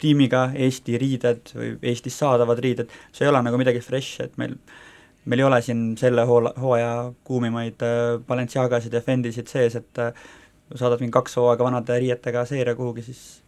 tiimiga 0.00 0.48
Eesti 0.54 0.98
riided 0.98 1.54
või 1.54 1.72
Eestis 1.92 2.18
saadavad 2.18 2.60
riided, 2.64 2.92
see 3.12 3.26
ei 3.26 3.32
ole 3.32 3.42
nagu 3.42 3.60
midagi 3.60 3.82
fresh, 3.84 4.22
et 4.24 4.36
meil 4.40 4.56
meil 5.28 5.42
ei 5.42 5.44
ole 5.44 5.60
siin 5.62 5.82
selle 6.00 6.24
hoo-, 6.24 6.54
hooaja 6.60 7.12
kuumimaid 7.24 7.82
äh, 7.84 8.16
Balenciagasid 8.26 8.94
ja 8.94 9.04
Fendisid 9.04 9.50
sees, 9.50 9.76
et 9.76 10.00
äh, 10.02 10.12
saadad 10.74 11.02
mingi 11.02 11.12
kaks 11.16 11.36
hooaega 11.40 11.64
vanade 11.64 11.98
riietega 12.00 12.44
seeria 12.48 12.74
kuhugi, 12.78 13.02
siis 13.02 13.42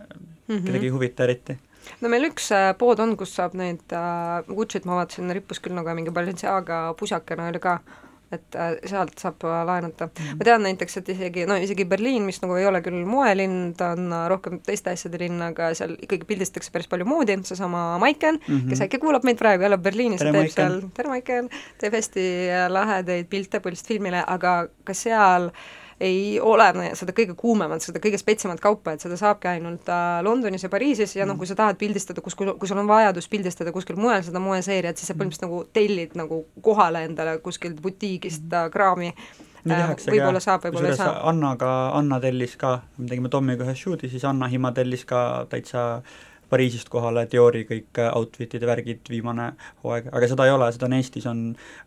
äh, 0.00 0.06
mm 0.08 0.56
-hmm. 0.56 0.66
kedagi 0.66 0.86
ei 0.86 0.94
huvita 0.94 1.24
eriti 1.24 1.58
no 2.00 2.10
meil 2.12 2.28
üks 2.30 2.50
äh, 2.54 2.72
pood 2.78 3.00
on, 3.02 3.16
kus 3.16 3.34
saab 3.36 3.54
neid 3.58 3.94
äh, 3.94 4.42
Gucci't 4.48 4.88
ma 4.88 4.98
vaatasin, 5.00 5.30
rippus 5.34 5.60
küll 5.62 5.76
nagu 5.76 5.94
mingi 5.94 6.14
Balenciaga 6.14 6.94
pusakene 6.98 7.48
oli 7.50 7.62
ka, 7.62 7.78
et 8.34 8.56
äh, 8.58 8.74
sealt 8.90 9.20
saab 9.22 9.44
äh, 9.46 9.60
laenata 9.68 10.06
mm. 10.06 10.12
-hmm. 10.16 10.38
ma 10.38 10.44
tean 10.48 10.62
näiteks, 10.66 10.96
et 10.96 11.08
isegi, 11.14 11.46
no 11.46 11.56
isegi 11.62 11.84
Berliin, 11.84 12.22
mis 12.26 12.40
nagu 12.42 12.56
ei 12.58 12.66
ole 12.66 12.80
küll 12.82 13.04
moelinn, 13.06 13.74
ta 13.78 13.92
on 13.94 14.12
äh, 14.12 14.26
rohkem 14.28 14.60
teiste 14.66 14.90
asjade 14.90 15.20
linn, 15.22 15.42
aga 15.42 15.72
seal 15.74 15.96
ikkagi 16.00 16.26
pildistatakse 16.26 16.72
päris 16.72 16.90
palju 16.90 17.06
moodi, 17.06 17.38
seesama 17.42 17.98
Maiken 18.02 18.40
mm, 18.40 18.58
-hmm. 18.58 18.68
kes 18.68 18.80
äkki 18.80 18.98
kuulab 18.98 19.24
meid 19.24 19.38
praegu, 19.38 19.64
elab 19.64 19.82
Berliinis 19.82 20.20
ja 20.20 20.32
teeb 20.32 20.50
seal, 20.50 20.82
tere 20.94 21.08
Maiken, 21.08 21.50
teeb 21.78 21.94
hästi 21.94 22.26
lahedaid 22.68 23.26
pilte 23.30 23.60
põhiliselt 23.60 23.94
filmile, 23.94 24.24
aga 24.26 24.68
ka 24.84 24.94
seal 24.94 25.50
äh, 25.50 25.85
ei 26.00 26.36
ole 26.40 26.66
seda 26.98 27.14
kõige 27.16 27.34
kuumemat, 27.38 27.84
seda 27.84 28.00
kõige 28.04 28.18
spetsimat 28.20 28.60
kaupa, 28.60 28.92
et 28.92 29.04
seda 29.04 29.16
saabki 29.16 29.48
ainult 29.54 29.88
äh, 29.88 30.18
Londonis 30.24 30.66
ja 30.66 30.70
Pariisis 30.72 31.16
ja 31.16 31.24
noh, 31.24 31.34
mm. 31.34 31.40
kui 31.40 31.48
sa 31.48 31.56
tahad 31.56 31.78
pildistada 31.80 32.24
kuskil, 32.24 32.52
kui 32.60 32.68
sul 32.68 32.80
on 32.82 32.90
vajadus 32.90 33.28
pildistada 33.32 33.72
kuskil 33.72 33.96
mujal 34.00 34.24
seda 34.26 34.42
moeseeriat, 34.42 34.98
siis 34.98 35.08
sa 35.08 35.14
mm. 35.14 35.22
põhimõtteliselt 35.22 35.48
nagu 35.48 35.62
tellid 35.76 36.16
nagu 36.20 36.42
kohale 36.64 37.06
endale 37.08 37.38
kuskilt 37.44 37.80
butiigist 37.82 38.52
äh, 38.52 38.68
kraami 38.72 39.14
äh, 39.14 39.94
võib-olla 40.04 40.42
saab, 40.44 40.68
võib-olla 40.68 40.92
ei 40.92 41.00
saa. 41.00 41.16
Annaga, 41.30 41.72
Anna 41.96 42.20
tellis 42.20 42.58
ka, 42.60 42.78
me 43.00 43.08
tegime 43.08 43.32
Tommiga 43.32 43.64
ühe 43.64 43.76
shoot'i, 43.78 44.12
siis 44.12 44.24
Anna 44.28 44.50
Hima 44.52 44.74
tellis 44.76 45.06
ka 45.08 45.46
täitsa 45.48 45.86
Pariisist 46.50 46.90
kohale 46.92 47.26
Diori 47.30 47.64
kõik 47.66 48.00
outfit'id 48.06 48.62
ja 48.62 48.70
värgid 48.70 49.10
viimane 49.10 49.48
hooaeg, 49.84 50.10
aga 50.14 50.28
seda 50.30 50.46
ei 50.46 50.52
ole, 50.54 50.68
seda 50.74 50.86
on 50.88 50.96
Eestis, 50.98 51.26
on 51.30 51.40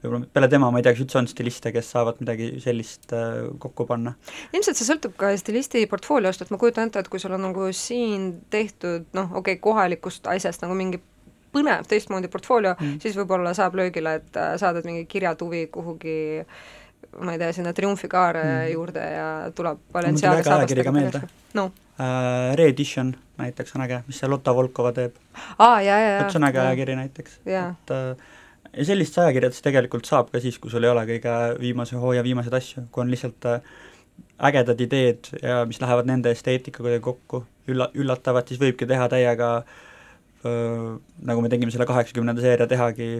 võib-olla 0.03 0.27
peale 0.35 0.49
tema, 0.51 0.71
ma 0.71 0.81
ei 0.81 0.87
tea, 0.87 0.95
kas 0.95 1.05
üldse 1.05 1.19
on 1.21 1.29
stiliste, 1.31 1.71
kes 1.75 1.91
saavad 1.95 2.19
midagi 2.23 2.49
sellist 2.63 3.13
äh, 3.15 3.45
kokku 3.63 3.87
panna. 3.89 4.15
ilmselt 4.51 4.79
see 4.79 4.89
sõltub 4.89 5.15
ka 5.19 5.31
stilisti 5.39 5.85
portfooliost, 5.91 6.43
et 6.43 6.51
ma 6.53 6.59
kujutan 6.61 6.89
ette, 6.89 7.05
et 7.05 7.11
kui 7.11 7.21
sul 7.23 7.37
on 7.37 7.45
nagu 7.49 7.69
siin 7.75 8.33
tehtud 8.51 9.07
noh, 9.17 9.31
okei 9.31 9.55
okay,, 9.55 9.63
kohalikust 9.63 10.27
asjast 10.31 10.65
nagu 10.65 10.75
mingi 10.77 11.01
põnev 11.53 11.87
teistmoodi 11.89 12.29
portfoolio 12.31 12.75
mm., 12.75 12.99
siis 13.03 13.15
võib-olla 13.17 13.55
saab 13.57 13.79
löögile, 13.79 14.19
et 14.21 14.37
äh, 14.37 14.53
saadad 14.61 14.85
mingi 14.87 15.07
kirjatuvi 15.09 15.65
kuhugi 15.73 16.19
ma 17.23 17.33
ei 17.33 17.39
tea, 17.41 17.53
sinna 17.55 17.73
Triumfikaare 17.73 18.43
mm. 18.43 18.67
juurde 18.73 19.07
ja 19.13 19.29
tuleb 19.55 19.81
Balenciaga 19.93 20.43
saabastega. 20.45 21.23
no 21.57 21.71
äh, 21.95 22.53
Re-Edition 22.59 23.15
näiteks 23.39 23.75
on 23.75 23.85
äge, 23.85 24.01
mis 24.07 24.19
see 24.21 24.29
Lotta 24.29 24.53
Volkova 24.55 24.91
teeb. 24.95 25.17
aa, 25.57 25.81
jaa, 25.81 25.99
jaa, 25.99 26.13
jaa. 26.15 26.29
see 26.29 26.39
on 26.41 26.47
äge 26.49 26.61
ajakiri 26.63 26.95
näiteks. 26.99 27.39
et 27.45 27.93
äh, 27.95 28.25
ja 28.73 28.87
sellist 28.91 29.17
ajakirjadest 29.17 29.65
tegelikult 29.65 30.09
saab 30.09 30.31
ka 30.33 30.41
siis, 30.43 30.59
kui 30.61 30.71
sul 30.71 30.85
ei 30.85 30.93
ole 30.93 31.05
kõige 31.09 31.35
viimase 31.61 31.99
hooaja 31.99 32.23
viimaseid 32.25 32.57
asju, 32.59 32.87
kui 32.91 33.03
on 33.05 33.13
lihtsalt 33.13 33.49
äh, 33.49 33.61
ägedad 34.49 34.81
ideed 34.83 35.31
ja 35.43 35.63
mis 35.69 35.81
lähevad 35.81 36.09
nende 36.09 36.33
esteetikaga 36.35 36.87
kuidagi 36.87 37.05
kokku, 37.05 37.43
ülla-, 37.71 37.91
üllatavad, 37.95 38.47
siis 38.47 38.61
võibki 38.61 38.87
teha 38.89 39.09
täiega 39.11 39.51
äh, 39.59 40.97
nagu 41.31 41.45
me 41.45 41.51
tegime 41.51 41.75
selle 41.75 41.89
kaheksakümnenda 41.89 42.43
seeria 42.45 42.67
tehagi, 42.69 43.11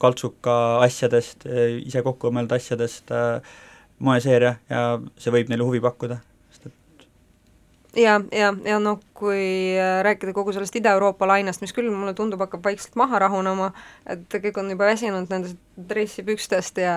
kaltsuka 0.00 0.54
asjadest, 0.80 1.44
ise 1.84 2.00
kokku 2.00 2.30
mõeldud 2.32 2.54
asjadest 2.56 3.10
moeseeria 4.00 4.54
ja 4.70 4.84
see 5.20 5.34
võib 5.34 5.50
neile 5.52 5.66
huvi 5.66 5.82
pakkuda 5.84 6.22
ja, 7.96 8.20
ja, 8.32 8.52
ja 8.64 8.78
noh, 8.82 9.00
kui 9.14 9.40
äh, 9.78 10.00
rääkida 10.06 10.34
kogu 10.36 10.52
sellest 10.52 10.76
Ida-Euroopa 10.76 11.28
lainest, 11.28 11.62
mis 11.64 11.74
küll 11.76 11.90
mulle 11.90 12.14
tundub, 12.14 12.42
hakkab 12.44 12.64
vaikselt 12.64 12.96
maha 13.00 13.18
rahunema, 13.26 13.72
et 14.06 14.38
kõik 14.44 14.60
on 14.62 14.70
juba 14.70 14.90
väsinud 14.90 15.30
nendest 15.32 15.58
dressipükstest 15.90 16.80
ja 16.82 16.96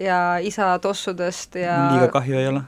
ja 0.00 0.20
isa 0.42 0.74
tossudest 0.82 1.56
ja 1.60 1.76
liiga 1.92 2.12
kahju 2.14 2.38
ei 2.38 2.48
ole 2.48 2.62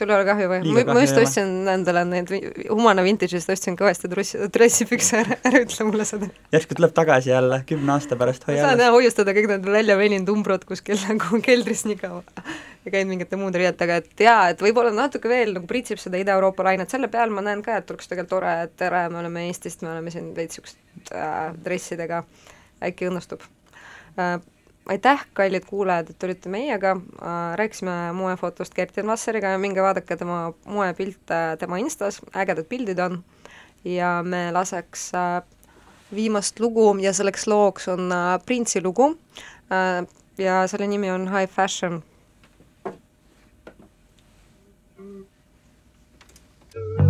sul 0.00 0.10
ei 0.10 0.16
ole 0.16 0.26
kahju 0.28 0.50
või? 0.50 0.60
ma, 0.78 0.84
ma 0.94 1.04
just 1.04 1.20
ostsin 1.20 1.52
endale 1.70 2.04
neid 2.08 2.32
Humana 2.70 3.04
Vintage'ist 3.06 3.52
ostsin 3.52 3.78
kõvasti 3.78 4.10
drossi, 4.12 4.40
dressipükse, 4.54 5.22
ära, 5.36 5.62
ütle 5.62 5.88
mulle 5.88 6.08
seda. 6.08 6.30
järsku 6.54 6.78
tuleb 6.78 6.96
tagasi 6.96 7.34
jälle 7.34 7.62
kümne 7.68 7.96
aasta 7.96 8.18
pärast 8.20 8.48
hoia 8.48 8.62
ma 8.62 8.72
saan 8.72 8.84
jah 8.86 8.96
hoiustada 8.96 9.36
kõik 9.36 9.50
need 9.54 9.70
välja 9.78 9.98
veninud 10.00 10.34
umbrud 10.34 10.66
kuskil 10.68 11.00
nagu 11.06 11.40
keldris 11.48 11.86
nii 11.88 12.00
kaua 12.00 12.24
ja 12.84 12.92
käinud 12.94 13.12
mingite 13.12 13.36
muude 13.36 13.60
riietega, 13.60 13.98
et 14.00 14.22
jaa, 14.24 14.48
et 14.52 14.62
võib-olla 14.64 14.92
natuke 14.94 15.28
veel 15.28 15.52
nagu 15.56 15.68
pritsib 15.68 16.00
seda 16.00 16.20
Ida-Euroopa 16.20 16.64
lainet, 16.64 16.90
selle 16.92 17.10
peal 17.12 17.32
ma 17.34 17.44
näen 17.44 17.60
ka, 17.64 17.76
et 17.80 17.90
oleks 17.92 18.08
tegelikult 18.08 18.30
tore, 18.30 18.54
et 18.64 18.72
tere, 18.78 19.02
me 19.12 19.20
oleme 19.20 19.44
Eestist, 19.48 19.84
me 19.84 19.92
oleme 19.92 20.12
siin 20.14 20.30
veits 20.36 20.56
niisugust 20.56 21.12
äh, 21.12 21.50
dressidega, 21.64 22.22
äkki 22.88 23.10
õnnestub. 23.10 23.44
Äh, 24.16 24.38
aitäh, 24.88 25.26
kallid 25.32 25.64
kuulajad, 25.68 26.10
et 26.10 26.24
olite 26.24 26.48
meiega, 26.48 26.96
äh, 26.96 27.56
rääkisime 27.56 28.12
moefotost 28.12 28.74
Gert-Jan 28.74 29.06
Vasseriga. 29.06 29.54
Ja 29.54 29.58
minge 29.58 29.82
vaadake 29.82 30.16
tema 30.16 30.52
moepilte 30.64 31.56
tema 31.58 31.76
Instas, 31.76 32.20
ägedad 32.36 32.68
pildid 32.68 32.98
on, 32.98 33.24
ja 33.84 34.20
me 34.22 34.48
laseks 34.52 35.10
äh, 35.14 35.42
viimast 36.14 36.60
lugu 36.60 36.96
ja 37.00 37.12
selleks 37.12 37.46
looks 37.46 37.88
on 37.88 38.12
äh, 38.12 38.38
Printsi 38.46 38.82
lugu. 38.82 39.16
Ja 40.38 40.66
selle 40.66 40.86
nimi 40.86 41.10
on 41.10 41.28
High 41.28 41.50
Fashion. 41.52 42.02
thank 46.72 47.00
you 47.00 47.09